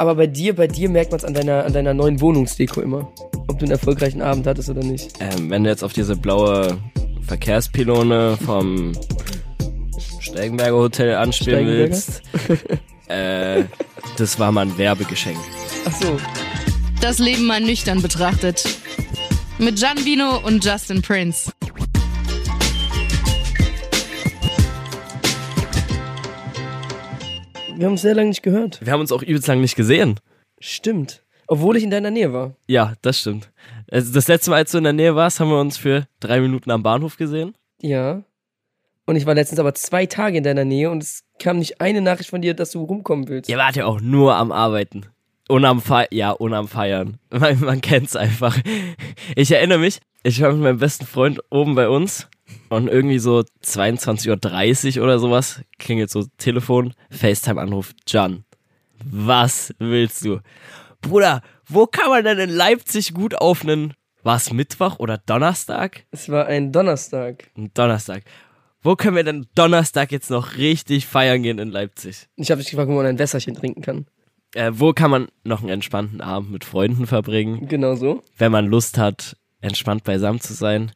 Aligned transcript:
Aber 0.00 0.14
bei 0.14 0.26
dir, 0.26 0.54
bei 0.56 0.66
dir 0.66 0.88
merkt 0.88 1.10
man 1.10 1.18
es 1.18 1.26
an 1.26 1.34
deiner, 1.34 1.66
an 1.66 1.74
deiner 1.74 1.92
neuen 1.92 2.22
Wohnungsdeko 2.22 2.80
immer. 2.80 3.12
Ob 3.48 3.58
du 3.58 3.66
einen 3.66 3.72
erfolgreichen 3.72 4.22
Abend 4.22 4.46
hattest 4.46 4.70
oder 4.70 4.82
nicht. 4.82 5.12
Ähm, 5.20 5.50
wenn 5.50 5.62
du 5.62 5.68
jetzt 5.68 5.84
auf 5.84 5.92
diese 5.92 6.16
blaue 6.16 6.78
Verkehrspylone 7.26 8.38
vom 8.42 8.92
Steigenberger 10.20 10.76
Hotel 10.76 11.16
anspielen 11.16 11.66
willst, 11.66 12.22
äh, 13.08 13.64
das 14.16 14.38
war 14.38 14.50
mal 14.52 14.62
ein 14.62 14.78
Werbegeschenk. 14.78 15.36
Ach 15.84 15.92
so. 15.92 16.16
Das 17.02 17.18
Leben 17.18 17.44
mal 17.44 17.60
nüchtern 17.60 18.00
betrachtet. 18.00 18.64
Mit 19.58 19.78
Gian 19.78 20.02
Vino 20.06 20.38
und 20.38 20.64
Justin 20.64 21.02
Prince. 21.02 21.52
Wir 27.80 27.86
haben 27.86 27.92
uns 27.92 28.02
sehr 28.02 28.14
lange 28.14 28.28
nicht 28.28 28.42
gehört. 28.42 28.78
Wir 28.84 28.92
haben 28.92 29.00
uns 29.00 29.10
auch 29.10 29.22
übelst 29.22 29.48
lang 29.48 29.62
nicht 29.62 29.74
gesehen. 29.74 30.20
Stimmt. 30.58 31.22
Obwohl 31.46 31.78
ich 31.78 31.82
in 31.82 31.88
deiner 31.88 32.10
Nähe 32.10 32.30
war. 32.30 32.54
Ja, 32.66 32.92
das 33.00 33.20
stimmt. 33.20 33.50
Also 33.90 34.12
das 34.12 34.28
letzte 34.28 34.50
Mal, 34.50 34.56
als 34.56 34.72
du 34.72 34.76
in 34.76 34.84
der 34.84 34.92
Nähe 34.92 35.16
warst, 35.16 35.40
haben 35.40 35.48
wir 35.48 35.58
uns 35.58 35.78
für 35.78 36.06
drei 36.20 36.42
Minuten 36.42 36.70
am 36.70 36.82
Bahnhof 36.82 37.16
gesehen. 37.16 37.54
Ja. 37.80 38.22
Und 39.06 39.16
ich 39.16 39.24
war 39.24 39.34
letztens 39.34 39.60
aber 39.60 39.72
zwei 39.72 40.04
Tage 40.04 40.36
in 40.36 40.44
deiner 40.44 40.66
Nähe 40.66 40.90
und 40.90 41.02
es 41.02 41.24
kam 41.38 41.58
nicht 41.58 41.80
eine 41.80 42.02
Nachricht 42.02 42.28
von 42.28 42.42
dir, 42.42 42.52
dass 42.52 42.72
du 42.72 42.84
rumkommen 42.84 43.28
willst. 43.28 43.48
Ihr 43.48 43.56
wart 43.56 43.76
ja 43.76 43.86
auch 43.86 44.02
nur 44.02 44.34
am 44.34 44.52
Arbeiten. 44.52 45.06
Und 45.48 45.64
am 45.64 45.80
Fe 45.80 46.06
ja, 46.10 46.32
und 46.32 46.52
am 46.52 46.68
Feiern. 46.68 47.18
Man, 47.30 47.60
man 47.60 47.80
kennt's 47.80 48.14
einfach. 48.14 48.58
Ich 49.36 49.52
erinnere 49.52 49.78
mich, 49.78 50.00
ich 50.22 50.42
war 50.42 50.52
mit 50.52 50.60
meinem 50.60 50.78
besten 50.80 51.06
Freund 51.06 51.40
oben 51.48 51.76
bei 51.76 51.88
uns 51.88 52.28
und 52.68 52.88
irgendwie 52.88 53.18
so 53.18 53.42
22.30 53.64 54.98
Uhr 54.98 55.04
oder 55.04 55.18
sowas 55.18 55.60
klingelt 55.78 56.10
so 56.10 56.24
Telefon, 56.38 56.94
FaceTime-Anruf, 57.10 57.92
John. 58.06 58.44
Was 59.04 59.74
willst 59.78 60.24
du? 60.24 60.40
Bruder, 61.00 61.42
wo 61.66 61.86
kann 61.86 62.10
man 62.10 62.24
denn 62.24 62.38
in 62.38 62.50
Leipzig 62.50 63.14
gut 63.14 63.34
auf 63.34 63.62
einen, 63.62 63.94
war's 64.22 64.52
Mittwoch 64.52 64.98
oder 64.98 65.18
Donnerstag? 65.18 66.04
Es 66.10 66.28
war 66.28 66.46
ein 66.46 66.72
Donnerstag. 66.72 67.50
Ein 67.56 67.70
Donnerstag. 67.74 68.24
Wo 68.82 68.96
können 68.96 69.16
wir 69.16 69.24
denn 69.24 69.46
Donnerstag 69.54 70.10
jetzt 70.12 70.30
noch 70.30 70.56
richtig 70.56 71.06
feiern 71.06 71.42
gehen 71.42 71.58
in 71.58 71.70
Leipzig? 71.70 72.28
Ich 72.36 72.50
habe 72.50 72.60
dich 72.62 72.70
gefragt, 72.70 72.88
wo 72.90 72.94
man 72.94 73.06
ein 73.06 73.18
Wässerchen 73.18 73.54
trinken 73.54 73.82
kann. 73.82 74.06
Äh, 74.54 74.72
wo 74.74 74.92
kann 74.92 75.10
man 75.10 75.28
noch 75.44 75.60
einen 75.60 75.68
entspannten 75.70 76.20
Abend 76.20 76.50
mit 76.50 76.64
Freunden 76.64 77.06
verbringen, 77.06 77.68
Genau 77.68 77.94
so. 77.94 78.22
wenn 78.36 78.50
man 78.50 78.66
Lust 78.66 78.98
hat, 78.98 79.36
entspannt 79.60 80.02
beisammen 80.04 80.40
zu 80.40 80.54
sein 80.54 80.92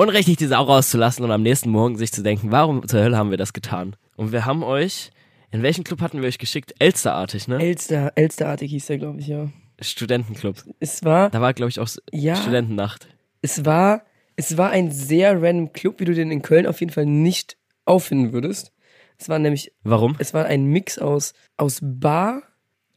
und 0.00 0.08
richtig 0.08 0.38
die 0.38 0.46
Sau 0.46 0.62
rauszulassen 0.62 1.24
und 1.26 1.30
am 1.30 1.42
nächsten 1.42 1.68
Morgen 1.68 1.96
sich 1.98 2.10
zu 2.10 2.22
denken, 2.22 2.50
warum 2.50 2.88
zur 2.88 3.02
Hölle 3.02 3.18
haben 3.18 3.30
wir 3.30 3.36
das 3.36 3.52
getan? 3.52 3.96
Und 4.16 4.32
wir 4.32 4.46
haben 4.46 4.62
euch, 4.62 5.10
in 5.50 5.62
welchen 5.62 5.84
Club 5.84 6.00
hatten 6.00 6.22
wir 6.22 6.28
euch 6.28 6.38
geschickt? 6.38 6.74
Elsterartig, 6.78 7.48
ne? 7.48 7.58
Elster, 7.60 8.12
Elsterartig 8.14 8.70
hieß 8.70 8.86
der, 8.86 8.96
glaube 8.98 9.20
ich, 9.20 9.26
ja. 9.26 9.50
Studentenclub. 9.78 10.56
Es 10.78 11.04
war, 11.04 11.28
Da 11.28 11.42
war, 11.42 11.52
glaube 11.52 11.68
ich, 11.68 11.80
auch 11.80 11.88
Ja. 12.12 12.34
Studentennacht. 12.36 13.08
es 13.42 13.66
war, 13.66 14.02
es 14.36 14.56
war 14.56 14.70
ein 14.70 14.90
sehr 14.90 15.34
random 15.42 15.72
Club, 15.74 16.00
wie 16.00 16.06
du 16.06 16.14
den 16.14 16.30
in 16.30 16.40
Köln 16.40 16.66
auf 16.66 16.80
jeden 16.80 16.92
Fall 16.92 17.04
nicht 17.06 17.58
auffinden 17.84 18.32
würdest. 18.32 18.72
Es 19.18 19.28
war 19.28 19.38
nämlich, 19.38 19.70
Warum? 19.82 20.16
es 20.18 20.32
war 20.32 20.46
ein 20.46 20.64
Mix 20.64 20.98
aus, 20.98 21.34
aus 21.58 21.80
Bar. 21.82 22.42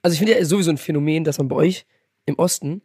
Also 0.02 0.14
ich 0.14 0.20
finde 0.20 0.38
ja 0.40 0.46
sowieso 0.46 0.70
ein 0.72 0.78
Phänomen, 0.78 1.26
dass 1.26 1.38
man 1.38 1.50
bei 1.50 1.58
euch 1.58 1.86
im 2.26 2.36
Osten 2.40 2.81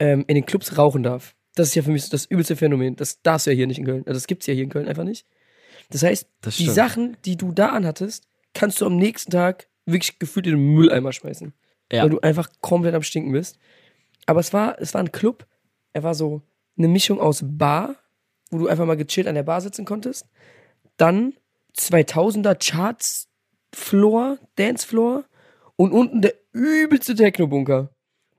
ähm, 0.00 0.24
in 0.26 0.34
den 0.34 0.46
Clubs 0.46 0.76
rauchen 0.78 1.04
darf. 1.04 1.36
Das 1.54 1.68
ist 1.68 1.74
ja 1.74 1.82
für 1.82 1.90
mich 1.90 2.08
das 2.08 2.24
übelste 2.24 2.56
Phänomen. 2.56 2.96
Das 2.96 3.22
darfst 3.22 3.46
du 3.46 3.50
ja 3.50 3.56
hier 3.56 3.66
nicht 3.66 3.78
in 3.78 3.84
Köln. 3.84 4.02
Also 4.06 4.14
das 4.14 4.26
gibt's 4.26 4.46
ja 4.46 4.54
hier 4.54 4.64
in 4.64 4.70
Köln 4.70 4.88
einfach 4.88 5.04
nicht. 5.04 5.26
Das 5.90 6.02
heißt, 6.02 6.26
Das 6.40 6.56
die. 6.56 6.68
Sachen, 6.68 7.16
die 7.24 7.36
du 7.36 7.52
da 7.52 7.68
anhattest, 7.68 8.26
kannst 8.54 8.80
du 8.80 8.86
am 8.86 8.96
nächsten 8.96 9.30
Tag 9.30 9.68
wirklich 9.84 10.18
gefühlt 10.18 10.46
in 10.46 10.52
den 10.52 10.74
Mülleimer 10.74 11.12
schmeißen. 11.12 11.52
Ja. 11.90 12.04
Weil 12.04 12.10
du 12.10 12.20
einfach 12.20 12.48
komplett 12.60 12.94
am 12.94 13.02
Stinken 13.02 13.32
bist. 13.32 13.58
Aber 14.26 14.40
es 14.40 14.52
war, 14.52 14.80
es 14.80 14.94
war 14.94 15.02
ein 15.02 15.12
Club. 15.12 15.46
Er 15.92 16.02
war 16.02 16.14
so 16.14 16.42
eine 16.78 16.88
Mischung 16.88 17.20
aus 17.20 17.42
Bar, 17.44 17.96
wo 18.50 18.58
du 18.58 18.68
einfach 18.68 18.86
mal 18.86 18.96
gechillt 18.96 19.26
an 19.26 19.34
der 19.34 19.42
Bar 19.42 19.60
sitzen 19.60 19.84
konntest. 19.84 20.26
Dann 20.96 21.34
2000er 21.76 22.54
Charts 22.54 23.28
Floor, 23.74 24.38
Dance 24.56 24.86
Floor 24.86 25.24
und 25.76 25.92
unten 25.92 26.22
der 26.22 26.34
übelste 26.52 27.14
Techno-Bunker. 27.14 27.90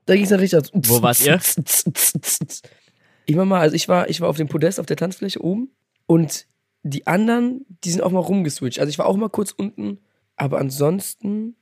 Da 0.06 0.14
ging 0.14 0.24
es 0.24 0.30
dann 0.30 0.40
richtig 0.40 0.60
aus. 0.60 0.70
Wo 0.72 1.02
wart 1.02 1.20
ihr? 1.20 1.40
Ich 3.26 3.36
war 3.36 3.44
mal, 3.44 3.60
also 3.60 3.74
ich 3.76 3.88
war, 3.88 4.08
ich 4.08 4.20
war 4.20 4.28
auf 4.28 4.36
dem 4.36 4.48
Podest 4.48 4.78
auf 4.80 4.86
der 4.86 4.96
Tanzfläche 4.96 5.42
oben 5.42 5.70
und 6.06 6.46
die 6.82 7.06
anderen, 7.06 7.64
die 7.84 7.90
sind 7.90 8.02
auch 8.02 8.10
mal 8.10 8.20
rumgeswitcht. 8.20 8.78
Also 8.78 8.90
ich 8.90 8.98
war 8.98 9.06
auch 9.06 9.16
mal 9.16 9.30
kurz 9.30 9.52
unten, 9.52 9.98
aber 10.36 10.58
ansonsten 10.58 11.56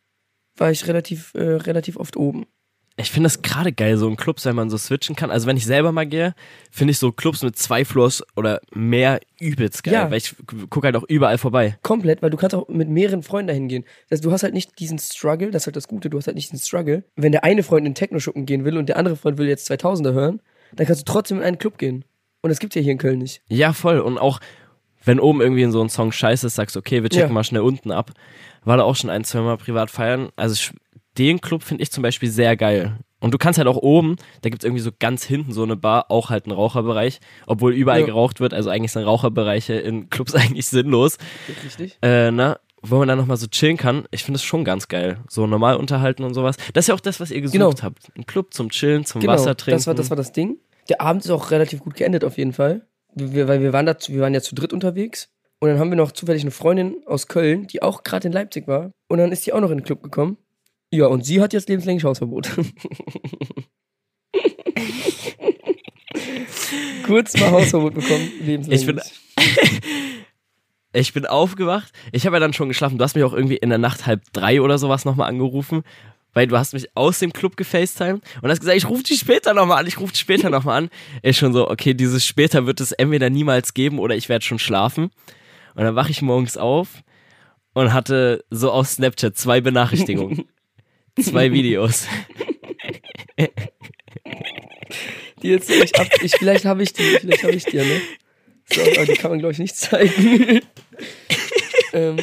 war 0.57 0.71
ich 0.71 0.87
relativ, 0.89 1.33
äh, 1.35 1.43
relativ 1.43 1.97
oft 1.97 2.17
oben. 2.17 2.47
Ich 2.99 3.11
finde 3.11 3.27
das 3.29 3.41
gerade 3.41 3.73
geil, 3.73 3.97
so 3.97 4.07
in 4.07 4.17
Clubs, 4.17 4.45
wenn 4.45 4.55
man 4.55 4.69
so 4.69 4.77
switchen 4.77 5.17
kann. 5.17 5.31
Also 5.31 5.47
wenn 5.47 5.57
ich 5.57 5.65
selber 5.65 5.93
mal 5.93 6.05
gehe, 6.07 6.35
finde 6.71 6.91
ich 6.91 6.99
so 6.99 7.11
Clubs 7.11 7.43
mit 7.43 7.57
zwei 7.57 7.87
Floors 7.87 8.23
oder 8.37 8.61
mehr 8.75 9.19
übelst 9.41 9.83
geil, 9.83 9.95
Ja. 9.95 10.11
weil 10.11 10.19
ich 10.19 10.35
gucke 10.69 10.87
halt 10.89 10.97
auch 10.97 11.05
überall 11.09 11.39
vorbei. 11.39 11.79
Komplett, 11.83 12.21
weil 12.21 12.29
du 12.29 12.37
kannst 12.37 12.55
auch 12.55 12.69
mit 12.69 12.91
mehreren 12.91 13.23
Freunden 13.23 13.47
dahin 13.49 13.69
gehen. 13.69 13.85
Das 14.11 14.19
heißt, 14.19 14.25
du 14.27 14.33
hast 14.33 14.43
halt 14.43 14.53
nicht 14.53 14.79
diesen 14.79 14.99
Struggle, 14.99 15.51
das 15.51 15.63
ist 15.63 15.67
halt 15.69 15.77
das 15.77 15.89
Gute, 15.89 16.11
du 16.11 16.19
hast 16.19 16.27
halt 16.27 16.35
nicht 16.37 16.53
diesen 16.53 16.63
Struggle. 16.63 17.05
Wenn 17.17 17.33
der 17.33 17.45
eine 17.45 17.63
Freund 17.63 17.87
in 17.87 17.93
den 17.93 17.97
Techno-Schuppen 17.97 18.45
gehen 18.45 18.65
will 18.67 18.77
und 18.77 18.91
der 18.91 18.99
andere 18.99 19.17
Freund 19.17 19.39
will 19.39 19.49
jetzt 19.49 19.71
2000er 19.71 20.13
hören, 20.13 20.43
dann 20.77 20.87
kannst 20.87 21.03
du 21.03 21.13
trotzdem 21.13 21.39
in 21.39 21.45
einen 21.45 21.59
Club 21.59 21.79
gehen. 21.79 22.05
Und 22.43 22.51
das 22.51 22.59
gibt's 22.59 22.75
ja 22.75 22.83
hier 22.83 22.93
in 22.93 22.99
Köln 22.99 23.19
nicht. 23.19 23.41
Ja, 23.49 23.73
voll. 23.73 24.01
Und 24.01 24.19
auch, 24.19 24.41
wenn 25.05 25.21
oben 25.21 25.41
irgendwie 25.41 25.63
in 25.63 25.73
so 25.73 25.81
ein 25.83 25.89
Song 25.89 26.13
scheiße 26.13 26.47
ist, 26.47 26.57
sagst 26.57 26.75
du, 26.77 26.81
okay, 26.81 27.03
wir 27.03 27.11
checken 27.11 27.29
Ja. 27.29 27.33
mal 27.35 27.45
schnell 27.45 27.63
unten 27.63 27.93
ab. 27.93 28.11
War 28.65 28.77
da 28.77 28.83
auch 28.85 28.97
schon 28.97 29.11
ein, 29.11 29.25
zwei 29.25 29.41
Mal 29.41 29.57
privat 29.59 29.91
feiern. 29.91 30.31
Also 30.37 30.73
den 31.19 31.41
Club 31.41 31.63
finde 31.63 31.83
ich 31.83 31.91
zum 31.93 32.03
Beispiel 32.03 32.31
sehr 32.31 32.57
geil. 32.57 32.99
Und 33.21 33.33
du 33.33 33.39
kannst 33.39 33.59
halt 33.59 33.69
auch 33.69 33.77
oben, 33.77 34.17
da 34.41 34.51
gibt's 34.51 34.65
irgendwie 34.65 34.83
so 34.83 34.91
ganz 34.99 35.23
hinten 35.23 35.53
so 35.53 35.63
eine 35.63 35.77
Bar, 35.77 36.11
auch 36.11 36.31
halt 36.31 36.47
einen 36.47 36.55
Raucherbereich, 36.57 37.21
obwohl 37.47 37.73
überall 37.73 38.01
Ja. 38.01 38.07
geraucht 38.07 38.41
wird. 38.41 38.53
Also 38.53 38.69
eigentlich 38.71 38.91
sind 38.91 39.05
Raucherbereiche 39.05 39.75
in 39.75 40.11
Clubs 40.11 40.35
eigentlich 40.35 40.67
sinnlos. 40.67 41.19
Richtig? 41.65 41.99
Äh, 42.03 42.33
na, 42.33 42.59
wo 42.83 42.99
man 42.99 43.09
dann 43.09 43.19
nochmal 43.19 43.37
so 43.37 43.47
chillen 43.47 43.77
kann. 43.77 44.07
Ich 44.11 44.25
finde 44.25 44.37
es 44.37 44.43
schon 44.45 44.65
ganz 44.65 44.89
geil. 44.89 45.19
So 45.29 45.47
normal 45.47 45.77
unterhalten 45.77 46.25
und 46.25 46.35
sowas. 46.35 46.57
Das 46.75 46.85
ist 46.85 46.89
ja 46.89 46.95
auch 46.95 47.01
das, 47.01 47.21
was 47.21 47.31
ihr 47.31 47.41
gesucht 47.41 47.53
Genau. 47.59 47.73
habt. 47.83 48.11
Ein 48.17 48.27
Club 48.27 48.53
zum 48.53 48.71
Chillen, 48.71 49.05
zum 49.05 49.21
Genau, 49.21 49.35
Wasser 49.35 49.57
trinken. 49.57 49.77
das 49.79 49.87
war, 49.87 49.95
das 49.95 50.11
war 50.11 50.17
das 50.17 50.33
Ding. 50.33 50.59
Der 50.89 51.01
Abend 51.01 51.25
ist 51.25 51.31
auch 51.31 51.51
relativ 51.53 51.81
gut 51.81 51.95
geendet 51.95 52.25
auf 52.25 52.37
jeden 52.39 52.53
Fall. 52.53 52.87
Wir, 53.15 53.47
weil 53.47 53.61
wir 53.63 53.73
waren, 53.73 53.87
da, 53.87 53.97
wir 54.09 54.21
waren 54.21 54.35
ja 54.35 54.41
zu 54.41 54.55
dritt 54.55 54.73
unterwegs. 54.73 55.29
Und 55.61 55.69
dann 55.69 55.79
haben 55.79 55.91
wir 55.91 55.97
noch 55.97 56.11
zufällig 56.13 56.43
eine 56.43 56.51
Freundin 56.51 56.97
aus 57.07 57.29
Köln, 57.29 57.69
die 57.69 57.83
auch 57.83 58.03
gerade 58.03 58.27
in 58.27 58.33
Leipzig 58.33 58.67
war. 58.67 58.91
Und 59.09 59.19
dann 59.19 59.31
ist 59.31 59.47
die 59.47 59.53
auch 59.53 59.61
noch 59.61 59.71
in 59.71 59.79
den 59.79 59.85
Club 59.85 60.03
gekommen. 60.03 60.37
Ja, 60.93 61.07
und 61.07 61.25
sie 61.25 61.41
hat 61.41 61.53
jetzt 61.53 61.69
lebenslänglich 61.69 62.03
Hausverbot. 62.05 62.51
Kurz 67.07 67.39
mal 67.39 67.51
Hausverbot 67.51 67.95
bekommen, 67.95 68.29
lebenslänglich. 68.41 68.81
Ich 68.81 68.87
bin- 68.87 69.81
Ich 70.93 71.13
bin 71.13 71.27
aufgewacht. 71.27 71.93
Ich 72.13 72.27
habe 72.27 72.37
ja 72.37 72.41
dann 72.41 72.53
schon 72.53 72.69
geschlafen. 72.69 72.99
Du 72.99 73.05
hast 73.05 73.15
mich 73.15 73.25
auch 73.25 73.33
irgendwie 73.33 73.57
in 73.57 73.71
der 73.71 73.79
Nacht 73.79 74.07
halb 74.07 74.23
drei 74.33 74.61
oder 74.61 74.79
sowas 74.79 75.05
nochmal 75.05 75.29
angerufen, 75.29 75.85
weil 76.35 76.47
du 76.47 76.57
hast 76.59 76.75
mich 76.75 76.95
aus 76.95 77.19
dem 77.19 77.33
Club 77.33 77.57
gefacetimed 77.57 78.23
und 78.43 78.51
hast 78.51 78.61
gesagt, 78.61 78.77
ich 78.77 78.89
rufe 78.89 79.03
dich 79.03 79.21
später 79.21 79.55
nochmal 79.55 79.79
an, 79.79 79.87
ich 79.87 79.99
rufe 79.99 80.13
dich 80.13 80.21
später 80.21 80.51
nochmal 80.51 80.83
an. 80.83 80.91
Ist 81.23 81.39
schon 81.39 81.53
so, 81.53 81.71
okay, 81.71 81.95
dieses 81.95 82.27
später 82.27 82.67
wird 82.67 82.81
es 82.81 82.93
entweder 82.93 83.31
niemals 83.31 83.75
geben 83.75 83.99
oder 83.99 84.15
ich 84.15 84.29
werde 84.29 84.45
schon 84.45 84.59
schlafen. 84.59 85.11
Und 85.75 85.85
dann 85.85 85.95
wache 85.95 86.11
ich 86.11 86.21
morgens 86.21 86.57
auf 86.57 87.03
und 87.73 87.93
hatte 87.93 88.45
so 88.51 88.71
auf 88.71 88.87
Snapchat 88.87 89.37
zwei 89.37 89.61
Benachrichtigungen. 89.61 90.45
zwei 91.21 91.53
Videos. 91.53 92.07
Die 95.43 95.49
jetzt 95.49 95.71
ich 95.71 95.95
ab, 95.99 96.07
ich, 96.23 96.33
vielleicht 96.37 96.65
habe 96.65 96.83
ich 96.83 96.93
die, 96.93 97.03
vielleicht 97.03 97.43
habe 97.43 97.55
ich 97.55 97.65
die 97.65 97.79
ne? 97.79 98.01
So, 98.71 98.81
aber 98.81 99.07
die 99.07 99.15
kann 99.15 99.31
man, 99.31 99.39
glaube 99.39 99.53
ich, 99.53 99.59
nicht 99.59 99.77
zeigen. 99.77 100.61
ähm, 101.93 102.19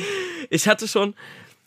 ich 0.50 0.68
hatte 0.68 0.88
schon, 0.88 1.16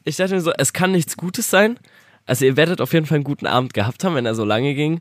ich 0.04 0.16
dachte 0.16 0.34
mir 0.34 0.40
so, 0.40 0.52
es 0.52 0.72
kann 0.72 0.92
nichts 0.92 1.16
Gutes 1.16 1.50
sein. 1.50 1.78
Also 2.26 2.44
ihr 2.44 2.56
werdet 2.56 2.80
auf 2.80 2.92
jeden 2.92 3.06
Fall 3.06 3.16
einen 3.16 3.24
guten 3.24 3.46
Abend 3.46 3.74
gehabt 3.74 4.04
haben, 4.04 4.14
wenn 4.14 4.26
er 4.26 4.34
so 4.34 4.44
lange 4.44 4.74
ging. 4.74 5.00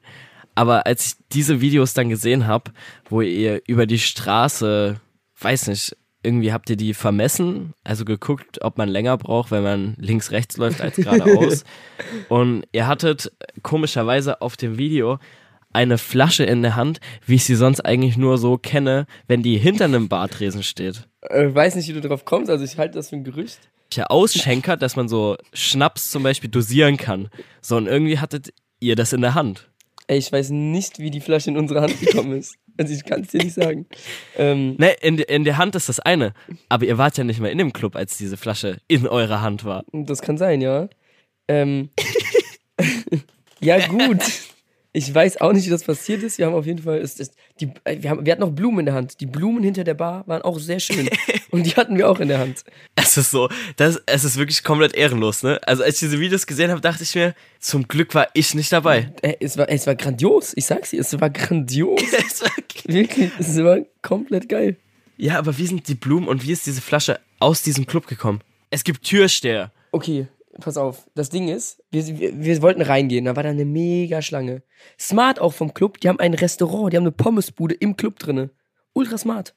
Aber 0.55 0.85
als 0.85 1.05
ich 1.05 1.13
diese 1.31 1.61
Videos 1.61 1.93
dann 1.93 2.09
gesehen 2.09 2.47
habe, 2.47 2.71
wo 3.09 3.21
ihr 3.21 3.61
über 3.67 3.85
die 3.85 3.99
Straße, 3.99 4.99
weiß 5.39 5.67
nicht, 5.67 5.95
irgendwie 6.23 6.53
habt 6.53 6.69
ihr 6.69 6.75
die 6.75 6.93
vermessen, 6.93 7.73
also 7.83 8.05
geguckt, 8.05 8.61
ob 8.61 8.77
man 8.77 8.89
länger 8.89 9.17
braucht, 9.17 9.51
wenn 9.51 9.63
man 9.63 9.95
links, 9.97 10.31
rechts 10.31 10.57
läuft 10.57 10.81
als 10.81 10.97
geradeaus. 10.97 11.63
Und 12.29 12.65
ihr 12.71 12.87
hattet 12.87 13.31
komischerweise 13.63 14.41
auf 14.41 14.55
dem 14.55 14.77
Video 14.77 15.19
eine 15.73 15.97
Flasche 15.97 16.43
in 16.43 16.61
der 16.61 16.75
Hand, 16.75 16.99
wie 17.25 17.35
ich 17.35 17.43
sie 17.43 17.55
sonst 17.55 17.81
eigentlich 17.81 18.17
nur 18.17 18.37
so 18.37 18.57
kenne, 18.57 19.05
wenn 19.27 19.43
die 19.43 19.57
hinter 19.57 19.85
einem 19.85 20.09
Bartresen 20.09 20.63
steht. 20.63 21.07
äh, 21.21 21.53
weiß 21.53 21.75
nicht, 21.75 21.87
wie 21.87 21.93
du 21.93 22.01
drauf 22.01 22.25
kommst, 22.25 22.49
also 22.49 22.63
ich 22.63 22.77
halte 22.77 22.95
das 22.95 23.09
für 23.09 23.15
ein 23.15 23.23
Gerücht. 23.23 23.59
Ausschenker, 24.07 24.77
dass 24.77 24.95
man 24.95 25.09
so 25.09 25.35
Schnaps 25.53 26.11
zum 26.11 26.23
Beispiel 26.23 26.49
dosieren 26.49 26.95
kann. 26.95 27.29
So, 27.61 27.75
und 27.75 27.87
irgendwie 27.87 28.19
hattet 28.19 28.53
ihr 28.79 28.95
das 28.95 29.11
in 29.11 29.19
der 29.21 29.33
Hand. 29.35 29.69
Ey, 30.07 30.17
ich 30.17 30.31
weiß 30.31 30.49
nicht, 30.51 30.99
wie 30.99 31.11
die 31.11 31.19
Flasche 31.21 31.49
in 31.49 31.57
unsere 31.57 31.81
Hand 31.81 31.99
gekommen 31.99 32.37
ist. 32.37 32.55
Also 32.77 32.93
ich 32.93 33.03
kann 33.03 33.21
es 33.21 33.27
dir 33.27 33.43
nicht 33.43 33.53
sagen. 33.53 33.85
Ähm, 34.37 34.75
Ne, 34.77 34.93
in, 35.01 35.17
in 35.19 35.43
der 35.43 35.57
Hand 35.57 35.75
ist 35.75 35.89
das 35.89 35.99
eine. 35.99 36.33
Aber 36.69 36.85
ihr 36.85 36.97
wart 36.97 37.17
ja 37.17 37.25
nicht 37.25 37.41
mehr 37.41 37.51
in 37.51 37.57
dem 37.57 37.73
Club, 37.73 37.95
als 37.97 38.17
diese 38.17 38.37
Flasche 38.37 38.77
in 38.87 39.07
eurer 39.07 39.41
Hand 39.41 39.65
war. 39.65 39.83
das 39.91 40.21
kann 40.21 40.37
sein, 40.37 40.61
ja. 40.61 40.87
Ähm, 41.49 41.89
Ja, 43.59 43.85
gut. 43.87 44.19
Ich 44.93 45.13
weiß 45.15 45.39
auch 45.39 45.53
nicht, 45.53 45.65
wie 45.65 45.69
das 45.69 45.83
passiert 45.85 46.21
ist. 46.21 46.37
Wir 46.37 46.47
haben 46.47 46.53
auf 46.53 46.65
jeden 46.65 46.83
Fall, 46.83 46.97
ist, 46.99 47.21
ist, 47.21 47.33
die, 47.61 47.71
äh, 47.85 48.01
wir, 48.01 48.09
haben, 48.09 48.25
wir 48.25 48.31
hatten 48.33 48.41
noch 48.41 48.51
Blumen 48.51 48.79
in 48.79 48.85
der 48.87 48.93
Hand. 48.95 49.21
Die 49.21 49.25
Blumen 49.25 49.63
hinter 49.63 49.85
der 49.85 49.93
Bar 49.93 50.23
waren 50.27 50.41
auch 50.41 50.59
sehr 50.59 50.81
schön. 50.81 51.09
Und 51.51 51.65
die 51.65 51.71
hatten 51.71 51.97
wir 51.97 52.09
auch 52.09 52.19
in 52.19 52.27
der 52.27 52.39
Hand. 52.39 52.65
Es 52.95 53.15
ist 53.15 53.31
so, 53.31 53.49
das, 53.77 54.01
es 54.05 54.23
ist 54.25 54.35
wirklich 54.37 54.63
komplett 54.65 54.93
ehrenlos, 54.93 55.43
ne? 55.43 55.59
Also 55.65 55.83
als 55.83 55.93
ich 55.95 55.99
diese 56.01 56.19
Videos 56.19 56.45
gesehen 56.45 56.71
habe, 56.71 56.81
dachte 56.81 57.03
ich 57.03 57.15
mir, 57.15 57.35
zum 57.59 57.87
Glück 57.87 58.13
war 58.15 58.27
ich 58.33 58.53
nicht 58.53 58.71
dabei. 58.73 59.13
Äh, 59.21 59.35
Es 59.39 59.57
war, 59.57 59.69
es 59.69 59.87
war 59.87 59.95
grandios. 59.95 60.51
Ich 60.57 60.65
sag's 60.65 60.89
dir, 60.89 60.99
es 60.99 61.19
war 61.21 61.29
grandios. 61.29 62.01
Es 62.27 62.41
war- 62.41 62.49
Wirklich, 62.85 63.31
es 63.39 63.57
war 63.63 63.77
komplett 64.01 64.49
geil. 64.49 64.75
ja, 65.17 65.37
aber 65.37 65.57
wie 65.57 65.67
sind 65.67 65.87
die 65.87 65.95
Blumen 65.95 66.27
und 66.27 66.43
wie 66.45 66.51
ist 66.51 66.65
diese 66.65 66.81
Flasche 66.81 67.19
aus 67.39 67.61
diesem 67.61 67.85
Club 67.85 68.07
gekommen? 68.07 68.41
Es 68.71 68.83
gibt 68.83 69.03
Türsteher. 69.03 69.71
Okay, 69.91 70.27
pass 70.59 70.77
auf. 70.77 71.09
Das 71.15 71.29
Ding 71.29 71.47
ist, 71.47 71.83
wir, 71.91 72.05
wir, 72.19 72.43
wir 72.43 72.61
wollten 72.61 72.81
reingehen, 72.81 73.25
da 73.25 73.35
war 73.35 73.43
da 73.43 73.49
eine 73.49 73.65
mega 73.65 74.21
Schlange. 74.21 74.63
Smart 74.99 75.39
auch 75.39 75.53
vom 75.53 75.73
Club, 75.73 75.99
die 75.99 76.09
haben 76.09 76.19
ein 76.19 76.33
Restaurant, 76.33 76.91
die 76.91 76.97
haben 76.97 77.03
eine 77.03 77.11
Pommesbude 77.11 77.75
im 77.75 77.95
Club 77.97 78.19
drinne. 78.19 78.51
Ultra 78.93 79.17
smart. 79.17 79.55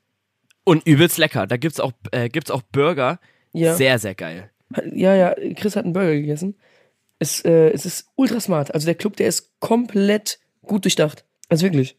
Und 0.65 0.87
übelst 0.87 1.19
lecker. 1.19 1.47
Da 1.47 1.57
gibt's 1.57 1.81
auch, 1.81 1.93
äh, 2.13 2.29
gibt's 2.29 2.51
auch 2.51 2.63
Burger. 2.63 3.19
Ja. 3.53 3.75
Sehr, 3.75 3.99
sehr 3.99 4.15
geil. 4.15 4.51
Ja, 4.93 5.15
ja, 5.15 5.35
Chris 5.55 5.77
hat 5.77 5.85
einen 5.85 5.93
Burger 5.93 6.15
gegessen. 6.15 6.57
Es, 7.19 7.45
äh, 7.45 7.71
es 7.71 7.87
ist 7.87 8.09
ultra 8.17 8.41
smart. 8.41 8.73
Also 8.75 8.87
der 8.87 8.95
Club, 8.95 9.17
der 9.17 9.29
ist 9.29 9.59
komplett 9.61 10.39
gut 10.63 10.85
durchdacht. 10.85 11.25
Also 11.49 11.65
wirklich. 11.65 11.97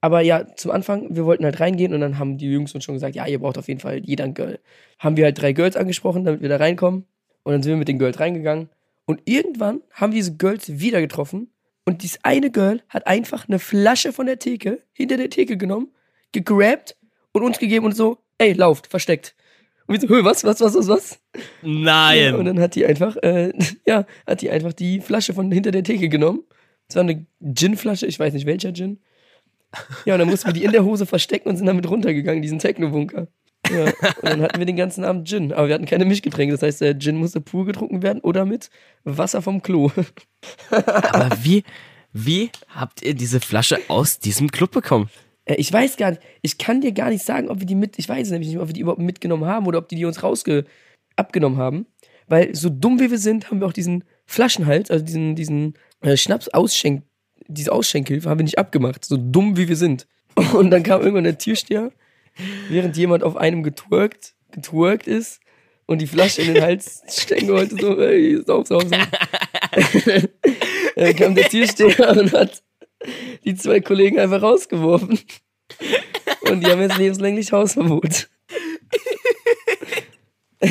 Aber 0.00 0.20
ja, 0.20 0.46
zum 0.54 0.70
Anfang, 0.70 1.16
wir 1.16 1.24
wollten 1.24 1.44
halt 1.44 1.60
reingehen 1.60 1.94
und 1.94 2.00
dann 2.00 2.18
haben 2.18 2.36
die 2.38 2.46
Jungs 2.46 2.74
uns 2.74 2.84
schon 2.84 2.94
gesagt, 2.94 3.16
ja, 3.16 3.26
ihr 3.26 3.38
braucht 3.38 3.58
auf 3.58 3.68
jeden 3.68 3.80
Fall 3.80 4.00
jeder 4.04 4.24
ein 4.24 4.34
Girl. 4.34 4.58
Haben 4.98 5.16
wir 5.16 5.24
halt 5.24 5.40
drei 5.40 5.52
Girls 5.52 5.76
angesprochen, 5.76 6.24
damit 6.24 6.42
wir 6.42 6.48
da 6.48 6.56
reinkommen. 6.56 7.06
Und 7.44 7.52
dann 7.52 7.62
sind 7.62 7.72
wir 7.72 7.76
mit 7.76 7.88
den 7.88 7.98
Girls 7.98 8.18
reingegangen. 8.18 8.68
Und 9.06 9.20
irgendwann 9.26 9.82
haben 9.92 10.12
wir 10.12 10.16
diese 10.16 10.36
Girls 10.36 10.80
wieder 10.80 11.00
getroffen. 11.00 11.52
Und 11.84 12.02
dieses 12.02 12.18
eine 12.24 12.50
Girl 12.50 12.82
hat 12.88 13.06
einfach 13.06 13.46
eine 13.46 13.58
Flasche 13.58 14.12
von 14.12 14.26
der 14.26 14.38
Theke, 14.38 14.82
hinter 14.92 15.16
der 15.18 15.30
Theke 15.30 15.56
genommen, 15.56 15.88
gegrabt 16.32 16.96
und 17.32 17.42
uns 17.42 17.58
gegeben 17.58 17.84
und 17.84 17.94
so, 17.94 18.18
ey, 18.38 18.54
lauft, 18.54 18.86
versteckt. 18.86 19.34
Und 19.86 19.94
wir 19.94 20.00
so, 20.00 20.08
"Hö, 20.08 20.24
was, 20.24 20.44
was, 20.44 20.60
was, 20.60 20.74
was, 20.74 20.88
was? 20.88 21.20
Nein. 21.60 22.34
Und 22.34 22.46
dann 22.46 22.58
hat 22.58 22.74
die 22.74 22.86
einfach, 22.86 23.16
äh, 23.22 23.52
ja, 23.86 24.06
hat 24.26 24.40
die 24.40 24.50
einfach 24.50 24.72
die 24.72 25.00
Flasche 25.00 25.34
von 25.34 25.52
hinter 25.52 25.70
der 25.70 25.84
Theke 25.84 26.08
genommen. 26.08 26.42
Das 26.88 26.96
war 26.96 27.02
eine 27.02 27.26
Gin-Flasche, 27.42 28.06
ich 28.06 28.18
weiß 28.18 28.32
nicht 28.32 28.46
welcher 28.46 28.72
Gin. 28.72 29.00
Ja, 30.06 30.14
und 30.14 30.20
dann 30.20 30.28
mussten 30.28 30.46
wir 30.48 30.52
die 30.52 30.64
in 30.64 30.72
der 30.72 30.84
Hose 30.84 31.04
verstecken 31.04 31.48
und 31.48 31.56
sind 31.56 31.66
damit 31.66 31.88
runtergegangen, 31.88 32.40
diesen 32.40 32.58
Techno-Bunker. 32.60 33.26
Ja, 33.70 33.84
und 33.84 34.22
dann 34.22 34.42
hatten 34.42 34.58
wir 34.58 34.66
den 34.66 34.76
ganzen 34.76 35.04
Abend 35.04 35.28
Gin. 35.28 35.52
Aber 35.52 35.68
wir 35.68 35.74
hatten 35.74 35.86
keine 35.86 36.04
Mischgetränke. 36.04 36.52
Das 36.52 36.62
heißt, 36.62 36.80
der 36.80 36.98
Gin 36.98 37.16
musste 37.16 37.40
pur 37.40 37.64
getrunken 37.64 38.02
werden 38.02 38.20
oder 38.20 38.44
mit 38.44 38.70
Wasser 39.04 39.42
vom 39.42 39.62
Klo. 39.62 39.90
Aber 40.70 41.30
wie, 41.42 41.64
wie 42.12 42.50
habt 42.68 43.02
ihr 43.02 43.14
diese 43.14 43.40
Flasche 43.40 43.78
aus 43.88 44.18
diesem 44.18 44.50
Club 44.50 44.72
bekommen? 44.72 45.08
Äh, 45.44 45.54
Ich 45.56 45.72
weiß 45.72 45.96
gar 45.96 46.10
nicht, 46.10 46.22
ich 46.42 46.58
kann 46.58 46.80
dir 46.80 46.92
gar 46.92 47.10
nicht 47.10 47.24
sagen, 47.24 47.48
ob 47.48 47.60
wir 47.60 47.66
die 47.66 47.74
mit, 47.74 47.98
ich 47.98 48.08
weiß 48.08 48.30
nämlich 48.30 48.48
nicht, 48.48 48.58
ob 48.58 48.68
wir 48.68 48.74
die 48.74 48.80
überhaupt 48.80 49.00
mitgenommen 49.00 49.46
haben 49.46 49.66
oder 49.66 49.78
ob 49.78 49.88
die 49.88 49.96
die 49.96 50.04
uns 50.04 50.22
rausge, 50.22 50.64
abgenommen 51.16 51.58
haben. 51.58 51.86
Weil 52.26 52.54
so 52.54 52.70
dumm 52.70 53.00
wie 53.00 53.10
wir 53.10 53.18
sind, 53.18 53.50
haben 53.50 53.60
wir 53.60 53.66
auch 53.66 53.72
diesen 53.72 54.04
Flaschenhals, 54.26 54.90
also 54.90 55.04
diesen, 55.04 55.34
diesen 55.36 55.74
äh, 56.00 56.16
Schnaps 56.16 56.48
ausschenk, 56.48 57.02
diese 57.46 57.72
Ausschenkhilfe 57.72 58.28
haben 58.28 58.38
wir 58.38 58.44
nicht 58.44 58.58
abgemacht. 58.58 59.04
So 59.04 59.16
dumm 59.16 59.56
wie 59.56 59.68
wir 59.68 59.76
sind. 59.76 60.06
Und 60.54 60.70
dann 60.70 60.82
kam 60.82 61.00
irgendwann 61.00 61.24
der 61.24 61.38
Türsteher, 61.38 61.92
während 62.68 62.96
jemand 62.96 63.22
auf 63.22 63.36
einem 63.36 63.62
getwerkt, 63.62 64.34
getwerkt 64.50 65.06
ist 65.06 65.40
und 65.86 66.00
die 66.00 66.06
Flasche 66.06 66.42
in 66.42 66.54
den 66.54 66.62
Hals 66.62 67.02
stecken 67.08 67.48
wollte, 67.48 67.76
so, 67.76 68.00
ey, 68.00 68.42
sauf, 68.44 68.66
sauf, 68.66 68.82
sauf. 68.84 68.92
Dann 70.96 71.16
kam 71.16 71.34
der 71.34 71.48
Türsteher 71.48 72.16
und 72.16 72.32
hat 72.32 72.62
die 73.44 73.54
zwei 73.54 73.80
Kollegen 73.80 74.18
einfach 74.18 74.42
rausgeworfen. 74.42 75.18
Und 76.42 76.60
die 76.60 76.70
haben 76.70 76.80
jetzt 76.80 76.98
lebenslänglich 76.98 77.52
Hausverbot. 77.52 78.28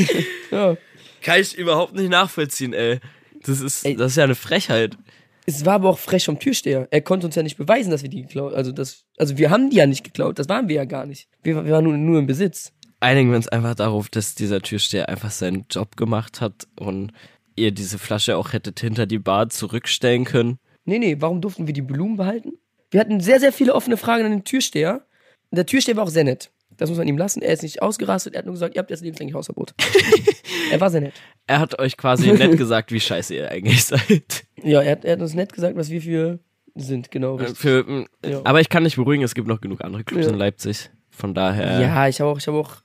ja. 0.51 0.77
Kann 1.21 1.39
ich 1.39 1.57
überhaupt 1.57 1.93
nicht 1.93 2.09
nachvollziehen, 2.09 2.73
ey. 2.73 2.99
Das 3.45 3.59
ist, 3.59 3.85
Ey. 3.85 3.95
das 3.95 4.11
ist 4.11 4.17
ja 4.17 4.23
eine 4.23 4.35
Frechheit. 4.35 4.97
Es 5.45 5.65
war 5.65 5.73
aber 5.73 5.89
auch 5.89 5.99
frech 5.99 6.25
vom 6.25 6.39
Türsteher. 6.39 6.87
Er 6.91 7.01
konnte 7.01 7.25
uns 7.25 7.35
ja 7.35 7.43
nicht 7.43 7.57
beweisen, 7.57 7.91
dass 7.91 8.01
wir 8.01 8.09
die 8.09 8.21
geklaut 8.21 8.53
Also, 8.53 8.71
das, 8.71 9.05
also 9.17 9.37
wir 9.37 9.49
haben 9.49 9.69
die 9.69 9.77
ja 9.77 9.85
nicht 9.85 10.03
geklaut. 10.03 10.39
Das 10.39 10.49
waren 10.49 10.69
wir 10.69 10.75
ja 10.75 10.85
gar 10.85 11.05
nicht. 11.05 11.27
Wir, 11.43 11.65
wir 11.65 11.73
waren 11.73 11.83
nur, 11.83 11.97
nur 11.97 12.19
im 12.19 12.27
Besitz. 12.27 12.71
Einigen 12.99 13.29
wir 13.29 13.35
uns 13.35 13.49
einfach 13.49 13.75
darauf, 13.75 14.07
dass 14.07 14.35
dieser 14.35 14.61
Türsteher 14.61 15.09
einfach 15.09 15.31
seinen 15.31 15.65
Job 15.69 15.97
gemacht 15.97 16.39
hat 16.39 16.67
und 16.79 17.11
ihr 17.55 17.71
diese 17.71 17.99
Flasche 17.99 18.37
auch 18.37 18.53
hättet 18.53 18.79
hinter 18.79 19.05
die 19.05 19.19
Bar 19.19 19.49
zurückstellen 19.49 20.23
können. 20.23 20.57
Nee, 20.85 20.99
nee, 20.99 21.17
warum 21.19 21.41
durften 21.41 21.67
wir 21.67 21.73
die 21.73 21.81
Blumen 21.81 22.15
behalten? 22.15 22.53
Wir 22.91 23.01
hatten 23.01 23.19
sehr, 23.19 23.41
sehr 23.41 23.51
viele 23.51 23.75
offene 23.75 23.97
Fragen 23.97 24.23
an 24.23 24.31
den 24.31 24.43
Türsteher. 24.45 25.05
Der 25.51 25.65
Türsteher 25.65 25.97
war 25.97 26.05
auch 26.05 26.09
sehr 26.09 26.23
nett. 26.23 26.52
Das 26.77 26.89
muss 26.89 26.97
man 26.97 27.07
ihm 27.07 27.17
lassen. 27.17 27.41
Er 27.41 27.53
ist 27.53 27.63
nicht 27.63 27.81
ausgerastet. 27.81 28.33
Er 28.33 28.39
hat 28.39 28.45
nur 28.45 28.53
gesagt, 28.53 28.75
ihr 28.75 28.79
habt 28.79 28.89
jetzt 28.89 29.01
lebenslänglich 29.03 29.35
Hausverbot. 29.35 29.73
er 30.71 30.79
war 30.81 30.89
sehr 30.89 31.01
nett. 31.01 31.13
Er 31.47 31.59
hat 31.59 31.79
euch 31.79 31.97
quasi 31.97 32.31
nett 32.31 32.57
gesagt, 32.57 32.91
wie 32.91 32.99
scheiße 32.99 33.35
ihr 33.35 33.49
eigentlich 33.51 33.83
seid. 33.85 34.45
Ja, 34.63 34.81
er 34.81 34.91
hat, 34.93 35.05
er 35.05 35.13
hat 35.13 35.21
uns 35.21 35.33
nett 35.33 35.53
gesagt, 35.53 35.75
was 35.75 35.89
wir 35.89 36.01
für 36.01 36.39
sind. 36.75 37.11
Genau, 37.11 37.35
richtig. 37.35 37.57
Für, 37.57 37.83
mm, 37.83 38.05
Ja. 38.25 38.41
Aber 38.43 38.61
ich 38.61 38.69
kann 38.69 38.83
nicht 38.83 38.95
beruhigen, 38.95 39.23
es 39.23 39.35
gibt 39.35 39.47
noch 39.47 39.61
genug 39.61 39.83
andere 39.83 40.03
Clubs 40.03 40.25
Ja. 40.25 40.31
in 40.31 40.37
Leipzig. 40.37 40.89
Von 41.11 41.33
daher. 41.35 41.79
Ja, 41.79 42.07
ich 42.07 42.19
habe 42.19 42.31
auch, 42.31 42.37
ich 42.39 42.47
habe 42.47 42.57
auch, 42.57 42.77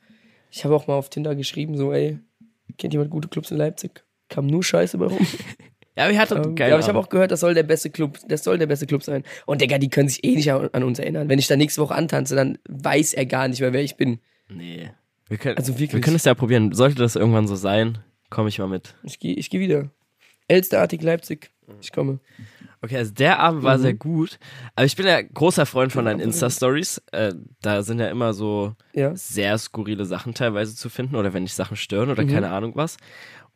ich 0.50 0.64
habe 0.64 0.74
auch 0.76 0.86
mal 0.86 0.94
auf 0.94 1.08
Tinder 1.08 1.34
geschrieben, 1.34 1.76
so, 1.78 1.92
ey, 1.94 2.18
kennt 2.76 2.92
jemand 2.92 3.10
gute 3.10 3.28
Clubs 3.28 3.50
in 3.50 3.56
Leipzig? 3.56 4.04
Kam 4.28 4.46
nur 4.46 4.62
Scheiße 4.62 4.98
bei 4.98 5.06
rum. 5.06 5.26
Ja, 5.98 6.04
aber 6.04 6.12
ihr 6.12 6.18
hattet 6.20 6.46
Ähm, 6.46 6.54
geil. 6.54 6.68
ja, 6.68 6.74
aber 6.76 6.82
ich 6.82 6.88
habe 6.88 6.98
auch 6.98 7.08
gehört, 7.08 7.30
das 7.32 7.40
soll 7.40 7.54
der 7.54 7.64
beste 7.64 7.90
Club, 7.90 8.18
das 8.28 8.44
soll 8.44 8.56
der 8.56 8.66
beste 8.68 8.86
Club 8.86 9.02
sein. 9.02 9.24
Und 9.46 9.60
Digga, 9.60 9.78
die 9.78 9.90
können 9.90 10.08
sich 10.08 10.22
eh 10.24 10.34
nicht 10.36 10.50
an, 10.52 10.68
an 10.72 10.84
uns 10.84 10.98
erinnern. 11.00 11.28
Wenn 11.28 11.38
ich 11.38 11.48
da 11.48 11.56
nächste 11.56 11.82
Woche 11.82 11.94
antanze, 11.94 12.36
dann 12.36 12.58
weiß 12.68 13.14
er 13.14 13.26
gar 13.26 13.48
nicht 13.48 13.60
mehr, 13.60 13.72
wer 13.72 13.82
ich 13.82 13.96
bin. 13.96 14.20
Nee. 14.48 14.90
Wir 15.28 15.36
können, 15.36 15.58
Also 15.58 15.72
wirklich. 15.74 15.92
wir 15.92 16.00
können 16.00 16.16
es 16.16 16.24
ja 16.24 16.34
probieren. 16.34 16.72
Sollte 16.72 16.94
das 16.96 17.16
irgendwann 17.16 17.46
so 17.48 17.56
sein, 17.56 17.98
komme 18.30 18.48
ich 18.48 18.58
mal 18.58 18.68
mit. 18.68 18.94
Ich 19.02 19.18
gehe 19.18 19.34
ich 19.34 19.50
geh 19.50 19.58
wieder. 19.60 19.90
Elsterartig 20.46 21.02
Leipzig. 21.02 21.50
Ich 21.82 21.92
komme. 21.92 22.20
Okay, 22.80 22.96
also 22.96 23.12
der 23.12 23.40
Abend 23.40 23.62
war 23.62 23.76
Mhm. 23.76 23.82
sehr 23.82 23.94
gut. 23.94 24.38
Aber 24.76 24.86
ich 24.86 24.96
bin 24.96 25.04
ja 25.06 25.20
großer 25.20 25.66
Freund 25.66 25.92
von 25.92 26.04
deinen 26.06 26.20
Insta-Stories. 26.20 27.02
Äh, 27.12 27.34
da 27.60 27.82
sind 27.82 27.98
ja 27.98 28.06
immer 28.08 28.32
so 28.32 28.74
Ja. 28.94 29.14
sehr 29.14 29.58
skurrile 29.58 30.06
Sachen 30.06 30.32
teilweise 30.32 30.74
zu 30.76 30.88
finden 30.88 31.16
oder 31.16 31.34
wenn 31.34 31.44
dich 31.44 31.54
Sachen 31.54 31.76
stören 31.76 32.08
oder 32.08 32.22
Mhm. 32.24 32.28
keine 32.30 32.50
Ahnung 32.50 32.72
was. 32.76 32.96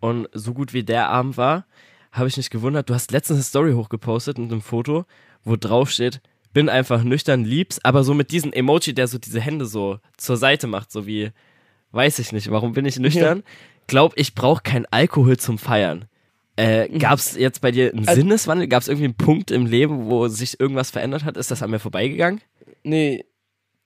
Und 0.00 0.28
so 0.34 0.52
gut 0.52 0.74
wie 0.74 0.82
der 0.82 1.08
Abend 1.08 1.36
war, 1.38 1.64
habe 2.12 2.28
ich 2.28 2.36
mich 2.36 2.50
gewundert. 2.50 2.88
Du 2.90 2.94
hast 2.94 3.10
letztens 3.10 3.36
eine 3.38 3.44
Story 3.44 3.72
hochgepostet 3.72 4.38
mit 4.38 4.52
einem 4.52 4.60
Foto, 4.60 5.04
wo 5.44 5.56
drauf 5.56 5.90
steht, 5.90 6.20
bin 6.52 6.68
einfach 6.68 7.02
nüchtern, 7.02 7.44
lieb's, 7.44 7.82
aber 7.82 8.04
so 8.04 8.14
mit 8.14 8.30
diesem 8.30 8.52
Emoji, 8.52 8.94
der 8.94 9.08
so 9.08 9.18
diese 9.18 9.40
Hände 9.40 9.64
so 9.64 9.98
zur 10.18 10.36
Seite 10.36 10.66
macht, 10.66 10.92
so 10.92 11.06
wie, 11.06 11.30
weiß 11.92 12.18
ich 12.18 12.32
nicht, 12.32 12.50
warum 12.50 12.72
bin 12.74 12.84
ich 12.84 12.98
nüchtern? 12.98 13.42
Glaub, 13.86 14.12
ich 14.16 14.34
brauche 14.34 14.62
kein 14.62 14.86
Alkohol 14.86 15.38
zum 15.38 15.58
Feiern. 15.58 16.04
Äh, 16.56 16.88
gab's 16.98 17.34
jetzt 17.36 17.62
bei 17.62 17.70
dir 17.70 17.90
einen 17.92 18.06
Also- 18.06 18.20
Sinneswandel? 18.20 18.68
Gab's 18.68 18.88
irgendwie 18.88 19.06
einen 19.06 19.14
Punkt 19.16 19.50
im 19.50 19.64
Leben, 19.64 20.04
wo 20.10 20.28
sich 20.28 20.60
irgendwas 20.60 20.90
verändert 20.90 21.24
hat? 21.24 21.38
Ist 21.38 21.50
das 21.50 21.62
an 21.62 21.70
mir 21.70 21.78
vorbeigegangen? 21.78 22.40
Nee. 22.84 23.24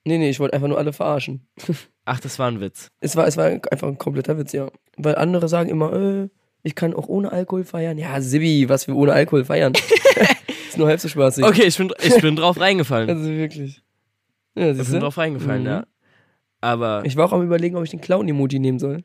Nee, 0.05 0.19
nee, 0.19 0.31
ich 0.31 0.41
wollte 0.41 0.55
einfach 0.55 0.69
nur 0.69 0.79
alle 0.79 0.93
verarschen. 0.93 1.47
Ach, 2.05 2.21
das 2.21 2.39
war 2.39 2.49
ein 2.49 2.61
Witz. 2.61 2.89
Es 3.01 3.15
war, 3.17 3.27
es 3.27 3.37
war 3.37 3.47
einfach 3.47 3.87
ein 3.89 3.99
kompletter 3.99 4.37
Witz, 4.39 4.53
ja. 4.53 4.69
Weil 4.97 5.15
andere 5.17 5.49
sagen 5.49 5.69
immer, 5.71 5.93
äh, 5.93 6.29
ich 6.67 6.75
kann 6.75 6.93
auch 6.95 7.09
ohne 7.09 7.33
Alkohol 7.33 7.65
feiern. 7.65 7.97
Ja, 7.99 8.21
Sibi, 8.21 8.69
was 8.69 8.87
wir 8.87 8.97
ohne 8.97 9.13
Alkohol 9.13 9.45
feiern. 9.45 9.73
ist 10.69 10.77
nur 10.77 10.89
halb 10.89 11.01
so 11.01 11.09
spaßig. 11.09 11.45
Okay, 11.45 11.65
ich 11.65 11.77
bin, 11.79 11.93
ich 12.03 12.21
bin 12.21 12.37
drauf 12.37 12.59
reingefallen. 12.61 13.09
Also 13.09 13.29
wirklich. 13.31 13.83
Ja, 14.55 14.71
Ich 14.73 14.91
bin 14.91 15.01
drauf 15.01 15.17
reingefallen, 15.19 15.63
Mhm. 15.63 15.69
ja. 15.69 15.87
Aber 16.61 17.03
Ich 17.05 17.17
war 17.17 17.27
auch 17.27 17.33
am 17.33 17.43
überlegen, 17.43 17.77
ob 17.77 17.85
ich 17.85 17.91
den 17.91 18.01
Clown-Emoji 18.01 18.59
nehmen 18.59 18.79
soll. 18.79 19.05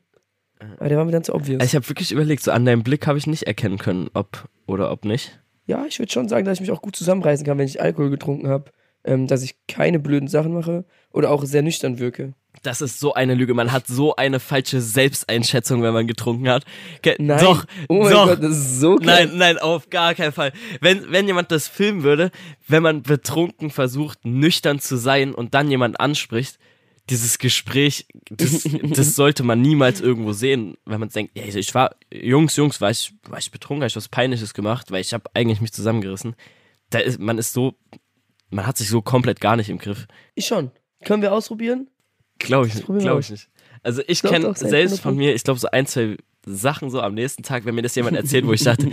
Aber 0.78 0.88
der 0.88 0.96
war 0.98 1.04
mir 1.04 1.12
dann 1.12 1.24
zu 1.24 1.34
obvious. 1.34 1.60
also 1.60 1.70
ich 1.70 1.74
habe 1.76 1.88
wirklich 1.88 2.12
überlegt, 2.12 2.42
so 2.42 2.50
an 2.52 2.64
deinem 2.64 2.82
Blick 2.82 3.06
habe 3.06 3.18
ich 3.18 3.26
nicht 3.26 3.44
erkennen 3.48 3.78
können, 3.78 4.08
ob 4.14 4.48
oder 4.66 4.90
ob 4.92 5.04
nicht. 5.04 5.40
ja, 5.66 5.84
ich 5.86 5.98
würde 5.98 6.12
schon 6.12 6.28
sagen, 6.28 6.44
dass 6.44 6.54
ich 6.54 6.60
mich 6.60 6.70
auch 6.70 6.82
gut 6.82 6.94
zusammenreißen 6.96 7.44
kann, 7.46 7.58
wenn 7.58 7.66
ich 7.66 7.80
Alkohol 7.80 8.10
getrunken 8.10 8.48
habe. 8.48 8.70
Ähm, 9.04 9.26
dass 9.26 9.42
ich 9.42 9.56
keine 9.66 9.98
blöden 9.98 10.28
Sachen 10.28 10.52
mache 10.54 10.84
oder 11.12 11.30
auch 11.32 11.44
sehr 11.44 11.62
nüchtern 11.62 11.98
wirke. 11.98 12.34
Das 12.62 12.80
ist 12.80 13.00
so 13.00 13.14
eine 13.14 13.34
Lüge. 13.34 13.54
Man 13.54 13.72
hat 13.72 13.86
so 13.86 14.14
eine 14.14 14.38
falsche 14.38 14.80
Selbsteinschätzung, 14.80 15.82
wenn 15.82 15.92
man 15.92 16.06
getrunken 16.06 16.48
hat. 16.48 16.64
Ke 17.02 17.16
Nein. 17.18 17.40
Doch, 17.40 17.64
Oh 17.88 18.02
mein 18.02 18.12
doch. 18.12 18.26
Gott, 18.26 18.42
das 18.42 18.52
ist 18.52 18.80
so 18.80 18.96
krass. 18.96 19.06
Nein, 19.06 19.30
nein, 19.36 19.58
auf 19.58 19.90
gar 19.90 20.14
keinen 20.14 20.32
Fall. 20.32 20.52
Wenn, 20.80 21.10
wenn 21.10 21.26
jemand 21.26 21.50
das 21.50 21.66
filmen 21.66 22.02
würde, 22.02 22.30
wenn 22.68 22.82
man 22.82 23.02
betrunken 23.02 23.70
versucht, 23.70 24.24
nüchtern 24.24 24.78
zu 24.78 24.96
sein 24.96 25.34
und 25.34 25.54
dann 25.54 25.70
jemand 25.70 25.98
anspricht, 25.98 26.58
dieses 27.10 27.38
Gespräch, 27.38 28.06
das, 28.30 28.68
das 28.82 29.14
sollte 29.16 29.42
man 29.42 29.60
niemals 29.60 30.00
irgendwo 30.00 30.32
sehen, 30.32 30.76
wenn 30.84 31.00
man 31.00 31.08
denkt, 31.08 31.36
ja, 31.36 31.44
ich 31.44 31.74
war, 31.74 31.96
Jungs, 32.12 32.56
Jungs, 32.56 32.80
war 32.80 32.90
ich, 32.90 33.14
war 33.28 33.38
ich 33.38 33.50
betrunken, 33.50 33.82
habe 33.82 33.88
ich 33.88 33.96
was 33.96 34.08
Peinliches 34.08 34.54
gemacht, 34.54 34.90
weil 34.90 35.00
ich 35.00 35.12
habe 35.12 35.24
eigentlich 35.34 35.60
mich 35.60 35.72
zusammengerissen. 35.72 36.36
Da 36.90 37.00
ist, 37.00 37.18
man 37.18 37.38
ist 37.38 37.52
so, 37.52 37.74
man 38.50 38.66
hat 38.66 38.76
sich 38.76 38.88
so 38.88 39.02
komplett 39.02 39.40
gar 39.40 39.56
nicht 39.56 39.70
im 39.70 39.78
Griff. 39.78 40.06
Ich 40.34 40.46
schon. 40.46 40.70
Können 41.04 41.22
wir 41.22 41.32
ausprobieren? 41.32 41.88
Glaube 42.38 42.66
ich, 42.66 42.74
aus. 42.88 43.24
ich 43.24 43.30
nicht. 43.30 43.48
Also 43.82 44.02
ich 44.06 44.22
kenne 44.22 44.54
selbst 44.54 45.00
von 45.00 45.14
100%. 45.14 45.16
mir, 45.16 45.34
ich 45.34 45.42
glaube 45.42 45.58
so 45.58 45.68
ein, 45.68 45.86
zwei 45.86 46.16
Sachen 46.44 46.90
so 46.90 47.00
am 47.00 47.14
nächsten 47.14 47.42
Tag, 47.42 47.64
wenn 47.64 47.74
mir 47.74 47.82
das 47.82 47.94
jemand 47.94 48.16
erzählt, 48.16 48.46
wo 48.46 48.52
ich 48.52 48.62
dachte, 48.62 48.90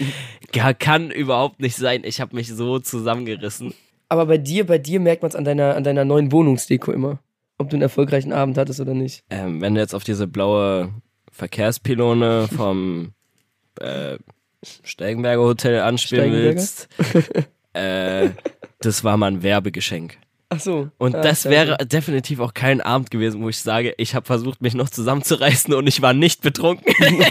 kann 0.80 1.12
überhaupt 1.12 1.60
nicht 1.60 1.76
sein. 1.76 2.02
Ich 2.04 2.22
habe 2.22 2.36
mich 2.36 2.48
so 2.50 2.80
zusammengerissen. 2.80 3.74
Aber 4.08 4.26
bei 4.26 4.38
dir, 4.38 4.66
bei 4.66 4.78
dir 4.78 5.00
merkt 5.00 5.22
man 5.22 5.30
es 5.30 5.36
an 5.36 5.46
deiner, 5.46 5.76
an 5.76 5.84
deiner 5.84 6.06
neuen 6.06 6.32
Wohnungsdeko 6.32 6.92
immer. 6.92 7.20
Ob 7.58 7.70
du 7.70 7.76
einen 7.76 7.84
erfolgreichen 7.84 8.34
Abend 8.34 8.58
hattest 8.58 8.80
oder 8.80 8.94
nicht. 8.94 9.24
Ähm, 9.30 9.62
wenn 9.62 9.76
du 9.76 9.82
jetzt 9.82 9.94
auf 9.94 10.04
diese 10.04 10.28
blaue 10.28 10.94
Verkehrspylone 11.32 12.48
vom 12.48 13.14
äh, 13.80 14.18
Steigenberger 14.84 15.44
Hotel 15.44 15.82
anspielen 15.82 16.32
Steigenberger? 16.32 16.56
willst, 16.56 16.90
äh, 17.74 18.30
das 18.80 19.04
war 19.04 19.18
mal 19.18 19.28
ein 19.28 19.44
Werbegeschenk. 19.44 20.18
Ach 20.50 20.60
so. 20.60 20.90
Und 20.98 21.16
Ah, 21.16 21.22
das 21.22 21.46
wäre 21.46 21.78
definitiv 21.86 22.40
auch 22.40 22.54
kein 22.54 22.82
Abend 22.82 23.12
gewesen, 23.12 23.42
wo 23.44 23.50
ich 23.50 23.60
sage, 23.60 23.94
ich 23.98 24.16
habe 24.16 24.26
versucht, 24.26 24.62
mich 24.62 24.74
noch 24.74 24.90
zusammenzureißen 24.90 25.74
und 25.74 25.88
ich 25.88 26.02
war 26.02 26.14
nicht 26.14 26.42
betrunken. 26.42 26.94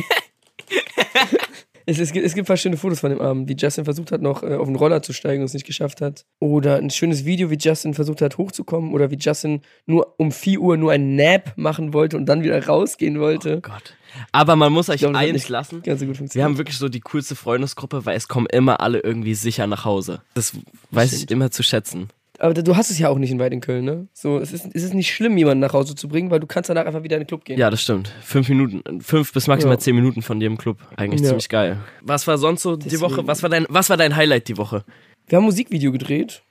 Es, 1.90 1.98
es, 1.98 2.12
gibt, 2.12 2.26
es 2.26 2.34
gibt 2.34 2.44
ein 2.44 2.48
paar 2.48 2.58
schöne 2.58 2.76
Fotos 2.76 3.00
von 3.00 3.08
dem 3.08 3.18
Abend, 3.18 3.48
wie 3.48 3.56
Justin 3.58 3.86
versucht 3.86 4.12
hat, 4.12 4.20
noch 4.20 4.42
äh, 4.42 4.56
auf 4.56 4.66
den 4.66 4.76
Roller 4.76 5.00
zu 5.00 5.14
steigen 5.14 5.40
und 5.40 5.46
es 5.46 5.54
nicht 5.54 5.64
geschafft 5.64 6.02
hat. 6.02 6.26
Oder 6.38 6.76
ein 6.76 6.90
schönes 6.90 7.24
Video, 7.24 7.50
wie 7.50 7.56
Justin 7.58 7.94
versucht 7.94 8.20
hat, 8.20 8.36
hochzukommen. 8.36 8.92
Oder 8.92 9.10
wie 9.10 9.16
Justin 9.16 9.62
nur 9.86 10.12
um 10.18 10.30
4 10.30 10.60
Uhr 10.60 10.76
nur 10.76 10.92
ein 10.92 11.16
Nap 11.16 11.54
machen 11.56 11.94
wollte 11.94 12.18
und 12.18 12.26
dann 12.26 12.42
wieder 12.42 12.62
rausgehen 12.66 13.20
wollte. 13.20 13.62
Gott. 13.62 13.94
Aber 14.32 14.54
man 14.54 14.70
muss 14.70 14.90
euch 14.90 14.98
glaube, 14.98 15.16
eins 15.16 15.32
nicht 15.32 15.48
lassen. 15.48 15.80
Ganz 15.82 16.00
so 16.00 16.06
gut 16.06 16.18
Wir 16.34 16.44
haben 16.44 16.58
wirklich 16.58 16.76
so 16.76 16.90
die 16.90 17.00
coolste 17.00 17.34
Freundesgruppe, 17.34 18.04
weil 18.04 18.18
es 18.18 18.28
kommen 18.28 18.48
immer 18.52 18.82
alle 18.82 18.98
irgendwie 18.98 19.34
sicher 19.34 19.66
nach 19.66 19.86
Hause. 19.86 20.20
Das 20.34 20.52
weiß 20.90 21.12
ich 21.12 21.18
Stimmt. 21.20 21.30
immer 21.30 21.50
zu 21.50 21.62
schätzen. 21.62 22.10
Aber 22.40 22.54
du 22.54 22.76
hast 22.76 22.90
es 22.90 22.98
ja 23.00 23.08
auch 23.08 23.18
nicht 23.18 23.32
in 23.32 23.38
weit 23.40 23.52
in 23.52 23.60
Köln, 23.60 23.84
ne? 23.84 24.06
So, 24.12 24.38
es 24.38 24.52
ist, 24.52 24.66
es 24.72 24.84
ist 24.84 24.94
nicht 24.94 25.12
schlimm, 25.12 25.36
jemanden 25.36 25.60
nach 25.60 25.72
Hause 25.72 25.96
zu 25.96 26.06
bringen, 26.08 26.30
weil 26.30 26.38
du 26.38 26.46
kannst 26.46 26.70
danach 26.70 26.86
einfach 26.86 27.02
wieder 27.02 27.16
in 27.16 27.22
den 27.22 27.26
Club 27.26 27.44
gehen. 27.44 27.58
Ja, 27.58 27.68
das 27.68 27.82
stimmt. 27.82 28.08
Fünf 28.22 28.48
Minuten, 28.48 29.00
fünf 29.00 29.32
bis 29.32 29.48
maximal 29.48 29.74
Ja. 29.74 29.80
zehn 29.80 29.96
Minuten 29.96 30.22
von 30.22 30.38
dir 30.38 30.46
im 30.46 30.56
Club. 30.56 30.78
Eigentlich 30.96 31.20
Ja. 31.20 31.28
ziemlich 31.28 31.48
geil. 31.48 31.78
Was 32.02 32.26
war 32.28 32.38
sonst 32.38 32.62
so 32.62 32.76
die 32.76 32.84
Deswegen. 32.84 33.02
Woche? 33.02 33.26
Was 33.26 33.42
war 33.42 33.50
dein, 33.50 33.66
was 33.68 33.90
war 33.90 33.96
dein 33.96 34.14
Highlight 34.14 34.46
die 34.48 34.56
Woche? 34.56 34.84
Wir 35.26 35.36
haben 35.36 35.42
ein 35.44 35.46
Musikvideo 35.46 35.90
gedreht 35.90 36.42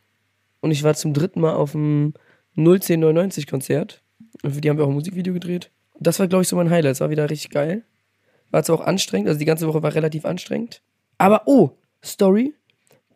und 0.60 0.72
ich 0.72 0.84
war 0.84 0.94
zum 0.94 1.13
dritten 1.13 1.39
Mal 1.39 1.53
auf 1.53 1.72
dem 1.72 2.13
01099 2.56 3.48
Konzert. 3.48 4.01
Und 4.44 4.53
für 4.56 4.62
die 4.62 4.70
haben 4.70 4.77
wir 4.77 4.84
auch 4.84 4.89
ein 4.89 4.94
Musikvideo 4.94 5.34
gedreht. 5.34 5.72
Das 6.00 6.20
war, 6.20 6.27
glaube 6.27 6.41
ich, 6.44 6.48
so 6.50 6.56
mein 6.56 6.70
Highlight. 6.70 6.94
Es 6.94 7.00
war 7.01 7.10
wieder 7.10 7.29
richtig 7.29 7.51
geil. 7.51 7.84
War 8.51 8.63
zwar 8.63 8.77
auch 8.82 8.86
anstrengend, 8.86 9.27
also 9.29 9.39
die 9.39 9.46
ganze 9.46 9.67
Woche 9.67 9.84
war 9.84 9.94
relativ 9.96 10.25
anstrengend. 10.25 10.82
Aber 11.17 11.44
oh, 11.48 11.72
Story. 12.03 12.53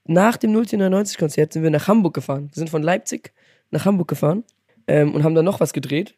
Nach 0.05 0.37
dem 0.37 0.51
01099 0.51 1.17
Konzert 1.17 1.53
sind 1.53 1.63
wir 1.63 1.69
nach 1.69 1.87
Hamburg 1.87 2.13
gefahren. 2.13 2.49
Wir 2.51 2.59
sind 2.59 2.69
von 2.69 2.83
Leipzig 2.83 3.33
nach 3.69 3.85
Hamburg 3.85 4.07
gefahren 4.07 4.43
ähm, 4.87 5.13
und 5.13 5.23
haben 5.23 5.35
dann 5.35 5.45
noch 5.45 5.59
was 5.59 5.73
gedreht. 5.73 6.15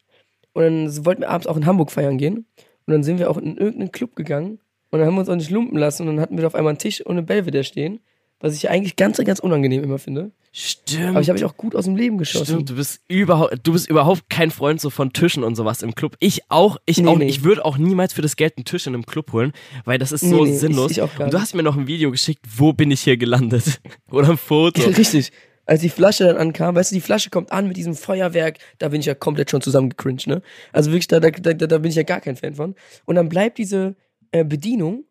Und 0.54 0.63
dann 0.63 1.06
wollten 1.06 1.22
wir 1.22 1.30
abends 1.30 1.48
auch 1.48 1.58
in 1.58 1.66
Hamburg 1.66 1.92
feiern 1.92 2.18
gehen. 2.18 2.46
Und 2.86 2.92
dann 2.92 3.04
sind 3.04 3.20
wir 3.20 3.30
auch 3.30 3.38
in 3.38 3.58
irgendeinen 3.58 3.92
Club 3.92 4.16
gegangen. 4.16 4.60
Und 4.92 5.00
dann 5.00 5.08
haben 5.08 5.16
wir 5.16 5.22
uns 5.22 5.30
auch 5.30 5.36
nicht 5.36 5.50
lumpen 5.50 5.78
lassen. 5.78 6.08
Und 6.08 6.16
dann 6.16 6.22
hatten 6.22 6.38
wir 6.38 6.46
auf 6.48 6.56
einmal 6.56 6.72
einen 6.72 6.80
Tisch 6.80 7.06
eine 7.06 7.24
Belvedere 7.24 7.63
stehen. 7.63 8.00
Was 8.43 8.55
ich 8.55 8.69
eigentlich 8.69 8.97
ganz, 8.97 9.17
ganz 9.23 9.39
unangenehm 9.39 9.83
immer 9.85 9.97
finde. 10.00 10.31
Stimmt. 10.51 11.12
Aber 11.12 11.21
ich 11.21 11.29
habe 11.29 11.39
mich 11.39 11.45
auch 11.45 11.55
gut 11.55 11.77
aus 11.77 11.85
dem 11.85 11.95
Leben 11.95 12.17
geschossen. 12.17 12.45
Stimmt, 12.45 12.69
du 12.71 12.75
bist 12.75 13.00
überhaupt, 13.07 13.55
du 13.63 13.71
bist 13.71 13.89
überhaupt 13.89 14.29
kein 14.29 14.51
Freund 14.51 14.81
so 14.81 14.89
von 14.89 15.13
Tischen 15.13 15.45
und 15.45 15.55
sowas 15.55 15.81
im 15.81 15.95
Club. 15.95 16.17
Ich 16.19 16.41
auch, 16.50 16.75
ich 16.85 16.97
Nee, 16.97 17.07
auch. 17.07 17.17
nee. 17.17 17.27
Ich 17.27 17.45
würde 17.45 17.63
auch 17.63 17.77
niemals 17.77 18.12
für 18.12 18.21
das 18.21 18.35
Geld 18.35 18.57
einen 18.57 18.65
Tisch 18.65 18.85
in 18.85 18.93
einem 18.93 19.05
Club 19.05 19.31
holen, 19.31 19.53
weil 19.85 19.97
das 19.97 20.12
ist 20.12 20.21
so 20.27 20.43
Nee, 20.43 20.57
sinnlos. 20.57 20.91
ich- 20.91 20.97
ich 20.97 21.03
und 21.21 21.33
du 21.33 21.39
hast 21.39 21.55
mir 21.55 21.63
noch 21.63 21.77
ein 21.77 21.88
Video 21.88 22.12
geschickt, 22.12 22.45
wo 22.57 22.73
bin 22.73 22.91
ich 22.91 23.00
hier 23.01 23.15
gelandet? 23.15 23.79
Oder 24.12 24.31
ein 24.31 24.38
Foto. 24.38 24.81
Richtig. 24.97 25.31
Als 25.65 25.79
die 25.79 25.88
Flasche 25.89 26.25
dann 26.25 26.35
ankam, 26.35 26.75
weißt 26.75 26.91
du, 26.91 26.95
die 26.95 27.01
Flasche 27.01 27.29
kommt 27.29 27.53
an 27.53 27.69
mit 27.69 27.77
diesem 27.77 27.95
Feuerwerk, 27.95 28.57
da 28.79 28.89
bin 28.89 29.00
ich 29.00 29.05
ja 29.05 29.15
komplett 29.15 29.50
schon 29.51 29.62
zusammengecringed, 29.62 30.27
ne? 30.27 30.41
Also 30.73 30.91
wirklich, 30.91 31.07
da, 31.07 31.21
da, 31.21 31.31
da, 31.31 31.53
da 31.53 31.77
bin 31.77 31.89
ich 31.89 31.95
ja 31.95 32.03
gar 32.03 32.19
kein 32.19 32.35
Fan 32.35 32.55
von. 32.55 32.75
Und 33.05 33.15
dann 33.15 33.29
bleibt 33.29 33.57
diese 33.57 33.95
äh, 34.31 34.43
Bedienung, 34.43 35.05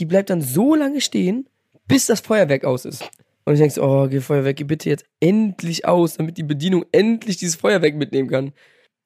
die 0.00 0.04
bleibt 0.06 0.28
dann 0.30 0.40
so 0.42 0.74
lange 0.74 1.00
stehen, 1.00 1.46
bis 1.88 2.06
das 2.06 2.20
Feuerwerk 2.20 2.64
aus 2.64 2.84
ist. 2.84 3.08
Und 3.44 3.54
ich 3.54 3.58
denke 3.58 3.74
so, 3.74 3.82
oh, 3.82 4.08
geh 4.08 4.20
Feuerwerk, 4.20 4.56
geh 4.56 4.64
bitte 4.64 4.88
jetzt 4.88 5.04
endlich 5.20 5.86
aus, 5.86 6.16
damit 6.16 6.38
die 6.38 6.44
Bedienung 6.44 6.84
endlich 6.92 7.36
dieses 7.36 7.56
Feuerwerk 7.56 7.96
mitnehmen 7.96 8.28
kann. 8.28 8.52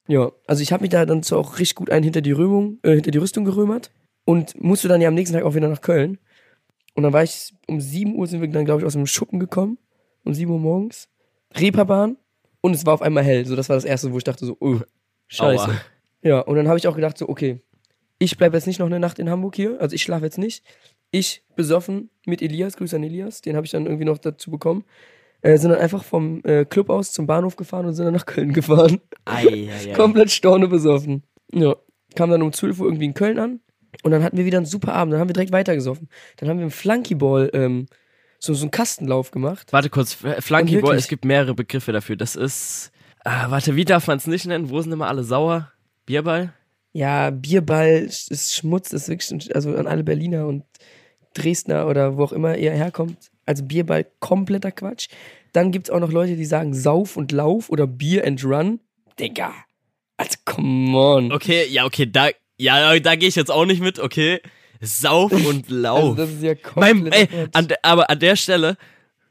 Ja, 0.09 0.31
also 0.47 0.63
ich 0.63 0.73
habe 0.73 0.83
mich 0.83 0.91
da 0.91 1.07
dann 1.07 1.23
so 1.23 1.39
auch 1.39 1.59
richtig 1.59 1.75
gut 1.75 1.91
ein 1.91 2.03
hinter 2.03 2.21
die 2.21 2.33
Römung, 2.33 2.79
äh, 2.83 2.95
hinter 2.95 3.11
die 3.11 3.19
Rüstung 3.19 3.45
gerömert 3.45 3.91
und 4.25 4.61
musste 4.63 4.89
dann 4.89 5.01
ja 5.01 5.09
am 5.09 5.15
nächsten 5.15 5.35
Tag 5.35 5.45
auch 5.45 5.55
wieder 5.55 5.69
nach 5.69 5.81
Köln. 5.81 6.19
Und 6.95 7.03
dann 7.03 7.13
war 7.13 7.23
ich, 7.23 7.55
um 7.67 7.81
7 7.81 8.15
Uhr 8.15 8.27
sind 8.27 8.41
wir 8.41 8.49
dann, 8.49 8.65
glaube 8.65 8.81
ich, 8.81 8.87
aus 8.87 8.95
dem 8.95 9.07
Schuppen 9.07 9.39
gekommen. 9.39 9.79
Um 10.25 10.33
7 10.33 10.51
Uhr 10.51 10.59
morgens. 10.59 11.09
Reeperbahn. 11.55 12.17
Und 12.61 12.75
es 12.75 12.87
war 12.87 12.95
auf 12.95 13.03
einmal 13.03 13.23
hell. 13.23 13.45
So, 13.45 13.55
das 13.55 13.69
war 13.69 13.77
das 13.77 13.85
erste, 13.85 14.13
wo 14.13 14.19
ich 14.19 14.25
dachte 14.25 14.47
so, 14.47 14.57
oh, 14.61 14.81
scheiße. 15.29 15.65
Aua. 15.65 15.81
Ja, 16.23 16.41
und 16.41 16.57
dann 16.57 16.69
habe 16.69 16.79
ich 16.79 16.89
auch 16.89 16.97
gedacht 16.97 17.19
so, 17.19 17.29
okay, 17.29 17.61
ich 18.19 18.37
bleibe 18.39 18.57
jetzt 18.57 18.67
nicht 18.67 18.79
noch 18.79 18.87
eine 18.87 18.99
Nacht 18.99 19.19
in 19.19 19.29
Hamburg 19.29 19.55
hier. 19.57 19.81
Also 19.81 19.95
ich 19.95 20.03
schlafe 20.03 20.25
jetzt 20.25 20.39
nicht. 20.39 20.65
Ich 21.11 21.43
besoffen 21.55 22.11
mit 22.27 22.43
Elias, 22.43 22.77
Grüße 22.77 22.97
an 22.97 23.03
Elias, 23.05 23.41
den 23.41 23.57
habe 23.57 23.65
ich 23.65 23.73
dann 23.73 23.87
irgendwie 23.87 24.05
noch 24.05 24.19
dazu 24.19 24.51
bekommen. 24.51 24.85
Äh, 25.43 25.59
sind 25.59 25.71
dann 25.71 25.79
einfach 25.81 26.03
vom 26.03 26.43
äh, 26.45 26.65
Club 26.65 26.91
aus 26.91 27.13
zum 27.13 27.27
Bahnhof 27.27 27.57
gefahren 27.57 27.87
und 27.87 27.95
sind 27.95 28.05
dann 28.07 28.15
nach 28.15 28.27
Köln 28.27 28.53
gefahren. 28.53 29.01
Ei, 29.25 29.47
ei, 29.47 29.71
ei. 29.91 29.93
Komplett 29.95 30.31
storne 30.31 30.67
besoffen. 30.69 31.23
Ja. 31.53 31.77
Kam 32.15 32.31
dann 32.31 32.43
um 32.43 32.53
12 32.53 32.81
Uhr 32.81 32.87
irgendwie 32.87 33.05
in 33.05 33.15
Köln 33.15 33.39
an. 33.39 33.61
Und 34.03 34.11
dann 34.11 34.23
hatten 34.23 34.37
wir 34.37 34.45
wieder 34.45 34.59
einen 34.59 34.67
super 34.67 34.93
Abend. 34.95 35.13
Dann 35.13 35.21
haben 35.21 35.29
wir 35.29 35.35
direkt 35.35 35.53
weitergesoffen. 35.53 36.09
Dann 36.37 36.49
haben 36.49 36.59
wir 36.59 36.65
im 36.65 36.71
Flunkyball 36.71 37.51
ähm, 37.55 37.87
so, 38.39 38.53
so 38.55 38.65
einen 38.65 38.71
Kastenlauf 38.71 39.31
gemacht. 39.31 39.73
Warte 39.73 39.89
kurz, 39.91 40.23
F- 40.23 40.45
Flunkyball, 40.45 40.97
es 40.97 41.09
gibt 41.09 41.25
mehrere 41.25 41.55
Begriffe 41.55 41.93
dafür. 41.93 42.17
Das 42.17 42.35
ist, 42.37 42.91
ah, 43.25 43.51
warte, 43.51 43.77
wie 43.77 43.85
darf 43.85 44.07
man 44.07 44.19
es 44.19 44.27
nicht 44.27 44.47
nennen? 44.47 44.69
Wo 44.71 44.81
sind 44.81 44.93
immer 44.93 45.09
alle 45.09 45.23
sauer? 45.25 45.73
Bierball? 46.05 46.53
Ja, 46.93 47.31
Bierball 47.31 48.07
ist 48.09 48.55
Schmutz, 48.55 48.89
das 48.91 49.03
ist 49.03 49.09
wirklich, 49.31 49.55
also 49.55 49.75
an 49.75 49.87
alle 49.87 50.03
Berliner 50.05 50.47
und 50.47 50.65
Dresdner 51.37 51.87
oder 51.87 52.17
wo 52.17 52.25
auch 52.25 52.33
immer 52.33 52.57
ihr 52.57 52.73
herkommt. 52.73 53.31
Also 53.45 53.65
Bierball, 53.65 54.07
kompletter 54.21 54.73
Quatsch. 54.73 55.09
Dann 55.53 55.71
gibt's 55.73 55.91
auch 55.91 56.01
noch 56.01 56.11
Leute, 56.13 56.37
die 56.37 56.45
sagen 56.45 56.75
Sauf 56.75 57.17
und 57.17 57.33
Lauf 57.33 57.71
oder 57.71 57.87
Beer 57.87 58.27
and 58.27 58.45
Run. 58.45 58.81
Digga. 59.19 59.55
Also, 60.17 60.37
come 60.45 60.97
on. 60.97 61.33
Okay, 61.33 61.67
ja, 61.69 61.85
okay, 61.85 62.07
da, 62.11 62.29
ja, 62.59 62.99
da 62.99 63.17
gehe 63.17 63.29
ich 63.29 63.37
jetzt 63.37 63.51
auch 63.51 63.67
nicht 63.67 63.83
mit, 63.83 63.99
okay. 63.99 64.41
Sauf 64.81 65.33
und 65.33 65.45
Also, 65.71 65.75
Lauf. 65.75 66.17
das 66.17 66.31
ist 66.31 66.43
ja 66.43 66.55
mein, 66.75 67.01
komplett. 67.01 67.15
ey, 67.15 67.27
Quatsch. 67.27 67.51
an, 67.55 67.69
aber 67.83 68.11
an 68.11 68.19
der 68.19 68.37
Stelle, 68.37 68.77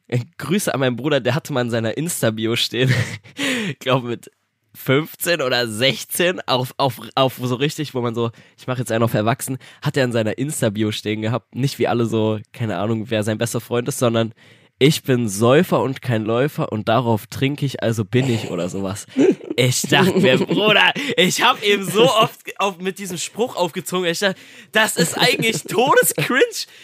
äh, 0.08 0.20
Grüße 0.38 0.74
an 0.74 0.80
meinen 0.80 0.96
Bruder, 0.96 1.20
der 1.20 1.36
hatte 1.36 1.54
mal 1.54 1.62
in 1.62 1.70
seiner 1.70 1.98
Insta-Bio 1.98 2.56
stehen, 2.56 2.94
glaube 3.80 4.08
mit 4.08 4.32
15 4.76 5.42
oder 5.42 5.68
16, 5.68 6.42
auf, 6.48 6.74
auf, 6.78 7.00
auf 7.16 7.40
so 7.42 7.56
richtig, 7.56 7.94
wo 7.96 8.02
man 8.02 8.16
so, 8.16 8.32
ich 8.58 8.68
mache 8.68 8.80
jetzt 8.80 8.92
einen 8.92 9.04
auf 9.04 9.14
Erwachsen, 9.14 9.58
hat 9.82 9.98
er 9.98 10.04
in 10.04 10.12
seiner 10.12 10.38
Insta-Bio 10.38 10.92
stehen 10.92 11.22
gehabt, 11.22 11.56
nicht 11.56 11.80
wie 11.80 11.88
alle 11.88 12.06
so, 12.06 12.40
keine 12.54 12.78
Ahnung, 12.78 13.10
wer 13.10 13.24
sein 13.24 13.38
bester 13.38 13.62
Freund 13.62 13.88
ist, 13.88 14.00
sondern 14.00 14.34
ich 14.78 15.04
bin 15.04 15.30
Säufer 15.30 15.82
und 15.82 16.02
kein 16.02 16.26
Läufer 16.26 16.72
und 16.72 16.90
darauf 16.90 17.28
trinke 17.28 17.66
ich, 17.66 17.82
also 17.82 18.04
bin 18.04 18.30
ich 18.30 18.52
oder 18.52 18.68
sowas. 18.70 19.08
Ich 19.58 19.84
dachte 19.84 20.20
mir, 20.20 20.38
Bruder, 20.38 20.92
ich 21.16 21.42
habe 21.42 21.64
eben 21.66 21.84
so 21.86 22.04
oft 22.04 22.60
auf, 22.60 22.78
mit 22.80 23.00
diesem 23.00 23.18
Spruch 23.18 23.56
aufgezogen. 23.56 24.06
Ich 24.10 24.20
dachte, 24.20 24.40
das 24.74 24.98
ist 24.98 25.18
eigentlich 25.18 25.64
todescringe. 25.64 26.42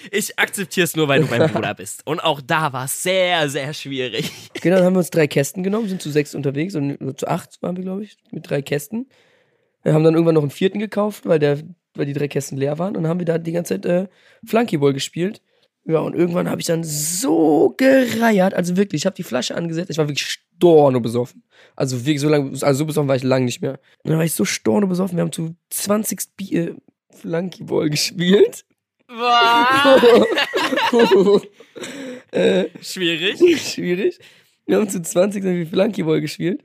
Ich 0.09 0.39
akzeptiere 0.39 0.85
es 0.85 0.95
nur, 0.95 1.07
weil 1.07 1.21
du 1.21 1.27
mein 1.27 1.51
Bruder 1.51 1.73
bist. 1.73 2.01
Und 2.05 2.21
auch 2.21 2.39
da 2.39 2.71
war 2.71 2.85
es 2.85 3.03
sehr, 3.03 3.49
sehr 3.49 3.73
schwierig. 3.73 4.31
Genau, 4.61 4.77
dann 4.77 4.85
haben 4.85 4.93
wir 4.93 4.99
uns 4.99 5.09
drei 5.09 5.27
Kästen 5.27 5.63
genommen, 5.63 5.89
sind 5.89 6.01
zu 6.01 6.11
sechs 6.11 6.33
unterwegs 6.33 6.75
und 6.75 7.19
zu 7.19 7.27
acht 7.27 7.61
waren 7.61 7.75
wir, 7.75 7.83
glaube 7.83 8.03
ich, 8.03 8.17
mit 8.31 8.49
drei 8.49 8.61
Kästen. 8.61 9.09
Wir 9.83 9.93
haben 9.93 10.03
dann 10.03 10.13
irgendwann 10.13 10.35
noch 10.35 10.43
einen 10.43 10.51
vierten 10.51 10.79
gekauft, 10.79 11.25
weil, 11.25 11.39
der, 11.39 11.59
weil 11.95 12.05
die 12.05 12.13
drei 12.13 12.27
Kästen 12.27 12.57
leer 12.57 12.79
waren 12.79 12.95
und 12.95 13.03
dann 13.03 13.09
haben 13.09 13.19
wir 13.19 13.25
da 13.25 13.37
die 13.37 13.51
ganze 13.51 13.81
Zeit 13.81 13.85
äh, 13.85 14.07
Flunkyball 14.45 14.93
gespielt. 14.93 15.41
Ja, 15.85 15.99
und 15.99 16.15
irgendwann 16.15 16.49
habe 16.49 16.61
ich 16.61 16.67
dann 16.67 16.83
so 16.83 17.73
gereiert, 17.75 18.53
also 18.53 18.77
wirklich, 18.77 19.01
ich 19.01 19.05
habe 19.07 19.15
die 19.15 19.23
Flasche 19.23 19.55
angesetzt, 19.55 19.89
ich 19.89 19.97
war 19.97 20.07
wirklich 20.07 20.39
storno 20.55 20.99
besoffen. 20.99 21.43
Also 21.75 22.05
wirklich 22.05 22.21
so 22.21 22.29
lange, 22.29 22.51
also 22.51 22.73
so 22.73 22.85
besoffen 22.85 23.07
war 23.07 23.15
ich 23.15 23.23
lange 23.23 23.45
nicht 23.45 23.61
mehr. 23.61 23.79
Und 24.03 24.11
dann 24.11 24.17
war 24.17 24.25
ich 24.25 24.33
so 24.33 24.45
storno 24.45 24.85
besoffen, 24.87 25.17
wir 25.17 25.23
haben 25.23 25.31
zu 25.31 25.55
20 25.71 26.35
Bier 26.37 26.75
Flunkyball 27.09 27.89
gespielt. 27.89 28.63
äh, 32.31 32.65
Schwierig. 32.81 33.39
schwierig. 33.61 34.19
Wir 34.65 34.77
haben 34.77 34.87
zu 34.87 35.01
20 35.01 35.43
sind 35.43 35.55
wir 35.57 35.67
Flunkyball 35.67 36.21
gespielt. 36.21 36.63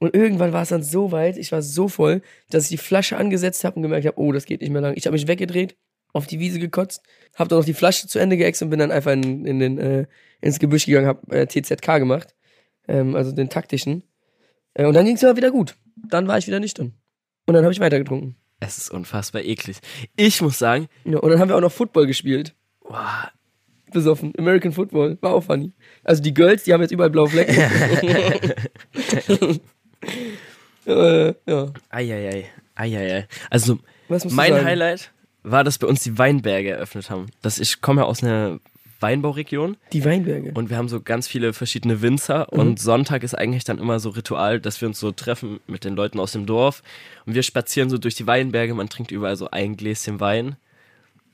Und 0.00 0.14
irgendwann 0.14 0.52
war 0.52 0.62
es 0.62 0.68
dann 0.68 0.82
so 0.82 1.12
weit, 1.12 1.38
ich 1.38 1.50
war 1.50 1.62
so 1.62 1.88
voll, 1.88 2.22
dass 2.50 2.64
ich 2.64 2.70
die 2.70 2.76
Flasche 2.76 3.16
angesetzt 3.16 3.64
habe 3.64 3.76
und 3.76 3.82
gemerkt 3.82 4.06
habe, 4.06 4.18
oh, 4.18 4.32
das 4.32 4.44
geht 4.44 4.60
nicht 4.60 4.70
mehr 4.70 4.82
lang. 4.82 4.94
Ich 4.96 5.06
habe 5.06 5.14
mich 5.14 5.26
weggedreht, 5.26 5.76
auf 6.12 6.26
die 6.26 6.38
Wiese 6.38 6.58
gekotzt, 6.58 7.02
habe 7.34 7.48
dann 7.48 7.58
noch 7.58 7.66
die 7.66 7.74
Flasche 7.74 8.06
zu 8.06 8.18
Ende 8.18 8.36
geäxt 8.36 8.62
und 8.62 8.70
bin 8.70 8.78
dann 8.78 8.90
einfach 8.90 9.12
in, 9.12 9.44
in 9.44 9.58
den, 9.58 9.78
äh, 9.78 10.06
ins 10.40 10.58
Gebüsch 10.58 10.86
gegangen, 10.86 11.06
habe 11.06 11.36
äh, 11.36 11.46
TZK 11.46 11.98
gemacht, 11.98 12.34
ähm, 12.86 13.14
also 13.14 13.32
den 13.32 13.50
taktischen. 13.50 14.04
Äh, 14.74 14.86
und 14.86 14.94
dann 14.94 15.04
ging 15.04 15.16
es 15.16 15.22
mir 15.22 15.36
wieder 15.36 15.50
gut. 15.50 15.76
Dann 15.96 16.28
war 16.28 16.38
ich 16.38 16.46
wieder 16.46 16.60
nüchtern. 16.60 16.94
Und 17.46 17.54
dann 17.54 17.64
habe 17.64 17.72
ich 17.72 17.80
weitergetrunken. 17.80 18.36
Es 18.60 18.78
ist 18.78 18.90
unfassbar 18.90 19.42
eklig. 19.42 19.78
Ich 20.16 20.40
muss 20.40 20.58
sagen, 20.58 20.88
Ja, 21.04 21.18
und 21.18 21.30
dann 21.30 21.38
haben 21.38 21.48
wir 21.48 21.56
auch 21.56 21.60
noch 21.60 21.72
Football 21.72 22.06
gespielt. 22.06 22.54
boah, 22.80 23.30
Besoffen. 23.92 24.32
American 24.36 24.72
Football. 24.72 25.16
War 25.20 25.32
auch 25.32 25.44
funny. 25.44 25.72
Also 26.04 26.22
die 26.22 26.34
Girls, 26.34 26.64
die 26.64 26.74
haben 26.74 26.82
jetzt 26.82 26.90
überall 26.90 27.10
blaue 27.10 27.28
Flecken. 27.28 27.56
äh, 30.86 31.34
ja. 31.46 31.72
eieiei, 31.88 32.46
eieiei. 32.74 33.26
Also, 33.48 33.78
mein? 34.30 34.62
Highlight 34.62 35.10
war, 35.42 35.64
dass 35.64 35.78
bei 35.78 35.86
uns 35.86 36.02
die 36.02 36.18
Weinberge 36.18 36.70
eröffnet 36.70 37.10
haben. 37.10 37.26
Das, 37.42 37.58
ich 37.58 37.80
komme 37.80 38.02
ja 38.02 38.06
aus 38.06 38.22
einer 38.22 38.60
Weinbauregion 39.00 39.76
Die 39.92 40.04
Weinberge. 40.04 40.52
und 40.54 40.70
wir 40.70 40.76
haben 40.76 40.88
so 40.88 41.00
ganz 41.00 41.28
viele 41.28 41.52
verschiedene 41.52 42.02
Winzer 42.02 42.52
und 42.52 42.80
Sonntag 42.80 43.22
ist 43.22 43.34
eigentlich 43.36 43.62
dann 43.62 43.78
immer 43.78 44.00
so 44.00 44.10
Ritual, 44.10 44.60
dass 44.60 44.80
wir 44.80 44.88
uns 44.88 44.98
so 44.98 45.12
treffen 45.12 45.60
mit 45.68 45.84
den 45.84 45.94
Leuten 45.94 46.18
aus 46.18 46.32
dem 46.32 46.46
Dorf 46.46 46.82
und 47.24 47.34
wir 47.34 47.44
spazieren 47.44 47.90
so 47.90 47.98
durch 47.98 48.16
die 48.16 48.26
Weinberge, 48.26 48.74
man 48.74 48.88
trinkt 48.88 49.12
überall 49.12 49.36
so 49.36 49.50
ein 49.50 49.76
Gläschen 49.76 50.18
Wein 50.18 50.56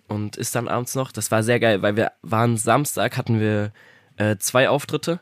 und 0.08 0.37
isst 0.37 0.54
dann 0.54 0.68
abends 0.68 0.94
noch. 0.94 1.11
Das 1.11 1.30
war 1.30 1.42
sehr 1.42 1.58
geil, 1.58 1.80
weil 1.80 1.96
wir 1.96 2.12
waren 2.20 2.58
Samstag, 2.58 3.16
hatten 3.16 3.40
wir 3.40 3.73
äh, 4.18 4.37
zwei 4.37 4.68
Auftritte 4.68 5.20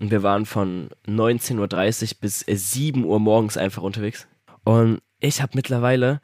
und 0.00 0.10
wir 0.10 0.24
waren 0.24 0.46
von 0.46 0.90
19.30 1.06 2.02
Uhr 2.02 2.16
bis 2.20 2.46
äh, 2.48 2.56
7 2.56 3.04
Uhr 3.04 3.20
morgens 3.20 3.56
einfach 3.56 3.82
unterwegs. 3.82 4.26
Und 4.64 5.00
ich 5.20 5.40
habe 5.42 5.52
mittlerweile 5.54 6.20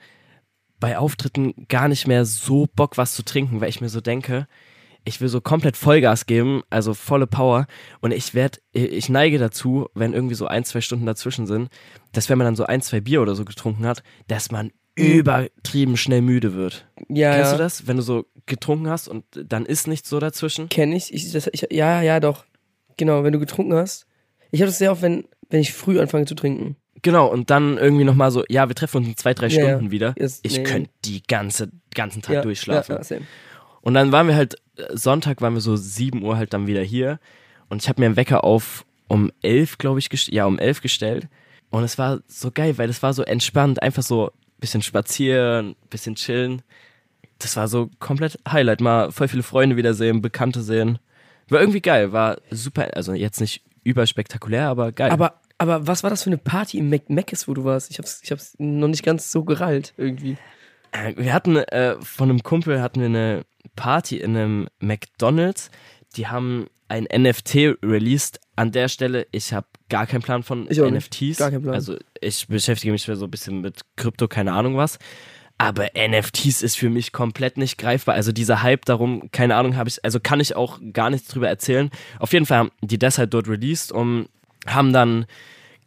bei 0.81 0.99
Auftritten 0.99 1.67
gar 1.69 1.89
nicht 1.89 2.07
mehr 2.07 2.25
so 2.25 2.67
Bock, 2.75 2.99
was 2.99 3.15
zu 3.15 3.25
trinken, 3.25 3.61
weil 3.61 3.69
ich 3.69 3.81
mir 3.81 3.89
so 3.89 4.01
denke, 4.01 4.47
ich 5.05 5.21
will 5.21 5.29
so 5.29 5.41
komplett 5.41 5.77
Vollgas 5.77 6.27
geben, 6.27 6.63
also 6.71 6.95
volle 6.95 7.27
Power. 7.27 7.67
Und 8.01 8.13
ich 8.13 8.35
werde, 8.35 8.59
ich 8.73 9.09
neige 9.09 9.39
dazu, 9.39 9.89
wenn 9.95 10.15
irgendwie 10.15 10.35
so 10.35 10.47
ein, 10.47 10.65
zwei 10.65 10.81
Stunden 10.81 11.07
dazwischen 11.07 11.47
sind, 11.47 11.69
dass 12.13 12.29
wenn 12.29 12.39
man 12.39 12.47
dann 12.47 12.57
so 12.57 12.65
ein, 12.65 12.81
zwei 12.81 13.01
Bier 13.01 13.21
oder 13.21 13.35
so 13.35 13.45
getrunken 13.45 13.87
hat, 13.87 14.03
dass 14.29 14.51
man 14.51 14.73
übertrieben 14.97 15.97
schnell 15.97 16.23
müde 16.23 16.55
wird. 16.55 16.87
ja, 17.09 17.35
Kennst 17.35 17.53
ja. 17.53 17.57
du 17.57 17.63
das? 17.63 17.87
Wenn 17.87 17.97
du 17.97 18.03
so 18.03 18.27
getrunken 18.47 18.89
hast 18.89 19.09
und 19.09 19.25
dann 19.35 19.67
ist 19.67 19.89
nichts 19.89 20.09
so 20.09 20.21
dazwischen? 20.21 20.69
Kenne 20.69 20.97
ich. 20.97 21.13
ich, 21.13 21.33
das, 21.33 21.49
ich. 21.53 21.67
Ja, 21.71 22.01
ja, 22.01 22.21
doch. 22.21 22.45
Genau, 22.97 23.25
wenn 23.25 23.33
du 23.33 23.41
getrunken 23.41 23.75
hast. 23.75 24.07
Ich 24.53 24.61
habe 24.61 24.69
das 24.69 24.79
sehr 24.79 24.93
oft, 24.93 25.03
wenn, 25.03 25.25
wenn 25.51 25.61
ich 25.61 25.73
früh 25.73 26.01
anfange 26.01 26.27
zu 26.27 26.37
trinken. 26.37 26.77
Genau, 27.05 27.27
und 27.27 27.51
dann 27.51 27.77
irgendwie 27.77 28.05
nochmal 28.05 28.31
so, 28.31 28.45
ja, 28.49 28.67
wir 28.67 28.75
treffen 28.75 28.97
uns 28.97 29.09
in 29.09 29.17
zwei, 29.19 29.35
drei 29.35 29.49
Ja. 29.49 29.63
Stunden 29.63 29.91
wieder. 29.91 30.17
Ist- 30.17 30.45
ich 30.45 30.57
nee. 30.57 30.63
könnte 30.65 30.91
die 31.05 31.23
ganze, 31.23 31.71
ganzen 31.95 32.23
Tag 32.23 32.37
ja, 32.37 32.43
durchschlafen. 32.43 32.97
Ja. 32.99 33.17
Und 33.83 33.93
dann 33.93 34.11
waren 34.11 34.27
wir 34.27 34.35
halt, 34.35 34.55
äh, 34.79 34.97
Sonntag 34.97 35.43
waren 35.43 35.53
wir 35.53 35.61
so 35.61 35.77
7 35.77 36.23
Uhr 36.23 36.39
halt 36.39 36.55
dann 36.55 36.67
wieder 36.67 36.81
hier. 36.83 37.21
Und 37.69 37.83
ich 37.83 37.89
habe 37.91 38.01
mir 38.01 38.07
einen 38.07 38.17
Wecker 38.17 38.43
auf 38.43 38.87
um 39.07 39.31
11, 39.43 39.77
glaube 39.77 39.99
ich, 39.99 40.09
ja, 40.29 40.47
um 40.47 40.59
11 40.59 40.81
gestellt. 40.81 41.29
Und 41.69 41.85
es 41.85 41.99
war 41.99 42.21
so 42.27 42.51
geil, 42.51 42.79
weil 42.79 42.89
es 42.89 43.03
war 43.03 43.13
so 43.13 43.23
entspannt. 43.23 43.83
Einfach 43.83 44.03
so 44.03 44.31
bisschen 44.59 44.81
spazieren, 44.81 45.77
bisschen 45.91 46.15
chillen. 46.15 46.63
Das 47.39 47.55
war 47.59 47.69
so 47.69 47.91
komplett 47.99 48.39
Highlight. 48.49 48.81
Mal 48.81 49.13
voll 49.13 49.29
viele 49.29 49.43
Freunde 49.43 49.77
wiedersehen, 49.77 50.23
Bekannte 50.23 50.63
sehen. 50.63 50.99
War 51.51 51.61
irgendwie 51.61 51.83
geil. 51.83 52.13
War 52.13 52.39
super, 52.51 52.89
also 52.97 53.13
jetzt 53.13 53.41
nicht 53.43 53.63
überspektakulär, 53.83 54.69
aber 54.69 54.93
geil. 54.93 55.11
Aber, 55.11 55.41
aber 55.59 55.87
was 55.87 56.03
war 56.03 56.11
das 56.11 56.23
für 56.23 56.31
eine 56.31 56.39
Party 56.39 56.79
im 56.79 56.91
Mac 56.91 57.09
Macis, 57.11 57.47
wo 57.49 57.55
du 57.55 57.65
warst? 57.65 57.91
Ich 57.91 57.99
hab's, 57.99 58.21
ich 58.23 58.31
hab's 58.31 58.55
noch 58.59 58.89
nicht 58.89 59.03
ganz 59.03 59.31
so 59.31 59.45
gerallt, 59.45 59.95
irgendwie. 59.97 60.37
Äh, 60.93 61.15
Wir 61.17 61.33
hatten 61.33 61.57
äh, 61.57 61.97
von 62.01 62.31
einem 62.31 62.43
Kumpel 62.43 62.81
hatten 62.81 63.01
wir 63.01 63.07
eine 63.07 63.45
Party 63.77 64.19
in 64.19 64.37
einem 64.37 64.69
McDonald's. 64.81 65.71
Die 66.17 66.27
haben 66.29 66.67
ein 66.89 67.05
NFT 67.05 67.77
released. 67.83 68.41
An 68.57 68.71
der 68.71 68.89
Stelle, 68.89 69.27
ich 69.33 69.53
habe 69.53 69.67
gar 69.89 70.07
keinen 70.07 70.23
Plan 70.23 70.43
von 70.45 70.69
Ich 70.71 70.79
nicht. 70.79 70.93
NFTs. 70.93 71.39
Gar 71.39 71.51
keinen 71.51 71.63
Plan. 71.63 71.75
Also 71.75 71.97
ich 72.21 72.47
beschäftige 72.47 72.93
mich 72.93 73.03
so 73.03 73.25
ein 73.25 73.31
bisschen 73.31 73.61
mit 73.61 73.81
Krypto, 73.97 74.29
keine 74.29 74.53
Ahnung 74.53 74.77
was. 74.77 74.99
Aber 75.59 75.89
NFTs 75.97 76.63
ist 76.63 76.77
für 76.77 76.91
mich 76.91 77.13
komplett 77.13 77.57
nicht 77.57 77.79
greifbar. 77.79 78.15
Also 78.15 78.33
dieser 78.33 78.63
Hype 78.63 78.85
darum, 78.85 79.31
keine 79.31 79.55
Ahnung, 79.57 79.77
habe 79.77 79.89
ich, 79.89 80.05
also 80.05 80.19
kann 80.21 80.41
ich 80.41 80.57
auch 80.57 80.81
gar 80.93 81.11
nichts 81.11 81.29
drüber 81.29 81.49
erzählen. 81.49 81.91
Auf 82.19 82.33
jeden 82.33 82.47
Fall 82.47 82.59
haben 82.59 82.71
die 82.81 82.99
das 82.99 83.19
halt 83.19 83.35
dort 83.35 83.49
released 83.49 83.93
und 83.93 84.29
haben 84.67 84.93
dann 84.93 85.27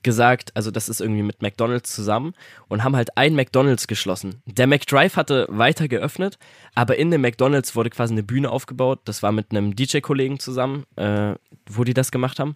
gesagt, 0.03 0.55
also 0.55 0.72
das 0.72 0.89
ist 0.89 1.01
irgendwie 1.01 1.24
mit 1.24 1.41
McDonald's 1.41 1.93
zusammen 1.93 2.34
und 2.67 2.84
haben 2.84 2.96
halt 2.96 3.17
ein 3.17 3.36
McDonald's 3.36 3.88
geschlossen. 3.88 4.41
Der 4.46 4.67
McDrive 4.67 5.17
hatte 5.17 5.48
weiter 5.50 5.88
geöffnet, 5.88 6.38
aber 6.75 6.98
in 6.98 7.12
dem 7.12 7.22
McDonald's 7.22 7.75
wurde 7.75 7.89
quasi 7.89 8.13
eine 8.13 8.24
Bühne 8.24 8.50
aufgebaut. 8.50 9.01
Das 9.05 9.22
war 9.22 9.31
mit 9.31 9.51
einem 9.51 9.75
DJ-Kollegen 9.75 10.39
zusammen, 10.39 10.86
äh, 10.96 11.36
wo 11.69 11.84
die 11.84 11.93
das 11.93 12.12
gemacht 12.12 12.39
haben. 12.39 12.55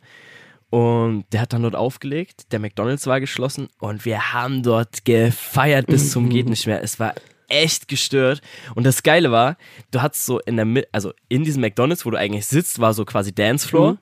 Und 0.70 1.26
der 1.34 1.42
hat 1.42 1.52
dann 1.52 1.64
dort 1.64 1.76
aufgelegt, 1.76 2.54
der 2.54 2.60
McDonald's 2.60 3.06
war 3.06 3.20
geschlossen 3.20 3.68
und 3.80 4.06
wir 4.06 4.32
haben 4.32 4.64
dort 4.64 5.04
gefeiert 5.04 5.88
bis 5.88 6.12
zum 6.12 6.30
geht 6.30 6.48
nicht 6.48 6.66
mehr. 6.68 6.82
Es 6.82 7.02
war 7.02 7.14
echt 7.50 7.90
gestört. 7.90 8.42
Und 8.76 8.86
das 8.86 9.04
Geile 9.04 9.32
war, 9.32 9.58
du 9.92 10.02
hattest 10.02 10.26
so 10.26 10.40
in 10.40 10.56
der 10.56 10.64
Mitte, 10.64 10.88
also 10.94 11.12
in 11.28 11.44
diesem 11.44 11.60
McDonald's, 11.60 12.06
wo 12.06 12.12
du 12.12 12.18
eigentlich 12.18 12.46
sitzt, 12.46 12.80
war 12.80 12.94
so 12.94 13.04
quasi 13.04 13.36
Dancefloor. 13.36 13.92
Mhm. 13.92 13.98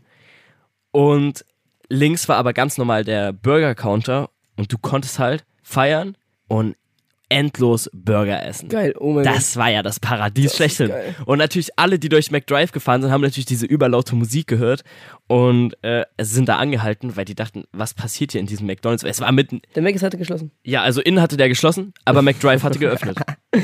Und 0.92 1.46
links 1.90 2.30
war 2.30 2.38
aber 2.38 2.54
ganz 2.54 2.78
normal 2.78 3.04
der 3.04 3.34
Burger-Counter 3.34 4.30
und 4.58 4.72
du 4.72 4.78
konntest 4.78 5.20
halt 5.20 5.44
feiern 5.64 6.16
und 6.48 6.76
endlos 7.32 7.90
Burger 7.94 8.44
essen. 8.44 8.70
Geil, 8.70 8.96
oh 9.00 9.14
mein 9.14 9.24
Gott. 9.24 9.36
Das 9.36 9.56
war 9.56 9.70
ja 9.70 9.84
das 9.84 10.00
Paradies 10.00 10.46
Das 10.46 10.56
schlechthin. 10.56 10.92
Und 11.26 11.38
natürlich 11.38 11.70
alle, 11.78 12.00
die 12.00 12.10
durch 12.10 12.32
McDrive 12.32 12.72
gefahren 12.72 13.04
sind, 13.04 13.12
haben 13.12 13.22
natürlich 13.22 13.46
diese 13.46 13.68
überlaute 13.68 14.16
Musik 14.16 14.48
gehört 14.48 14.82
und 15.28 15.76
äh, 15.84 16.06
sind 16.20 16.50
da 16.50 16.58
angehalten, 16.58 17.16
weil 17.16 17.26
die 17.26 17.36
dachten, 17.36 17.66
was 17.72 17.94
passiert 17.94 18.32
hier 18.32 18.42
in 18.42 18.48
diesem 18.48 18.66
McDonalds? 18.66 19.04
Es 19.04 19.22
war 19.22 19.32
mitten, 19.32 19.62
Der 19.76 19.84
Macis 19.84 20.02
hatte 20.02 20.18
geschlossen. 20.18 20.52
ja, 20.64 20.82
also 20.82 21.02
innen 21.02 21.22
hatte 21.22 21.38
der 21.38 21.50
geschlossen, 21.50 21.94
aber 22.04 22.22
McDrive 22.24 22.64
hatte 22.64 22.80
geöffnet. 22.80 23.20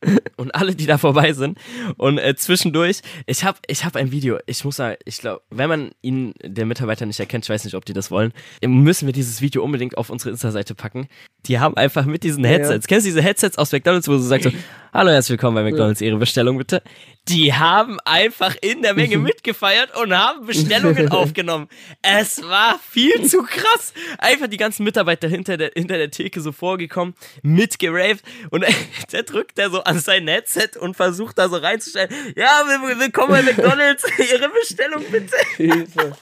Und 0.36 0.54
alle, 0.54 0.74
die 0.74 0.86
da 0.86 0.98
vorbei 0.98 1.32
sind. 1.32 1.58
Und 1.96 2.18
äh, 2.18 2.34
zwischendurch, 2.36 3.00
ich 3.26 3.44
habe 3.44 3.58
ich 3.66 3.84
hab 3.84 3.96
ein 3.96 4.12
Video, 4.12 4.38
ich 4.46 4.64
muss 4.64 4.76
sagen, 4.76 4.96
ich 5.04 5.18
glaube, 5.18 5.42
wenn 5.50 5.68
man 5.68 5.90
ihn, 6.02 6.34
der 6.42 6.66
Mitarbeiter 6.66 7.04
nicht 7.06 7.18
erkennt, 7.18 7.44
ich 7.44 7.50
weiß 7.50 7.64
nicht, 7.64 7.74
ob 7.74 7.84
die 7.84 7.92
das 7.92 8.10
wollen, 8.10 8.32
müssen 8.64 9.06
wir 9.06 9.12
dieses 9.12 9.40
Video 9.40 9.64
unbedingt 9.64 9.98
auf 9.98 10.10
unsere 10.10 10.30
Insta-Seite 10.30 10.74
packen. 10.74 11.08
Die 11.46 11.58
haben 11.58 11.76
einfach 11.76 12.04
mit 12.04 12.22
diesen 12.22 12.44
Headsets, 12.44 12.86
kennst 12.86 13.06
du 13.06 13.10
diese 13.10 13.22
Headsets 13.22 13.58
aus 13.58 13.72
McDonalds, 13.72 14.06
wo 14.06 14.12
du 14.12 14.18
sagst 14.18 14.44
so, 14.44 14.56
hallo, 14.92 15.10
herzlich 15.10 15.30
willkommen 15.30 15.56
bei 15.56 15.64
McDonalds, 15.64 16.00
Ihre 16.00 16.18
Bestellung 16.18 16.58
bitte. 16.58 16.82
Die 17.28 17.52
haben 17.54 17.98
einfach 18.04 18.56
in 18.62 18.82
der 18.82 18.94
Menge 18.94 19.18
mitgefeiert 19.18 19.96
und 19.96 20.16
haben 20.16 20.46
Bestellungen 20.46 21.08
aufgenommen. 21.12 21.68
Es 22.02 22.42
war 22.42 22.78
viel 22.90 23.22
zu 23.28 23.42
krass. 23.42 23.92
Einfach 24.18 24.46
die 24.46 24.56
ganzen 24.56 24.84
Mitarbeiter 24.84 25.28
hinter 25.28 25.56
der, 25.56 25.70
hinter 25.74 25.98
der 25.98 26.10
Theke 26.10 26.40
so 26.40 26.52
vorgekommen, 26.52 27.14
mitgeraved 27.42 28.22
und 28.50 28.64
der 29.12 29.22
drückt 29.24 29.58
der 29.58 29.70
so 29.70 29.82
an 29.84 29.98
sein 30.00 30.26
Headset 30.28 30.70
und 30.80 30.96
versucht 30.96 31.38
da 31.38 31.48
so 31.48 31.56
reinzustellen, 31.56 32.10
ja, 32.36 32.62
will- 32.66 32.98
willkommen 32.98 33.30
bei 33.30 33.42
McDonalds, 33.42 34.04
Ihre 34.18 34.48
Bestellung 34.48 35.04
bitte. 35.10 35.36
Hilfe. 35.56 36.16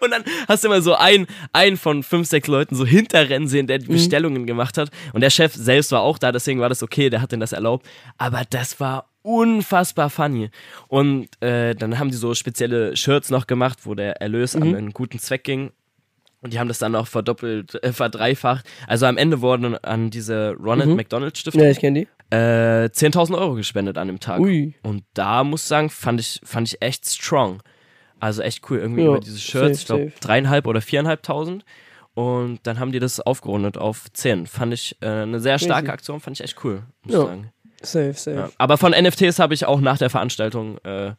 Und 0.00 0.10
dann 0.10 0.24
hast 0.48 0.64
du 0.64 0.68
immer 0.68 0.80
so 0.80 0.94
einen, 0.94 1.26
einen 1.52 1.76
von 1.76 2.02
fünf, 2.02 2.26
sechs 2.28 2.48
Leuten 2.48 2.74
so 2.74 2.86
hinterrennen 2.86 3.46
sehen, 3.46 3.66
der 3.66 3.78
die 3.78 3.88
Bestellungen 3.88 4.46
gemacht 4.46 4.78
hat. 4.78 4.90
Und 5.12 5.20
der 5.20 5.28
Chef 5.28 5.52
selbst 5.54 5.92
war 5.92 6.00
auch 6.00 6.18
da, 6.18 6.32
deswegen 6.32 6.60
war 6.60 6.70
das 6.70 6.82
okay, 6.82 7.10
der 7.10 7.20
hat 7.20 7.30
denen 7.32 7.40
das 7.40 7.52
erlaubt. 7.52 7.86
Aber 8.16 8.42
das 8.48 8.80
war 8.80 9.09
unfassbar 9.22 10.10
funny. 10.10 10.50
Und 10.88 11.28
äh, 11.42 11.74
dann 11.74 11.98
haben 11.98 12.10
die 12.10 12.16
so 12.16 12.34
spezielle 12.34 12.96
Shirts 12.96 13.30
noch 13.30 13.46
gemacht, 13.46 13.80
wo 13.84 13.94
der 13.94 14.20
Erlös 14.20 14.56
an 14.56 14.62
einen 14.74 14.90
guten 14.92 15.18
Zweck 15.18 15.44
ging. 15.44 15.72
Und 16.42 16.54
die 16.54 16.58
haben 16.58 16.68
das 16.68 16.78
dann 16.78 16.94
auch 16.94 17.06
verdoppelt, 17.06 17.82
äh, 17.84 17.92
verdreifacht. 17.92 18.64
Also 18.86 19.04
am 19.06 19.18
Ende 19.18 19.42
wurden 19.42 19.76
an 19.84 20.08
diese 20.10 20.54
Ronald 20.58 20.88
McDonald 20.96 21.36
Stiftung 21.36 21.62
Ja, 21.62 21.70
ich 21.70 21.78
kenne 21.80 22.06
die. 22.30 22.34
äh, 22.34 22.88
10.000 22.88 23.36
Euro 23.36 23.54
gespendet 23.56 23.98
an 23.98 24.06
dem 24.08 24.20
Tag. 24.20 24.40
Ui. 24.40 24.74
Und 24.82 25.04
da 25.12 25.44
muss 25.44 25.62
ich 25.62 25.68
sagen, 25.68 25.90
fand 25.90 26.18
ich, 26.18 26.40
fand 26.42 26.68
ich 26.68 26.80
echt 26.80 27.06
strong. 27.06 27.62
Also 28.20 28.40
echt 28.40 28.68
cool, 28.70 28.78
irgendwie 28.78 29.02
Ja, 29.02 29.08
über 29.08 29.20
diese 29.20 29.38
Shirts, 29.38 29.82
ich 29.82 29.86
safe, 29.86 29.98
glaube 29.98 30.10
safe. 30.12 30.20
dreieinhalb 30.26 30.66
oder 30.66 30.80
viereinhalbtausend. 30.80 31.64
Und 32.14 32.60
dann 32.64 32.80
haben 32.80 32.92
die 32.92 32.98
das 33.00 33.20
aufgerundet 33.20 33.76
auf 33.78 34.10
10. 34.12 34.46
Fand 34.46 34.72
ich 34.74 34.96
äh, 35.02 35.06
eine 35.08 35.40
sehr 35.40 35.58
starke. 35.58 35.92
Aktion, 35.92 36.20
fand 36.20 36.38
ich 36.38 36.44
echt 36.44 36.64
cool, 36.64 36.82
muss 37.04 37.14
ich 37.14 37.20
sagen. 37.20 37.52
Safe, 37.82 38.12
safe. 38.14 38.36
Ja. 38.36 38.50
Aber 38.58 38.76
von 38.78 38.92
NFTs 38.92 39.38
habe 39.38 39.54
ich 39.54 39.64
auch 39.64 39.80
nach 39.80 39.98
der 39.98 40.10
Veranstaltung 40.10 40.78
äh, 40.84 41.12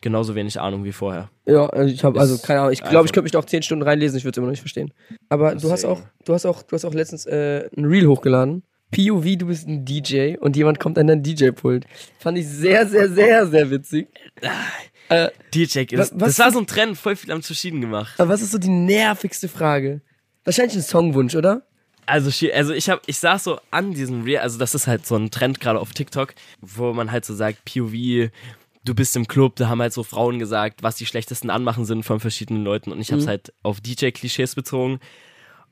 genauso 0.00 0.34
wenig 0.34 0.60
Ahnung 0.60 0.84
wie 0.84 0.92
vorher. 0.92 1.30
Ja, 1.46 1.66
also 1.66 1.92
ich 1.92 2.02
habe 2.04 2.18
also 2.20 2.34
Ist 2.34 2.44
keine 2.44 2.60
Ahnung. 2.60 2.72
Ich 2.72 2.82
glaube, 2.82 3.06
ich 3.06 3.12
könnte 3.12 3.24
mich 3.24 3.32
da 3.32 3.38
auch 3.38 3.44
zehn 3.44 3.62
Stunden 3.62 3.82
reinlesen. 3.82 4.18
Ich 4.18 4.24
würde 4.24 4.32
es 4.32 4.36
immer 4.38 4.46
noch 4.46 4.52
nicht 4.52 4.60
verstehen. 4.60 4.92
Aber 5.28 5.54
du 5.54 5.70
hast 5.70 5.84
auch, 5.84 6.00
du 6.24 6.34
hast 6.34 6.46
auch, 6.46 6.62
du 6.62 6.74
hast 6.74 6.84
auch 6.84 6.94
letztens 6.94 7.26
äh, 7.26 7.68
ein 7.76 7.84
Reel 7.84 8.06
hochgeladen. 8.06 8.62
POV, 8.90 9.24
du 9.36 9.46
bist 9.48 9.68
ein 9.68 9.84
DJ 9.84 10.36
und 10.38 10.56
jemand 10.56 10.80
kommt 10.80 10.98
an 10.98 11.08
dein 11.08 11.22
DJ-Pult. 11.22 11.84
Fand 12.18 12.38
ich 12.38 12.48
sehr, 12.48 12.86
sehr, 12.86 13.08
sehr, 13.10 13.46
sehr 13.46 13.70
witzig. 13.70 14.08
Äh, 15.10 15.28
DJ, 15.54 15.84
das, 15.94 16.10
was- 16.14 16.36
das 16.36 16.38
war 16.38 16.52
so 16.52 16.58
ein 16.60 16.66
Trend, 16.66 16.96
voll 16.96 17.16
viel 17.16 17.30
am 17.32 17.42
Verschieden 17.42 17.80
gemacht. 17.80 18.14
aber 18.18 18.30
was 18.30 18.40
ist 18.42 18.52
so 18.52 18.58
die 18.58 18.68
nervigste 18.68 19.48
Frage? 19.48 20.00
Wahrscheinlich 20.44 20.76
ein 20.76 20.82
Songwunsch, 20.82 21.34
oder? 21.34 21.62
Also, 22.08 22.30
also 22.54 22.72
ich 22.72 22.88
hab, 22.90 23.02
ich 23.06 23.18
saß 23.18 23.44
so 23.44 23.60
an 23.70 23.92
diesem 23.92 24.22
Reel, 24.22 24.38
also 24.38 24.58
das 24.58 24.74
ist 24.74 24.86
halt 24.86 25.06
so 25.06 25.16
ein 25.16 25.30
Trend 25.30 25.60
gerade 25.60 25.78
auf 25.78 25.92
TikTok, 25.92 26.34
wo 26.60 26.92
man 26.92 27.12
halt 27.12 27.24
so 27.24 27.34
sagt, 27.34 27.64
POV, 27.64 28.30
du 28.84 28.94
bist 28.94 29.14
im 29.16 29.28
Club, 29.28 29.56
da 29.56 29.68
haben 29.68 29.80
halt 29.80 29.92
so 29.92 30.02
Frauen 30.02 30.38
gesagt, 30.38 30.82
was 30.82 30.96
die 30.96 31.06
schlechtesten 31.06 31.50
Anmachen 31.50 31.84
sind 31.84 32.04
von 32.04 32.20
verschiedenen 32.20 32.64
Leuten 32.64 32.90
und 32.92 33.00
ich 33.00 33.12
hab's 33.12 33.26
halt 33.26 33.52
auf 33.62 33.80
DJ-Klischees 33.80 34.54
bezogen 34.54 34.98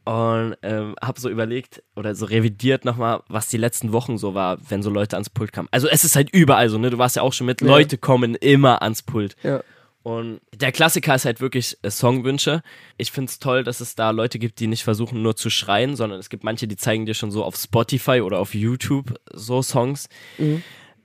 und 0.04 0.56
ähm, 0.62 0.94
hab 1.02 1.18
so 1.18 1.28
überlegt 1.28 1.82
oder 1.96 2.14
so 2.14 2.26
revidiert 2.26 2.84
nochmal, 2.84 3.22
was 3.28 3.48
die 3.48 3.56
letzten 3.56 3.92
Wochen 3.92 4.18
so 4.18 4.34
war, 4.34 4.58
wenn 4.68 4.82
so 4.82 4.90
Leute 4.90 5.16
ans 5.16 5.30
Pult 5.30 5.52
kamen. 5.52 5.68
Also 5.72 5.88
es 5.88 6.04
ist 6.04 6.14
halt 6.14 6.30
überall 6.30 6.68
so, 6.68 6.78
ne? 6.78 6.90
Du 6.90 6.98
warst 6.98 7.16
ja 7.16 7.22
auch 7.22 7.32
schon 7.32 7.46
mit, 7.46 7.60
Ja. 7.60 7.66
Leute 7.66 7.98
kommen 7.98 8.36
immer 8.36 8.82
ans 8.82 9.02
Pult. 9.02 9.34
Ja. 9.42 9.62
Und 10.06 10.40
der 10.54 10.70
Klassiker 10.70 11.16
ist 11.16 11.24
halt 11.24 11.40
wirklich 11.40 11.78
äh, 11.82 11.90
Songwünsche. 11.90 12.62
Ich 12.96 13.10
find's 13.10 13.40
toll, 13.40 13.64
dass 13.64 13.80
es 13.80 13.96
da 13.96 14.10
Leute 14.10 14.38
gibt, 14.38 14.60
die 14.60 14.68
nicht 14.68 14.84
versuchen 14.84 15.20
nur 15.20 15.34
zu 15.34 15.50
schreien, 15.50 15.96
sondern 15.96 16.20
es 16.20 16.30
gibt 16.30 16.44
manche, 16.44 16.68
die 16.68 16.76
zeigen 16.76 17.06
dir 17.06 17.14
schon 17.14 17.32
so 17.32 17.42
auf 17.42 17.56
Spotify 17.56 18.20
oder 18.20 18.38
auf 18.38 18.54
YouTube 18.54 19.18
so 19.32 19.62
Songs. 19.62 20.08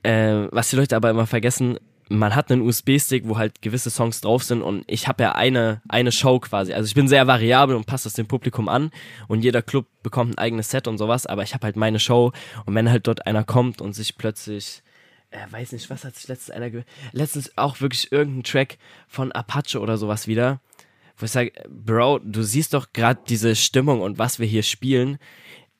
äh, 0.04 0.46
was 0.52 0.70
die 0.70 0.76
Leute 0.76 0.94
aber 0.94 1.10
immer 1.10 1.26
vergessen, 1.26 1.80
man 2.10 2.36
hat 2.36 2.52
einen 2.52 2.62
USB-Stick, 2.62 3.26
wo 3.26 3.38
halt 3.38 3.60
gewisse 3.60 3.90
Songs 3.90 4.20
drauf 4.20 4.44
sind 4.44 4.62
und 4.62 4.84
ich 4.86 5.08
habe 5.08 5.24
ja 5.24 5.32
eine, 5.32 5.82
eine 5.88 6.12
Show 6.12 6.38
quasi. 6.38 6.72
Also 6.72 6.86
ich 6.86 6.94
bin 6.94 7.08
sehr 7.08 7.26
variabel 7.26 7.74
und 7.74 7.86
passe 7.86 8.04
das 8.04 8.12
dem 8.12 8.28
Publikum 8.28 8.68
an 8.68 8.92
und 9.26 9.42
jeder 9.42 9.62
Club 9.62 9.86
bekommt 10.04 10.34
ein 10.34 10.38
eigenes 10.38 10.70
Set 10.70 10.86
und 10.86 10.98
sowas, 10.98 11.26
aber 11.26 11.42
ich 11.42 11.54
habe 11.54 11.64
halt 11.64 11.74
meine 11.74 11.98
Show 11.98 12.30
und 12.66 12.76
wenn 12.76 12.88
halt 12.88 13.08
dort 13.08 13.26
einer 13.26 13.42
kommt 13.42 13.80
und 13.80 13.94
sich 13.94 14.16
plötzlich, 14.16 14.84
äh, 15.32 15.50
weiß 15.50 15.72
nicht, 15.72 15.90
was 15.90 16.04
hat 16.04 16.14
sich 16.16 16.28
letztens 16.28 16.54
einer, 16.54 16.70
ge 16.70 16.84
letztens 17.12 17.56
auch 17.56 17.80
wirklich 17.80 18.12
irgendein 18.12 18.44
Track 18.44 18.78
von 19.08 19.32
Apache 19.32 19.80
oder 19.80 19.96
sowas 19.96 20.26
wieder, 20.28 20.60
wo 21.16 21.24
ich 21.24 21.32
sage, 21.32 21.52
Bro, 21.68 22.20
du 22.20 22.42
siehst 22.42 22.74
doch 22.74 22.92
gerade 22.92 23.20
diese 23.28 23.56
Stimmung 23.56 24.00
und 24.00 24.18
was 24.18 24.38
wir 24.38 24.46
hier 24.46 24.62
spielen 24.62 25.18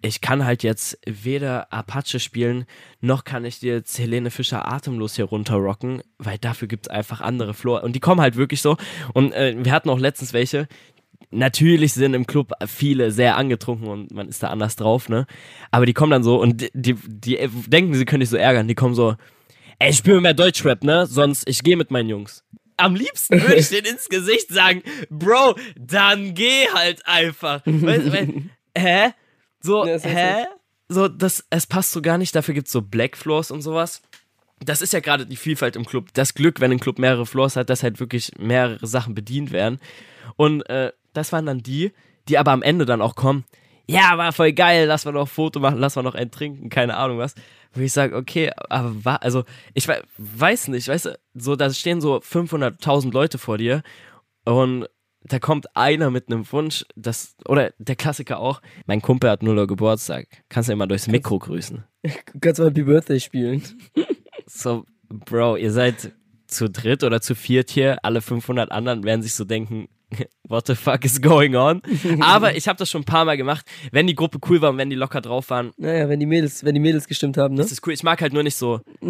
ich 0.02 0.20
kann 0.20 0.44
halt 0.44 0.62
jetzt 0.62 0.98
weder 1.06 1.72
Apache 1.72 2.18
spielen, 2.18 2.66
noch 3.00 3.24
kann 3.24 3.44
ich 3.44 3.60
dir 3.60 3.74
jetzt 3.74 3.98
Helene 3.98 4.30
Fischer 4.30 4.70
atemlos 4.70 5.16
hier 5.16 5.26
runterrocken, 5.26 6.02
weil 6.18 6.38
dafür 6.38 6.68
gibt's 6.68 6.88
einfach 6.88 7.20
andere 7.20 7.54
Floor. 7.54 7.82
Und 7.84 7.94
die 7.94 8.00
kommen 8.00 8.20
halt 8.20 8.36
wirklich 8.36 8.60
so. 8.60 8.76
Und 9.14 9.32
äh, 9.32 9.54
wir 9.56 9.72
hatten 9.72 9.88
auch 9.88 10.00
letztens 10.00 10.32
welche. 10.32 10.66
Natürlich 11.30 11.94
sind 11.94 12.14
im 12.14 12.26
Club 12.26 12.52
viele 12.66 13.10
sehr 13.10 13.36
angetrunken 13.36 13.88
und 13.88 14.12
man 14.12 14.28
ist 14.28 14.42
da 14.42 14.48
anders 14.48 14.76
drauf, 14.76 15.08
ne? 15.08 15.26
Aber 15.70 15.86
die 15.86 15.94
kommen 15.94 16.10
dann 16.10 16.24
so 16.24 16.38
und 16.38 16.60
die, 16.60 16.70
die, 16.74 16.94
die 16.94 17.48
denken, 17.68 17.94
sie 17.94 18.04
können 18.04 18.20
dich 18.20 18.28
so 18.28 18.36
ärgern. 18.36 18.68
Die 18.68 18.74
kommen 18.74 18.94
so, 18.94 19.14
ey, 19.78 19.90
ich 19.90 19.96
spiele 19.96 20.20
mehr 20.20 20.34
Deutschrap, 20.34 20.84
ne? 20.84 21.06
Sonst, 21.06 21.48
ich 21.48 21.62
gehe 21.62 21.76
mit 21.76 21.90
meinen 21.90 22.08
Jungs 22.08 22.44
am 22.82 22.94
liebsten 22.94 23.40
würde 23.40 23.56
ich 23.56 23.68
denen 23.68 23.86
ins 23.86 24.08
Gesicht 24.08 24.48
sagen, 24.48 24.82
Bro, 25.08 25.56
dann 25.76 26.34
geh 26.34 26.68
halt 26.74 27.06
einfach. 27.06 27.62
Weißt, 27.64 28.12
weißt, 28.12 28.30
hä? 28.76 29.12
So, 29.60 29.86
Ja, 29.86 29.98
hä? 29.98 30.46
So, 30.88 31.08
das, 31.08 31.44
es 31.50 31.66
passt 31.66 31.92
so 31.92 32.02
gar 32.02 32.18
nicht. 32.18 32.34
Dafür 32.34 32.54
gibt's 32.54 32.72
so 32.72 32.82
Black 32.82 33.16
Floors 33.16 33.50
und 33.50 33.62
sowas. 33.62 34.02
Das 34.60 34.82
ist 34.82 34.92
ja 34.92 35.00
gerade 35.00 35.26
die 35.26 35.36
Vielfalt 35.36 35.76
im 35.76 35.86
Club. 35.86 36.08
Das 36.14 36.34
Glück, 36.34 36.60
wenn 36.60 36.70
ein 36.70 36.80
Club 36.80 36.98
mehrere 36.98 37.24
Floors 37.24 37.56
hat, 37.56 37.70
dass 37.70 37.82
halt 37.82 37.98
wirklich 38.00 38.32
mehrere 38.38 38.86
Sachen 38.86 39.14
bedient 39.14 39.52
werden. 39.52 39.80
Und 40.36 40.62
äh, 40.68 40.92
das 41.12 41.32
waren 41.32 41.46
dann 41.46 41.62
die, 41.62 41.92
die 42.28 42.38
aber 42.38 42.52
am 42.52 42.62
Ende 42.62 42.84
dann 42.84 43.00
auch 43.00 43.14
kommen. 43.14 43.44
Ja, 43.88 44.16
war 44.18 44.32
voll 44.32 44.52
geil, 44.52 44.86
lass 44.86 45.04
mal 45.04 45.12
noch 45.12 45.22
ein 45.22 45.26
Foto 45.26 45.60
machen, 45.60 45.78
lass 45.78 45.96
mal 45.96 46.02
noch 46.02 46.14
ein 46.14 46.30
trinken, 46.30 46.68
keine 46.68 46.96
Ahnung 46.96 47.18
was. 47.18 47.34
Wo 47.74 47.80
ich 47.80 47.92
sage, 47.92 48.16
okay, 48.16 48.50
aber 48.68 49.04
war, 49.04 49.22
also 49.22 49.44
ich 49.74 49.88
we 49.88 50.02
weiß 50.18 50.68
nicht, 50.68 50.88
weißt 50.88 51.06
du, 51.06 51.18
so, 51.34 51.56
da 51.56 51.70
stehen 51.70 52.00
so 52.00 52.16
500.000 52.16 53.12
Leute 53.12 53.38
vor 53.38 53.58
dir 53.58 53.82
und 54.44 54.88
da 55.24 55.38
kommt 55.38 55.76
einer 55.76 56.10
mit 56.10 56.28
einem 56.28 56.50
Wunsch, 56.50 56.84
das, 56.96 57.36
oder 57.46 57.72
der 57.78 57.96
Klassiker 57.96 58.40
auch, 58.40 58.60
mein 58.86 59.00
Kumpel 59.00 59.30
hat 59.30 59.42
nuller 59.42 59.66
Geburtstag, 59.66 60.26
kannst 60.48 60.68
du 60.68 60.72
immer 60.72 60.86
durchs 60.86 61.06
Mikro 61.06 61.38
grüßen. 61.38 61.84
Du 62.02 62.40
kannst 62.40 62.58
mal 62.58 62.66
Happy 62.66 62.82
Birthday 62.82 63.20
spielen. 63.20 63.62
So, 64.46 64.84
Bro, 65.08 65.56
ihr 65.56 65.70
seid 65.70 66.12
zu 66.46 66.68
dritt 66.68 67.04
oder 67.04 67.20
zu 67.20 67.34
viert 67.34 67.70
hier, 67.70 68.04
alle 68.04 68.20
500 68.20 68.70
anderen 68.72 69.04
werden 69.04 69.22
sich 69.22 69.34
so 69.34 69.44
denken, 69.44 69.88
what 70.48 70.66
the 70.66 70.74
fuck 70.74 71.04
is 71.04 71.20
going 71.20 71.54
on? 71.56 71.82
Aber 72.20 72.54
ich 72.56 72.68
habe 72.68 72.78
das 72.78 72.90
schon 72.90 73.02
ein 73.02 73.06
paar 73.06 73.24
Mal 73.24 73.36
gemacht, 73.36 73.66
wenn 73.90 74.06
die 74.06 74.14
Gruppe 74.14 74.38
cool 74.48 74.60
war 74.60 74.70
und 74.70 74.78
wenn 74.78 74.90
die 74.90 74.96
locker 74.96 75.20
drauf 75.20 75.50
waren. 75.50 75.72
Naja, 75.76 76.08
wenn 76.08 76.20
die 76.20 76.26
Mädels, 76.26 76.64
wenn 76.64 76.74
die 76.74 76.80
Mädels 76.80 77.08
gestimmt 77.08 77.36
haben, 77.36 77.54
ne? 77.54 77.62
Das 77.62 77.72
ist 77.72 77.86
cool. 77.86 77.92
Ich 77.92 78.02
mag 78.02 78.20
halt 78.20 78.32
nur 78.32 78.42
nicht 78.42 78.56
so. 78.56 78.80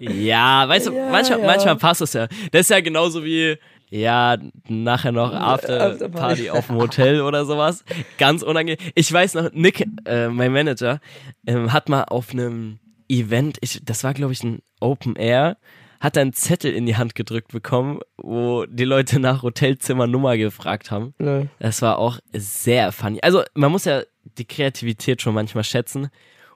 Ja, 0.00 0.68
weißt 0.68 0.88
du, 0.88 0.92
Ja, 0.92 1.10
manchmal, 1.10 1.40
ja. 1.40 1.46
manchmal 1.46 1.76
passt 1.76 2.00
es 2.02 2.12
ja. 2.12 2.28
Das 2.52 2.62
ist 2.62 2.70
ja 2.70 2.80
genauso 2.80 3.24
wie, 3.24 3.56
ja, 3.90 4.36
nachher 4.68 5.12
noch 5.12 5.32
After, 5.32 5.92
Afterparty. 5.92 6.10
Party 6.46 6.50
auf 6.50 6.66
dem 6.66 6.76
Hotel 6.76 7.20
oder 7.20 7.44
sowas. 7.44 7.84
Ganz 8.18 8.42
unangenehm. 8.42 8.78
Ich 8.94 9.12
weiß 9.12 9.34
noch, 9.34 9.52
Nick, 9.52 9.86
äh, 10.04 10.28
mein 10.28 10.52
Manager, 10.52 11.00
ähm, 11.46 11.72
hat 11.72 11.88
mal 11.88 12.04
auf 12.04 12.32
einem 12.32 12.78
Event, 13.08 13.58
ich, 13.60 13.80
das 13.84 14.02
war 14.04 14.14
glaube 14.14 14.32
ich 14.32 14.42
ein 14.42 14.60
Open 14.80 15.14
Air, 15.16 15.56
hat 16.00 16.18
einen 16.18 16.32
Zettel 16.32 16.72
in 16.72 16.86
die 16.86 16.96
Hand 16.96 17.14
gedrückt 17.14 17.52
bekommen, 17.52 18.00
wo 18.16 18.66
die 18.66 18.84
Leute 18.84 19.18
nach 19.20 19.42
Hotelzimmernummer 19.42 20.36
gefragt 20.36 20.90
haben. 20.90 21.14
Lol. 21.18 21.48
Das 21.58 21.82
war 21.82 21.98
auch 21.98 22.18
sehr 22.32 22.92
funny. 22.92 23.20
Also 23.22 23.42
man 23.54 23.70
muss 23.72 23.84
ja 23.84 24.02
die 24.38 24.44
Kreativität 24.44 25.22
schon 25.22 25.34
manchmal 25.34 25.64
schätzen. 25.64 26.08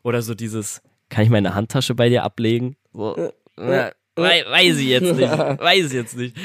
Oder 0.02 0.22
so 0.22 0.34
dieses, 0.34 0.82
kann 1.08 1.24
ich 1.24 1.30
meine 1.30 1.54
Handtasche 1.54 1.94
bei 1.94 2.08
dir 2.08 2.22
ablegen? 2.24 2.76
So, 2.92 3.16
äh, 3.16 3.90
wei- 4.16 4.44
weiß 4.48 4.78
ich 4.78 4.88
jetzt 4.88 5.14
nicht. 5.16 5.30
Weiß 5.60 5.86
ich 5.86 5.92
jetzt 5.92 6.16
nicht. 6.16 6.36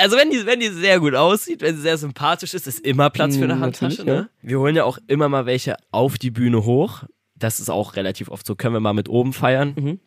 Also 0.00 0.16
wenn 0.16 0.30
die, 0.30 0.44
wenn 0.46 0.60
die 0.60 0.68
sehr 0.68 1.00
gut 1.00 1.14
aussieht, 1.14 1.62
wenn 1.62 1.76
sie 1.76 1.82
sehr 1.82 1.96
sympathisch 1.98 2.54
ist, 2.54 2.66
ist 2.66 2.80
immer 2.80 3.10
Platz 3.10 3.36
für 3.36 3.44
eine 3.44 3.54
Mm, 3.56 3.60
Handtasche. 3.60 4.04
Ne? 4.04 4.28
Wir 4.42 4.58
holen 4.60 4.76
ja 4.76 4.84
auch 4.84 4.98
immer 5.06 5.28
mal 5.28 5.46
welche 5.46 5.76
auf 5.90 6.18
die 6.18 6.30
Bühne 6.30 6.64
hoch. 6.64 7.04
Das 7.36 7.60
ist 7.60 7.70
auch 7.70 7.94
relativ 7.96 8.28
oft 8.30 8.44
so. 8.46 8.56
Können 8.56 8.74
wir 8.74 8.80
mal 8.80 8.92
mit 8.94 9.08
oben 9.08 9.32
feiern. 9.32 9.74
Mhm. 9.78 10.00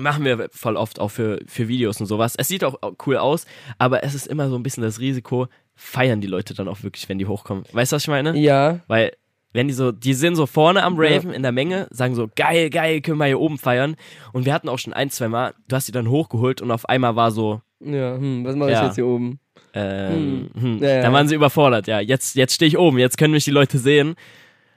Machen 0.00 0.24
wir 0.24 0.48
voll 0.52 0.76
oft 0.76 0.98
auch 1.00 1.08
für, 1.10 1.40
für 1.46 1.68
Videos 1.68 2.00
und 2.00 2.06
sowas. 2.06 2.34
Es 2.36 2.48
sieht 2.48 2.64
auch 2.64 2.78
cool 3.06 3.16
aus, 3.18 3.46
aber 3.78 4.02
es 4.04 4.14
ist 4.14 4.26
immer 4.26 4.48
so 4.48 4.56
ein 4.56 4.62
bisschen 4.62 4.82
das 4.82 5.00
Risiko, 5.00 5.48
feiern 5.74 6.20
die 6.20 6.26
Leute 6.28 6.54
dann 6.54 6.68
auch 6.68 6.82
wirklich, 6.82 7.08
wenn 7.08 7.18
die 7.18 7.26
hochkommen. 7.26 7.64
Weißt 7.72 7.92
du, 7.92 7.96
was 7.96 8.02
ich 8.04 8.08
meine? 8.08 8.36
Ja, 8.38 8.80
Weil, 8.88 9.12
wenn 9.52 9.68
die 9.68 9.74
so, 9.74 9.92
die 9.92 10.14
sind 10.14 10.36
so 10.36 10.46
vorne 10.46 10.82
am 10.82 10.94
Raven 10.96 11.30
in 11.32 11.42
der 11.42 11.52
Menge, 11.52 11.86
sagen 11.90 12.14
so, 12.14 12.28
geil, 12.36 12.70
geil, 12.70 13.00
können 13.02 13.18
wir 13.18 13.26
hier 13.26 13.40
oben 13.40 13.58
feiern. 13.58 13.96
Und 14.32 14.46
wir 14.46 14.54
hatten 14.54 14.68
auch 14.68 14.78
schon 14.78 14.92
ein, 14.94 15.10
zwei 15.10 15.28
Mal, 15.28 15.52
du 15.68 15.76
hast 15.76 15.88
die 15.88 15.92
dann 15.92 16.08
hochgeholt 16.08 16.62
und 16.62 16.70
auf 16.70 16.88
einmal 16.88 17.16
war 17.16 17.30
so, 17.30 17.60
ja, 17.80 18.14
hm, 18.16 18.44
was 18.44 18.56
mache 18.56 18.70
ich 18.70 18.76
Ja. 18.76 18.86
jetzt 18.86 18.94
hier 18.94 19.06
oben? 19.06 19.40
ähm, 19.74 20.50
hm. 20.58 20.78
Ja, 20.82 20.88
ja. 20.88 21.02
dann 21.02 21.12
waren 21.12 21.28
sie 21.28 21.34
überfordert, 21.34 21.86
ja. 21.86 22.00
Jetzt, 22.00 22.34
jetzt 22.36 22.54
stehe 22.54 22.68
ich 22.68 22.78
oben, 22.78 22.98
jetzt 22.98 23.18
können 23.18 23.32
mich 23.32 23.44
die 23.44 23.50
Leute 23.50 23.78
sehen. 23.78 24.14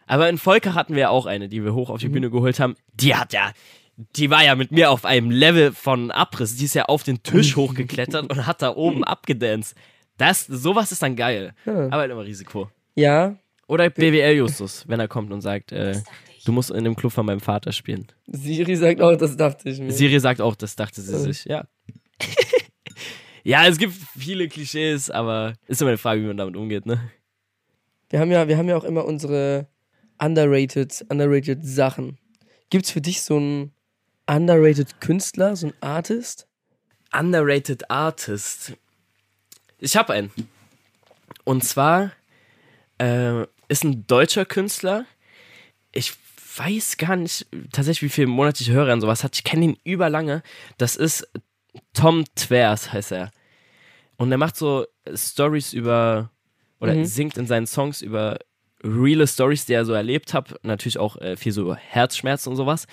Aber 0.08 0.30
in 0.30 0.38
Volker 0.38 0.74
hatten 0.76 0.96
wir 0.96 1.10
auch 1.12 1.26
eine, 1.26 1.50
die 1.50 1.64
wir 1.64 1.74
hoch 1.74 1.90
auf 1.90 2.00
die 2.00 2.10
Bühne 2.10 2.30
geholt 2.30 2.60
haben. 2.60 2.76
Die 2.94 3.16
hat 3.16 3.34
ja, 3.34 3.52
die 3.98 4.30
war 4.30 4.44
ja 4.44 4.56
mit 4.56 4.72
mir 4.72 4.92
auf 4.92 5.06
einem 5.06 5.32
Level 5.32 5.72
von 5.72 6.12
Abriss. 6.12 6.56
Die 6.56 6.66
ist 6.66 6.76
ja 6.76 6.86
auf 6.86 7.04
den 7.04 7.24
Tisch 7.24 7.56
hochgeklettert 7.56 8.30
und 8.30 8.46
hat 8.46 8.62
da 8.62 8.76
oben 8.76 9.04
abgedanced. 9.04 9.76
Das, 10.18 10.46
sowas 10.46 10.92
ist 10.92 11.02
dann 11.02 11.16
geil. 11.16 11.54
Ja. 11.66 11.88
Aber 11.88 11.98
halt 11.98 12.12
immer 12.12 12.26
Risiko. 12.26 12.70
Ja, 12.96 13.38
Oder 13.68 13.90
BWL 13.90 14.38
Justus, 14.38 14.86
wenn 14.88 15.00
er 15.00 15.08
kommt 15.08 15.32
und 15.34 15.42
sagt, 15.42 15.72
äh, 15.72 16.00
du 16.46 16.52
musst 16.52 16.72
in 16.72 16.84
dem 16.84 16.96
Club 16.96 17.12
von 17.12 17.26
meinem 17.26 17.42
Vater 17.42 17.72
spielen. 17.72 18.08
Siri 18.28 18.76
sagt 18.76 19.02
auch, 19.02 19.16
das 19.18 19.36
dachte 19.36 19.70
ich 19.70 19.80
mir. 19.80 19.92
Siri 19.92 20.20
sagt 20.20 20.40
auch, 20.40 20.56
das 20.56 20.76
dachte 20.76 21.02
sie 21.02 21.18
sich, 21.20 21.46
ja. 21.46 21.68
ja, 23.44 23.68
es 23.68 23.78
gibt 23.78 23.94
viele 24.18 24.48
Klischees, 24.48 25.10
aber 25.10 25.54
ist 25.68 25.82
immer 25.82 25.90
eine 25.90 25.98
Frage, 25.98 26.22
wie 26.22 26.28
man 26.28 26.38
damit 26.38 26.56
umgeht, 26.56 26.86
ne? 26.86 27.12
Wir 28.10 28.20
haben 28.20 28.32
ja, 28.32 28.48
wir 28.48 28.58
haben 28.58 28.70
ja 28.70 28.78
auch 28.78 28.84
immer 28.84 29.04
unsere 29.04 29.68
underrated, 30.20 31.06
underrated 31.10 31.66
Sachen. 31.66 32.18
Gibt's 32.70 32.92
für 32.92 33.02
dich 33.02 33.22
so 33.22 33.38
einen 33.38 33.75
underrated 34.28 35.00
Künstler, 35.02 35.56
so 35.56 35.68
einen 35.68 35.76
Artist? 35.82 36.48
Underrated 37.14 37.90
Artist. 37.90 38.74
Ich 39.80 39.96
habe 39.96 40.14
einen. 40.14 40.32
Und 41.44 41.64
zwar 41.64 42.12
äh, 43.00 43.44
ist 43.68 43.84
ein 43.84 44.06
deutscher 44.08 44.46
Künstler. 44.46 45.06
Ich 45.92 46.14
weiß 46.58 46.98
gar 46.98 47.16
nicht 47.16 47.46
tatsächlich, 47.72 48.04
wie 48.04 48.14
viele 48.14 48.28
monatliche 48.28 48.72
Hörer 48.72 48.94
und 48.94 49.02
sowas 49.02 49.24
hat. 49.24 49.36
Ich 49.36 49.44
kenne 49.44 49.66
ihn 49.66 49.78
überlange. 49.84 50.42
Das 50.78 50.96
ist 50.96 51.28
Tom 51.94 52.26
Twers, 52.36 52.92
heißt 52.94 53.12
er. 53.12 53.32
Und 54.18 54.32
er 54.32 54.38
macht 54.38 54.56
so 54.56 54.86
Stories 55.14 55.74
über, 55.74 56.32
oder 56.80 56.94
Mhm. 56.96 57.06
singt 57.06 57.38
in 57.38 57.48
seinen 57.48 57.68
Songs 57.68 58.02
über 58.02 58.40
reale 58.84 59.28
Stories, 59.28 59.66
die 59.66 59.74
er 59.74 59.86
so 59.86 59.94
erlebt 59.94 60.34
hat. 60.34 60.56
Natürlich 60.64 60.98
auch 60.98 61.18
äh, 61.18 61.36
viel 61.36 61.52
so 61.52 61.76
Herzschmerz 61.76 62.48
und 62.48 62.56
sowas. 62.56 62.88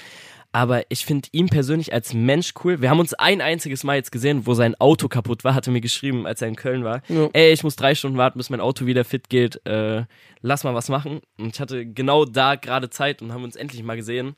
Aber 0.52 0.84
ich 0.90 1.06
finde 1.06 1.30
ihn 1.32 1.48
persönlich 1.48 1.94
als 1.94 2.12
Mensch 2.12 2.52
cool. 2.62 2.82
Wir 2.82 2.90
haben 2.90 3.00
uns 3.00 3.14
ein 3.14 3.40
einziges 3.40 3.84
Mal 3.84 3.96
jetzt 3.96 4.12
gesehen, 4.12 4.46
wo 4.46 4.52
sein 4.52 4.74
Auto 4.74 5.08
kaputt 5.08 5.44
war, 5.44 5.54
hatte 5.54 5.70
mir 5.70 5.80
geschrieben, 5.80 6.26
als 6.26 6.42
er 6.42 6.48
in 6.48 6.56
Köln 6.56 6.84
war. 6.84 7.00
Ja. 7.08 7.30
Ey, 7.32 7.52
ich 7.52 7.64
muss 7.64 7.74
drei 7.74 7.94
Stunden 7.94 8.18
warten, 8.18 8.38
bis 8.38 8.50
mein 8.50 8.60
Auto 8.60 8.84
wieder 8.84 9.04
fit 9.04 9.30
geht. 9.30 9.64
Äh, 9.66 10.04
lass 10.42 10.64
mal 10.64 10.74
was 10.74 10.90
machen. 10.90 11.20
Und 11.38 11.54
ich 11.54 11.60
hatte 11.60 11.86
genau 11.86 12.26
da 12.26 12.56
gerade 12.56 12.90
Zeit 12.90 13.22
und 13.22 13.32
haben 13.32 13.44
uns 13.44 13.56
endlich 13.56 13.82
mal 13.82 13.96
gesehen. 13.96 14.36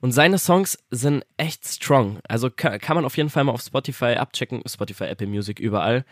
Und 0.00 0.12
seine 0.12 0.38
Songs 0.38 0.78
sind 0.90 1.24
echt 1.36 1.66
strong. 1.66 2.20
Also 2.28 2.48
kann, 2.48 2.78
kann 2.78 2.94
man 2.94 3.04
auf 3.04 3.16
jeden 3.16 3.30
Fall 3.30 3.42
mal 3.42 3.52
auf 3.52 3.62
Spotify 3.62 4.14
abchecken. 4.14 4.62
Spotify, 4.64 5.04
Apple 5.04 5.26
Music, 5.26 5.58
überall. 5.58 6.04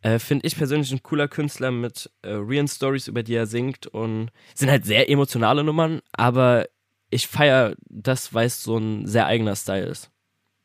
Äh, 0.00 0.18
Finde 0.18 0.46
ich 0.46 0.56
persönlich 0.56 0.92
ein 0.92 1.02
cooler 1.02 1.28
Künstler 1.28 1.70
mit 1.70 2.10
äh, 2.22 2.30
realen 2.30 2.68
Stories, 2.68 3.06
über 3.06 3.22
die 3.22 3.34
er 3.34 3.46
singt. 3.46 3.86
Und 3.86 4.30
sind 4.54 4.70
halt 4.70 4.86
sehr 4.86 5.10
emotionale 5.10 5.62
Nummern, 5.62 6.00
aber 6.12 6.66
ich 7.14 7.28
feiere 7.28 7.76
das, 7.88 8.34
weil 8.34 8.46
es 8.48 8.62
so 8.62 8.76
ein 8.76 9.06
sehr 9.06 9.26
eigener 9.26 9.54
Style 9.54 9.86
ist. 9.86 10.10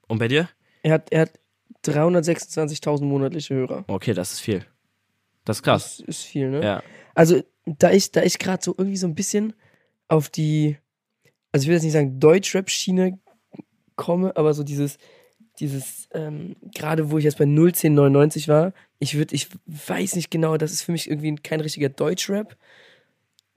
Und 0.07 0.17
bei 0.17 0.27
dir? 0.27 0.49
Er 0.81 0.93
hat, 0.93 1.11
er 1.11 1.21
hat 1.21 1.39
326.000 1.85 3.05
monatliche 3.05 3.53
Hörer. 3.53 3.85
Okay, 3.87 4.13
das 4.13 4.33
ist 4.33 4.39
viel. 4.39 4.65
Das 5.45 5.57
ist 5.57 5.63
krass. 5.63 5.97
Das 5.97 6.07
ist 6.07 6.23
viel, 6.23 6.49
ne? 6.49 6.63
Ja. 6.63 6.83
Also, 7.13 7.43
da 7.65 7.91
ich, 7.91 8.11
da 8.11 8.23
ich 8.23 8.39
gerade 8.39 8.63
so 8.63 8.73
irgendwie 8.75 8.97
so 8.97 9.05
ein 9.05 9.13
bisschen 9.13 9.53
auf 10.07 10.29
die, 10.29 10.77
also 11.51 11.63
ich 11.63 11.67
will 11.67 11.75
jetzt 11.75 11.83
nicht 11.83 11.93
sagen 11.93 12.19
Deutschrap-Schiene 12.19 13.19
komme, 13.95 14.35
aber 14.35 14.55
so 14.55 14.63
dieses, 14.63 14.97
dieses, 15.59 16.09
ähm, 16.13 16.55
gerade 16.73 17.11
wo 17.11 17.19
ich 17.19 17.25
jetzt 17.25 17.37
bei 17.37 17.45
01099 17.45 18.47
war, 18.47 18.73
ich 18.97 19.15
würde, 19.15 19.35
ich 19.35 19.49
weiß 19.67 20.15
nicht 20.15 20.31
genau, 20.31 20.57
das 20.57 20.71
ist 20.71 20.81
für 20.81 20.93
mich 20.93 21.07
irgendwie 21.07 21.35
kein 21.35 21.61
richtiger 21.61 21.89
Deutschrap, 21.89 22.57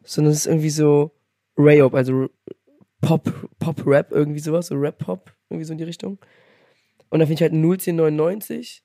sondern 0.05 0.33
es 0.33 0.41
ist 0.41 0.47
irgendwie 0.47 0.71
so 0.71 1.13
Rayop, 1.57 1.95
also 1.95 2.29
Pop, 3.03 3.31
Pop-Rap, 3.59 4.11
irgendwie 4.13 4.41
sowas, 4.41 4.69
so 4.69 4.75
Rap-Pop, 4.77 5.31
irgendwie 5.51 5.65
so 5.67 5.73
in 5.73 5.79
die 5.79 5.85
Richtung. 5.85 6.19
Und 7.11 7.19
da 7.21 7.27
finde 7.27 7.35
ich 7.35 7.43
halt 7.43 7.53
01099. 7.53 8.83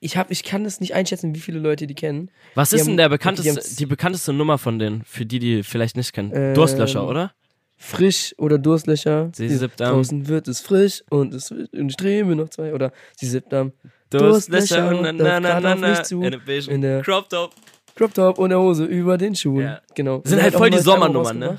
Ich, 0.00 0.16
hab, 0.16 0.30
ich 0.30 0.42
kann 0.42 0.64
das 0.64 0.80
nicht 0.80 0.94
einschätzen, 0.94 1.34
wie 1.34 1.40
viele 1.40 1.58
Leute 1.60 1.86
die 1.86 1.94
kennen. 1.94 2.30
Was 2.54 2.70
Die 2.70 2.76
ist 2.76 2.82
haben- 2.82 2.88
denn 2.88 2.96
der 2.96 3.08
die 3.08 3.12
bekannteste, 3.12 3.50
haben's- 3.52 3.76
die 3.76 3.86
bekannteste 3.86 4.32
Nummer 4.32 4.58
von 4.58 4.78
denen, 4.78 5.02
für 5.04 5.24
die, 5.24 5.38
die 5.38 5.62
vielleicht 5.62 5.96
nicht 5.96 6.12
kennen? 6.12 6.32
Ähm, 6.34 6.54
Durstlöscher, 6.54 7.06
oder? 7.06 7.32
Frisch 7.76 8.34
oder 8.38 8.58
Durstlöcher. 8.58 9.30
Sie 9.34 9.48
sippt 9.48 9.80
am- 9.82 9.94
Draußen 9.96 10.28
wird 10.28 10.48
es 10.48 10.60
frisch 10.60 11.04
und 11.10 11.34
es 11.34 11.50
wird 11.50 11.72
und 11.74 12.00
drehe 12.00 12.24
mir 12.24 12.36
noch 12.36 12.48
zwei. 12.48 12.72
Oder 12.72 12.92
sie 13.16 13.26
sippt 13.26 13.52
am 13.52 13.72
Durstlöcher, 14.10 14.90
Durstlöcher, 14.90 15.02
na, 15.02 15.12
na, 15.12 15.40
na, 15.40 15.60
na, 15.60 15.74
na, 15.74 15.88
mich 15.90 16.02
zu. 16.04 16.22
in. 16.22 16.32
In 16.70 16.80
der 16.80 17.02
Crop 17.02 17.28
Top. 17.28 17.52
Crop 17.94 18.14
Top 18.14 18.38
und 18.38 18.48
der 18.50 18.60
Hose 18.60 18.84
über 18.84 19.18
den 19.18 19.34
Schuhen. 19.34 19.64
Ja. 19.66 19.80
Genau. 19.94 20.22
Sind 20.24 20.38
Die 20.38 20.42
halt 20.42 20.54
voll 20.54 20.70
die 20.70 20.78
Sommernummern, 20.78 21.38
ne? 21.38 21.58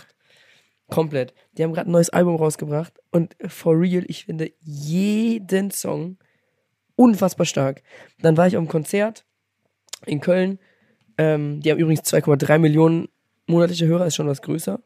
Komplett. 0.90 1.34
Die 1.54 1.64
haben 1.64 1.74
gerade 1.74 1.90
ein 1.90 1.94
neues 1.94 2.10
Album 2.10 2.36
rausgebracht 2.36 2.94
und 3.12 3.36
for 3.48 3.80
real, 3.80 4.04
ich 4.08 4.26
finde 4.26 4.52
jeden 4.62 5.72
Song 5.72 6.18
unfassbar 6.96 7.46
stark. 7.46 7.82
Dann 8.20 8.38
war 8.38 8.48
ich 8.48 8.56
auf 8.56 8.62
einem 8.62 8.68
Konzert 8.68 9.26
in 10.06 10.22
Köln. 10.22 10.60
Ähm, 11.18 11.62
die 11.62 11.72
haben 11.72 11.80
übrigens 11.80 12.02
2,3 12.02 12.60
Millionen 12.60 13.10
monatliche 13.48 13.88
Hörer, 13.88 14.06
ist 14.06 14.16
schon 14.16 14.28
was 14.28 14.42
größer. 14.42 14.82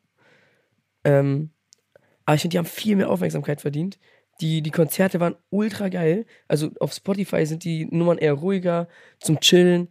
Ähm, 1.03 1.51
aber 2.25 2.35
ich 2.35 2.41
finde, 2.41 2.53
die 2.53 2.57
haben 2.59 2.65
viel 2.65 2.95
mehr 2.95 3.09
Aufmerksamkeit 3.09 3.61
verdient. 3.61 3.99
Die, 4.41 4.61
die 4.61 4.71
Konzerte 4.71 5.19
waren 5.19 5.35
ultra 5.49 5.89
geil. 5.89 6.25
Also 6.47 6.69
auf 6.79 6.93
Spotify 6.93 7.45
sind 7.45 7.63
die 7.63 7.85
Nummern 7.85 8.17
eher 8.17 8.33
ruhiger, 8.33 8.87
zum 9.19 9.39
Chillen. 9.39 9.89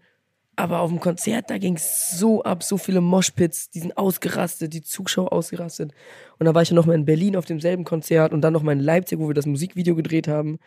Aber 0.58 0.80
auf 0.80 0.90
dem 0.90 0.98
Konzert, 0.98 1.50
da 1.50 1.58
ging 1.58 1.76
es 1.76 2.18
so 2.18 2.42
ab, 2.42 2.64
so 2.64 2.78
viele 2.78 3.00
Moshpits, 3.00 3.70
die 3.70 3.78
sind 3.78 3.96
ausgerastet, 3.96 4.74
die 4.74 4.82
Zuschauer 4.82 5.32
ausgerastet. 5.32 5.92
Und 6.40 6.46
da 6.46 6.52
war 6.52 6.62
ich 6.62 6.70
ja 6.70 6.74
nochmal 6.74 6.96
in 6.96 7.04
Berlin 7.04 7.36
auf 7.36 7.44
demselben 7.44 7.84
Konzert 7.84 8.32
und 8.32 8.40
dann 8.40 8.54
nochmal 8.54 8.74
in 8.74 8.80
Leipzig, 8.80 9.20
wo 9.20 9.28
wir 9.28 9.34
das 9.34 9.46
Musikvideo 9.46 9.94
gedreht 9.94 10.26
haben. 10.26 10.58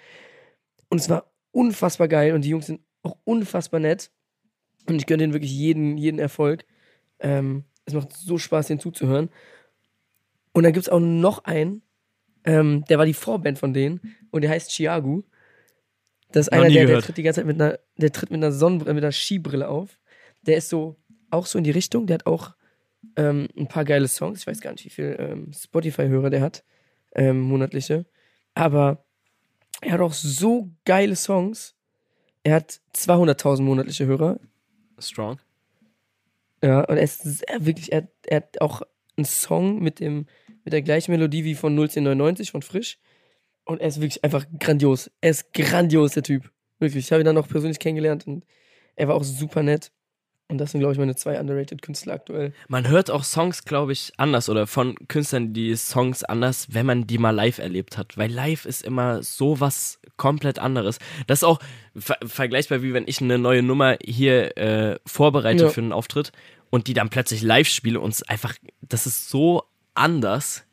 Und 0.87 1.01
es 1.01 1.09
war 1.09 1.29
unfassbar 1.51 2.07
geil 2.07 2.33
und 2.33 2.45
die 2.45 2.49
Jungs 2.51 2.67
sind 2.67 2.79
auch 3.03 3.17
unfassbar 3.25 3.81
nett. 3.81 4.11
Und 4.87 4.95
ich 4.95 5.07
gönne 5.07 5.23
denen 5.23 5.33
wirklich 5.33 5.51
jeden, 5.51 5.97
jeden 5.97 6.19
Erfolg. 6.19 6.63
Ähm, 7.19 7.65
es 7.83 7.93
macht 7.93 8.13
so 8.13 8.37
Spaß, 8.37 8.67
denen 8.67 8.79
zuzuhören. 8.79 9.29
Und 10.53 10.63
dann 10.63 10.71
gibt 10.71 10.85
es 10.85 10.89
auch 10.89 11.01
noch 11.01 11.43
einen, 11.43 11.81
ähm, 12.45 12.85
der 12.85 12.97
war 12.97 13.05
die 13.05 13.13
Vorband 13.13 13.59
von 13.59 13.73
denen 13.73 13.99
und 14.31 14.41
der 14.41 14.51
heißt 14.51 14.71
Chiagu. 14.71 15.23
Das 16.31 16.47
ist 16.47 16.51
Noch 16.51 16.59
einer, 16.59 16.69
der, 16.69 16.85
der 16.85 17.01
tritt 17.01 17.17
die 17.17 17.23
ganze 17.23 17.41
Zeit 17.41 17.47
mit 17.47 17.61
einer, 17.61 17.79
der 17.97 18.11
tritt 18.11 18.31
mit 18.31 18.37
einer 18.37 18.51
Sonnenbrille, 18.51 18.93
mit 18.93 19.03
einer 19.03 19.11
Skibrille 19.11 19.67
auf. 19.67 19.99
Der 20.43 20.57
ist 20.57 20.69
so, 20.69 20.97
auch 21.29 21.45
so 21.45 21.57
in 21.57 21.63
die 21.63 21.71
Richtung, 21.71 22.07
der 22.07 22.15
hat 22.15 22.25
auch 22.25 22.55
ähm, 23.15 23.47
ein 23.57 23.67
paar 23.67 23.85
geile 23.85 24.07
Songs. 24.07 24.39
Ich 24.39 24.47
weiß 24.47 24.61
gar 24.61 24.71
nicht, 24.71 24.85
wie 24.85 24.89
viel 24.89 25.15
ähm, 25.19 25.51
Spotify-Hörer 25.53 26.29
der 26.29 26.41
hat, 26.41 26.63
ähm, 27.15 27.41
monatliche. 27.41 28.05
Aber 28.53 29.03
er 29.81 29.93
hat 29.93 30.01
auch 30.01 30.13
so 30.13 30.69
geile 30.85 31.15
Songs. 31.15 31.75
Er 32.43 32.55
hat 32.55 32.81
200.000 32.95 33.61
monatliche 33.61 34.05
Hörer. 34.05 34.39
Strong. 34.99 35.39
Ja, 36.63 36.81
und 36.81 36.97
er 36.97 37.03
ist 37.03 37.23
sehr, 37.23 37.65
wirklich, 37.65 37.91
er, 37.91 38.07
er 38.27 38.37
hat 38.37 38.61
auch 38.61 38.83
einen 39.17 39.25
Song 39.25 39.81
mit 39.81 39.99
dem, 39.99 40.27
mit 40.63 40.73
der 40.73 40.81
gleichen 40.81 41.11
Melodie 41.11 41.43
wie 41.43 41.55
von 41.55 41.73
01099 41.73 42.51
von 42.51 42.61
Frisch. 42.61 42.99
Und 43.71 43.81
er 43.81 43.87
ist 43.87 44.01
wirklich 44.01 44.23
einfach 44.23 44.45
grandios. 44.59 45.09
Er 45.21 45.31
ist 45.31 45.53
grandios, 45.53 46.13
der 46.13 46.23
Typ. 46.23 46.49
Wirklich. 46.79 47.05
Ich 47.05 47.11
habe 47.11 47.21
ihn 47.21 47.25
dann 47.25 47.37
auch 47.37 47.47
persönlich 47.47 47.79
kennengelernt 47.79 48.27
und 48.27 48.43
er 48.95 49.07
war 49.07 49.15
auch 49.15 49.23
super 49.23 49.63
nett. 49.63 49.91
Und 50.49 50.57
das 50.57 50.71
sind, 50.71 50.81
glaube 50.81 50.91
ich, 50.91 50.99
meine 50.99 51.15
zwei 51.15 51.39
underrated 51.39 51.81
Künstler 51.81 52.13
aktuell. 52.13 52.51
Man 52.67 52.89
hört 52.89 53.09
auch 53.09 53.23
Songs, 53.23 53.63
glaube 53.63 53.93
ich, 53.93 54.11
anders 54.17 54.49
oder 54.49 54.67
von 54.67 54.95
Künstlern 55.07 55.53
die 55.53 55.73
Songs 55.77 56.25
anders, 56.25 56.67
wenn 56.71 56.85
man 56.85 57.07
die 57.07 57.17
mal 57.17 57.29
live 57.29 57.59
erlebt 57.59 57.97
hat. 57.97 58.17
Weil 58.17 58.29
live 58.29 58.65
ist 58.65 58.83
immer 58.83 59.23
so 59.23 59.61
was 59.61 59.99
komplett 60.17 60.59
anderes. 60.59 60.99
Das 61.27 61.39
ist 61.39 61.43
auch 61.45 61.59
ver 61.95 62.17
vergleichbar, 62.25 62.81
wie 62.83 62.93
wenn 62.93 63.07
ich 63.07 63.21
eine 63.21 63.37
neue 63.37 63.63
Nummer 63.63 63.95
hier 64.03 64.57
äh, 64.57 64.99
vorbereite 65.05 65.63
Ja. 65.63 65.69
für 65.69 65.79
einen 65.79 65.93
Auftritt 65.93 66.33
und 66.69 66.87
die 66.87 66.93
dann 66.93 67.09
plötzlich 67.09 67.41
live 67.43 67.69
spiele 67.69 68.01
und 68.01 68.11
es 68.13 68.23
einfach, 68.23 68.55
das 68.81 69.07
ist 69.07 69.29
so 69.29 69.63
anders. 69.93 70.65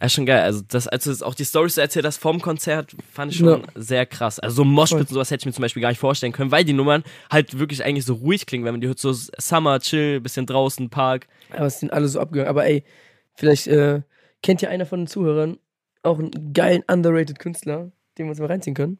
Ja, 0.00 0.08
schon 0.08 0.26
geil. 0.26 0.42
Also, 0.42 0.62
das, 0.68 0.86
als 0.88 1.04
du 1.04 1.10
jetzt 1.10 1.22
auch 1.24 1.34
die 1.34 1.44
Stories 1.44 1.76
so 1.76 1.80
erzählt 1.80 2.04
hast 2.04 2.18
vom 2.18 2.40
Konzert, 2.40 2.94
fand 3.12 3.32
ich 3.32 3.38
schon 3.38 3.48
Ja. 3.48 3.58
sehr 3.74 4.04
krass. 4.06 4.38
Also, 4.38 4.56
so 4.56 4.64
Moshpits 4.64 5.02
und 5.10 5.14
sowas 5.14 5.30
hätte 5.30 5.42
ich 5.42 5.46
mir 5.46 5.52
zum 5.52 5.62
Beispiel 5.62 5.80
gar 5.82 5.88
nicht 5.90 5.98
vorstellen 6.00 6.32
können, 6.32 6.50
weil 6.50 6.64
die 6.64 6.72
Nummern 6.72 7.04
halt 7.30 7.58
wirklich 7.58 7.84
eigentlich 7.84 8.04
so 8.04 8.14
ruhig 8.14 8.44
klingen, 8.46 8.64
wenn 8.64 8.74
man 8.74 8.80
die 8.80 8.88
hört, 8.88 8.98
so 8.98 9.12
Summer, 9.12 9.80
Chill, 9.80 10.20
bisschen 10.20 10.46
draußen, 10.46 10.90
Park. 10.90 11.26
Aber 11.50 11.66
es 11.66 11.80
sind 11.80 11.92
alle 11.92 12.08
so 12.08 12.20
abgegangen. 12.20 12.48
Aber 12.50 12.66
ey, 12.66 12.84
vielleicht 13.34 13.66
äh, 13.68 14.02
kennt 14.42 14.60
ja 14.62 14.68
einer 14.68 14.84
von 14.86 15.00
den 15.00 15.06
Zuhörern 15.06 15.58
auch 16.02 16.18
einen 16.18 16.52
geilen 16.52 16.82
underrated 16.86 17.38
Künstler, 17.38 17.90
den 18.18 18.26
wir 18.26 18.30
uns 18.30 18.40
mal 18.40 18.46
reinziehen 18.46 18.74
können. 18.74 18.98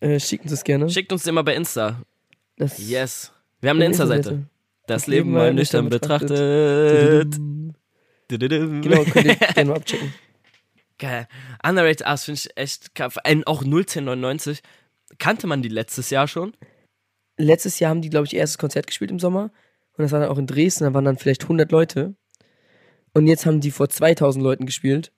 Äh, 0.00 0.18
schickt 0.20 0.44
uns 0.44 0.52
das 0.52 0.64
gerne. 0.64 0.88
Schickt 0.88 1.12
uns 1.12 1.24
den 1.24 1.34
mal 1.34 1.42
bei 1.42 1.54
Insta. 1.56 2.00
Das 2.56 2.78
Yes. 2.78 3.32
Wir 3.60 3.70
haben 3.70 3.76
eine 3.78 3.86
Insta-Seite. 3.86 4.46
Das, 4.86 5.02
Das 5.02 5.06
Leben 5.08 5.32
mal 5.32 5.52
nüchtern 5.52 5.84
nüchtern 5.84 5.88
betrachtet. 5.90 7.38
Genau, 8.28 9.04
könnt 9.04 9.26
ihr 9.26 9.34
gerne 9.36 9.70
mal 9.70 9.76
abchecken. 9.76 10.12
Geil. 10.98 11.28
Underrated 11.64 12.06
Ass 12.06 12.24
finde 12.24 12.40
ich 12.40 12.56
echt 12.56 12.94
krass. 12.94 13.16
Auch 13.46 13.62
01099. 13.62 14.62
Kannte 15.18 15.46
man 15.46 15.62
die 15.62 15.68
letztes 15.68 16.10
Jahr 16.10 16.28
schon? 16.28 16.54
letztes 17.38 17.78
Jahr 17.78 17.90
haben 17.90 18.02
die, 18.02 18.10
glaube 18.10 18.26
ich, 18.26 18.34
ihr 18.34 18.40
erstes 18.40 18.58
Konzert 18.58 18.86
gespielt 18.86 19.10
im 19.10 19.18
Sommer. 19.18 19.50
Und 19.96 20.02
das 20.02 20.12
war 20.12 20.20
dann 20.20 20.28
auch 20.28 20.38
in 20.38 20.46
Dresden, 20.46 20.84
da 20.84 20.94
waren 20.94 21.04
dann 21.04 21.18
vielleicht 21.18 21.44
100 21.44 21.72
Leute. 21.72 22.14
Und 23.14 23.26
jetzt 23.26 23.46
haben 23.46 23.60
die 23.60 23.70
vor 23.70 23.88
2000 23.88 24.42
Leuten 24.42 24.66
gespielt. 24.66 25.12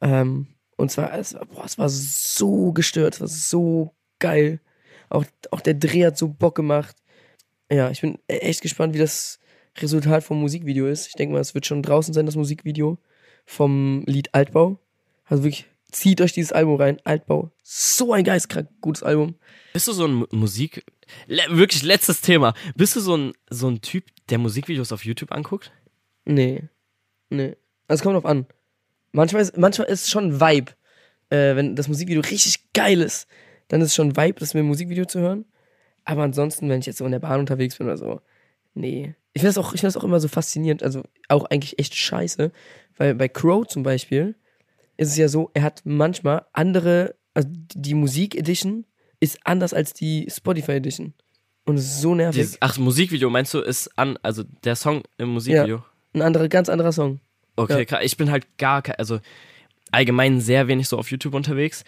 Ähm, 0.00 0.46
und 0.76 0.90
zwar, 0.90 1.12
es 1.18 1.34
war, 1.34 1.46
boah, 1.46 1.64
es 1.64 1.78
war 1.78 1.88
so 1.88 2.72
gestört, 2.72 3.14
es 3.14 3.20
war 3.20 3.28
so 3.28 3.94
geil. 4.18 4.60
Auch, 5.08 5.24
auch 5.50 5.60
der 5.60 5.74
Dreh 5.74 6.06
hat 6.06 6.16
so 6.16 6.28
Bock 6.28 6.54
gemacht. 6.54 6.96
Ja, 7.70 7.90
ich 7.90 8.00
bin 8.00 8.18
e- 8.28 8.38
echt 8.38 8.62
gespannt, 8.62 8.94
wie 8.94 8.98
das 8.98 9.38
Resultat 9.78 10.24
vom 10.24 10.40
Musikvideo 10.40 10.86
ist. 10.86 11.08
Ich 11.08 11.14
denke 11.14 11.34
mal, 11.34 11.40
es 11.40 11.54
wird 11.54 11.66
schon 11.66 11.82
draußen 11.82 12.14
sein, 12.14 12.26
das 12.26 12.36
Musikvideo 12.36 12.98
vom 13.46 14.04
Lied 14.06 14.34
Altbau. 14.34 14.78
Also 15.32 15.44
wirklich, 15.44 15.64
zieht 15.90 16.20
euch 16.20 16.34
dieses 16.34 16.52
Album 16.52 16.76
rein. 16.76 16.98
Altbau. 17.04 17.50
So 17.62 18.12
ein 18.12 18.22
geistkrank 18.22 18.68
gutes 18.82 19.02
Album. 19.02 19.36
Bist 19.72 19.88
du 19.88 19.92
so 19.92 20.04
ein 20.04 20.12
Mu- 20.12 20.26
Musik... 20.30 20.84
Le 21.26 21.42
wirklich 21.48 21.82
letztes 21.82 22.20
Thema. 22.20 22.52
Bist 22.74 22.96
du 22.96 23.00
so 23.00 23.16
ein, 23.16 23.32
so 23.48 23.66
ein 23.70 23.80
Typ, 23.80 24.04
der 24.28 24.36
Musikvideos 24.36 24.92
auf 24.92 25.06
YouTube 25.06 25.32
anguckt? 25.32 25.72
Nee. 26.26 26.64
Nee. 27.30 27.56
Also 27.88 28.00
es 28.00 28.02
kommt 28.02 28.14
drauf 28.16 28.26
an. 28.26 28.44
Manchmal 29.12 29.40
ist, 29.40 29.56
manchmal 29.56 29.88
ist 29.88 30.02
es 30.02 30.10
schon 30.10 30.32
ein 30.32 30.40
Vibe. 30.40 30.72
Äh, 31.30 31.56
wenn 31.56 31.76
das 31.76 31.88
Musikvideo 31.88 32.20
richtig 32.20 32.72
geil 32.74 33.00
ist, 33.00 33.26
dann 33.68 33.80
ist 33.80 33.88
es 33.88 33.94
schon 33.94 34.08
ein 34.10 34.16
Vibe, 34.18 34.38
das 34.38 34.52
mir 34.52 34.60
ein 34.60 34.66
Musikvideo 34.66 35.06
zu 35.06 35.20
hören. 35.20 35.46
Aber 36.04 36.24
ansonsten, 36.24 36.68
wenn 36.68 36.80
ich 36.80 36.86
jetzt 36.86 36.98
so 36.98 37.06
in 37.06 37.12
der 37.12 37.20
Bahn 37.20 37.40
unterwegs 37.40 37.78
bin 37.78 37.86
oder 37.86 37.96
so, 37.96 38.20
nee. 38.74 39.14
Ich 39.32 39.40
finde 39.40 39.54
das, 39.54 39.58
auch- 39.58 39.72
ich 39.72 39.80
find 39.80 39.88
das 39.88 39.96
auch 39.96 40.04
immer 40.04 40.20
so 40.20 40.28
faszinierend, 40.28 40.82
also 40.82 41.02
auch 41.28 41.46
eigentlich 41.46 41.78
echt 41.78 41.94
scheiße. 41.94 42.52
Weil 42.98 43.14
bei 43.14 43.28
Crow 43.28 43.66
zum 43.66 43.82
Beispiel 43.82 44.34
ist 45.02 45.10
es 45.10 45.16
ja 45.16 45.28
so, 45.28 45.50
er 45.54 45.62
hat 45.62 45.82
manchmal 45.84 46.46
andere, 46.52 47.14
also 47.34 47.48
die 47.50 47.94
Musik 47.94 48.34
Edition 48.36 48.84
ist 49.20 49.38
anders 49.44 49.72
als 49.74 49.92
die 49.92 50.26
Spotify 50.30 50.72
Edition. 50.72 51.14
Und 51.64 51.76
es 51.76 51.84
ist 51.84 52.00
so 52.00 52.14
nervig. 52.14 52.40
Dieses, 52.42 52.56
ach, 52.60 52.76
Musikvideo 52.78 53.30
meinst 53.30 53.54
du, 53.54 53.60
ist 53.60 53.96
an... 53.96 54.18
Also 54.22 54.42
der 54.64 54.74
Song 54.74 55.02
im 55.18 55.28
Musikvideo? 55.30 55.84
ein 56.14 56.22
anderer, 56.22 56.48
ganz 56.48 56.68
anderer 56.68 56.92
Song. 56.92 57.20
Okay, 57.56 57.86
Ja. 57.88 58.00
Ich 58.00 58.16
bin 58.16 58.30
halt 58.30 58.58
gar 58.58 58.82
kein, 58.82 58.96
also 58.96 59.20
allgemein 59.92 60.40
sehr 60.40 60.68
wenig 60.68 60.88
so 60.88 60.98
auf 60.98 61.10
YouTube 61.10 61.34
unterwegs, 61.34 61.84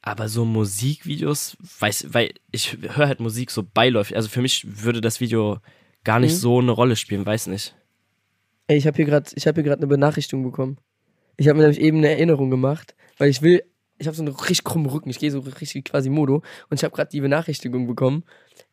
aber 0.00 0.28
so 0.28 0.44
Musikvideos, 0.44 1.56
weiß, 1.78 2.06
weil 2.14 2.32
ich 2.52 2.78
höre 2.80 3.08
halt 3.08 3.20
Musik 3.20 3.50
so 3.50 3.62
beiläufig. 3.62 4.16
Also 4.16 4.28
für 4.28 4.40
mich 4.42 4.84
würde 4.84 5.00
das 5.00 5.20
Video 5.20 5.58
gar 6.04 6.20
nicht 6.20 6.32
Mhm. 6.32 6.38
so 6.38 6.58
eine 6.60 6.70
Rolle 6.70 6.96
spielen, 6.96 7.26
weiß 7.26 7.48
nicht. 7.48 7.74
Ey, 8.68 8.76
ich 8.78 8.86
habe 8.86 8.96
hier 8.96 9.04
gerade, 9.06 9.30
ich 9.34 9.46
habe 9.46 9.56
hier 9.56 9.64
gerade 9.64 9.80
eine 9.80 9.88
Benachrichtigung 9.88 10.44
bekommen. 10.44 10.78
Ich 11.38 11.48
habe 11.48 11.56
mir 11.56 11.62
nämlich 11.64 11.80
eben 11.80 11.98
eine 11.98 12.10
Erinnerung 12.10 12.50
gemacht, 12.50 12.94
weil 13.16 13.30
ich 13.30 13.42
will, 13.42 13.62
ich 13.96 14.06
habe 14.06 14.16
so 14.16 14.22
einen 14.22 14.34
richtig 14.34 14.64
krummen 14.64 14.90
Rücken, 14.90 15.08
ich 15.08 15.18
gehe 15.18 15.30
so 15.30 15.38
richtig 15.38 15.84
quasi 15.84 16.10
Modo 16.10 16.42
und 16.68 16.76
ich 16.76 16.84
habe 16.84 16.94
gerade 16.94 17.10
die 17.10 17.20
Benachrichtigung 17.20 17.86
bekommen, 17.86 18.24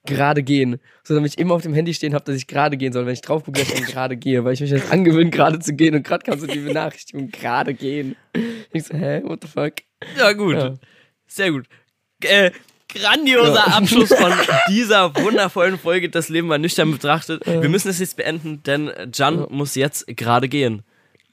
gerade 0.06 0.44
gehen, 0.44 0.80
so 1.04 1.14
damit 1.16 1.32
ich 1.34 1.38
immer 1.38 1.54
auf 1.54 1.62
dem 1.62 1.74
Handy 1.74 1.94
stehen 1.94 2.14
habe, 2.16 2.26
dass 2.26 2.36
ich 2.36 2.48
gerade 2.48 2.76
gehen 2.76 2.92
soll, 2.92 3.06
wenn 3.06 3.14
ich 3.14 3.22
drauf 3.22 3.44
gucke, 3.44 3.60
dass 3.60 3.72
ich 3.72 3.86
gerade 3.86 4.18
gehe, 4.18 4.44
weil 4.44 4.54
ich 4.54 4.62
mich 4.62 4.72
jetzt 4.72 4.92
angewöhnt 4.92 5.32
gerade 5.32 5.60
zu 5.60 5.74
gehen 5.74 5.96
und 5.96 6.04
gerade 6.04 6.24
kam 6.24 6.40
so 6.40 6.48
die 6.48 6.60
Benachrichtigung 6.60 7.30
gerade 7.30 7.74
gehen. 7.74 8.16
Ich 8.74 8.84
so, 8.84 8.96
hä, 8.96 9.22
what 9.24 9.44
the 9.44 9.48
fuck? 9.48 9.74
Ja, 10.18 10.34
gut. 10.34 10.56
Ja. 10.56 10.74
Sehr 11.28 11.52
gut. 11.52 11.68
Äh, 12.24 12.52
grandioser 12.90 13.54
Ja. 13.68 13.78
Abschluss 13.78 14.14
von 14.14 14.34
dieser 14.70 15.16
wundervollen 15.16 15.78
Folge, 15.78 16.10
das 16.10 16.30
Leben 16.30 16.48
mal 16.48 16.58
nüchtern 16.60 16.92
betrachtet. 16.92 17.46
Wir 17.46 17.70
müssen 17.70 17.90
es 17.90 18.00
jetzt 18.00 18.18
beenden, 18.18 18.64
denn 18.64 18.92
Jan 19.14 19.46
muss 19.50 19.76
jetzt 19.76 20.08
gerade 20.08 20.50
gehen. 20.50 20.84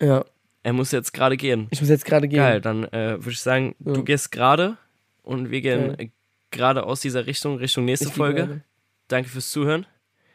Ja, 0.00 0.24
Er 0.62 0.72
muss 0.72 0.92
jetzt 0.92 1.12
gerade 1.12 1.36
gehen. 1.36 1.66
ich 1.70 1.80
muss 1.80 1.90
jetzt 1.90 2.04
gerade 2.04 2.28
gehen. 2.28 2.38
Geil, 2.38 2.60
dann 2.60 2.84
äh, 2.84 3.16
würde 3.18 3.30
ich 3.30 3.40
sagen, 3.40 3.74
Ja. 3.84 3.92
du 3.94 4.04
gehst 4.04 4.30
gerade 4.30 4.76
und 5.22 5.50
wir 5.50 5.60
gehen 5.60 5.88
Geil. 5.88 6.06
äh, 6.06 6.08
gerade 6.50 6.84
aus 6.84 7.00
dieser 7.00 7.26
Richtung, 7.26 7.56
Richtung 7.56 7.84
nächste 7.84 8.08
Ich 8.08 8.14
Folge. 8.14 8.62
Danke 9.08 9.28
fürs 9.28 9.50
Zuhören. 9.50 9.86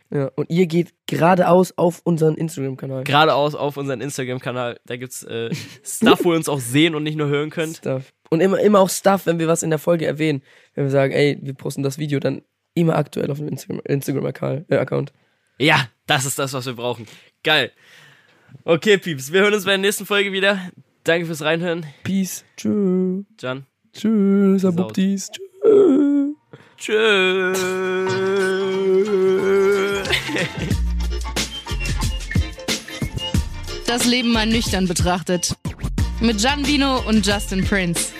Ja, 0.10 0.32
und 0.36 0.50
ihr 0.50 0.68
geht 0.68 0.94
geradeaus 1.06 1.74
auf 1.78 2.00
unseren 2.06 2.36
Instagram-Kanal. 2.36 3.04
Geradeaus 3.04 3.56
auf 3.56 3.76
unseren 3.76 4.00
Instagram-Kanal. 4.02 4.80
Da 4.86 4.96
gibt's 4.96 5.24
äh, 5.24 5.50
Stuff, 5.84 6.24
wo 6.24 6.32
ihr 6.32 6.38
uns 6.38 6.48
auch 6.48 6.60
sehen 6.62 6.96
und 6.96 7.04
nicht 7.04 7.18
nur 7.18 7.28
hören 7.28 7.50
könnt. 7.50 7.78
Stuff. 7.78 8.14
Und 8.30 8.40
immer, 8.42 8.60
immer 8.60 8.80
auch 8.80 8.90
Stuff, 8.90 9.26
wenn 9.26 9.38
wir 9.40 9.48
was 9.48 9.64
in 9.64 9.70
der 9.70 9.80
Folge 9.80 10.06
erwähnen. 10.06 10.42
Wenn 10.76 10.86
wir 10.86 10.92
sagen, 10.92 11.12
ey, 11.14 11.38
wir 11.42 11.54
posten 11.54 11.84
das 11.84 11.98
Video, 11.98 12.20
dann 12.20 12.42
immer 12.74 12.96
aktuell 12.96 13.30
auf 13.32 13.38
dem 13.40 13.48
Instagram- 13.50 13.82
Instagram-Account. 13.86 14.72
Äh, 14.72 14.78
Account. 14.78 15.12
Ja, 15.60 15.88
das 16.06 16.26
ist 16.26 16.38
das, 16.40 16.54
was 16.54 16.66
wir 16.66 16.74
brauchen. 16.74 17.06
Geil. 17.44 17.72
Okay, 18.64 18.98
Pieps, 18.98 19.32
wir 19.32 19.42
hören 19.42 19.54
uns 19.54 19.66
bei 19.66 19.72
der 19.72 19.78
nächsten 19.78 20.06
Folge 20.06 20.32
wieder. 20.32 20.60
Danke 21.04 21.26
fürs 21.26 21.42
Reinhören. 21.42 21.86
Peace. 22.04 22.44
Tschüss. 22.58 23.24
Jan. 23.40 23.66
Tschüss. 23.94 24.66
Abubtis. 24.66 25.30
Tschüss. 25.32 26.36
Tschüss. 26.78 27.58
Das 33.88 34.06
Leben 34.06 34.34
mal 34.34 34.46
nüchtern 34.46 34.88
betrachtet. 34.88 35.56
Mit 36.20 36.40
Gian 36.40 36.68
Vino 36.68 37.00
und 37.08 37.26
Justin 37.26 37.64
Prince. 37.64 38.12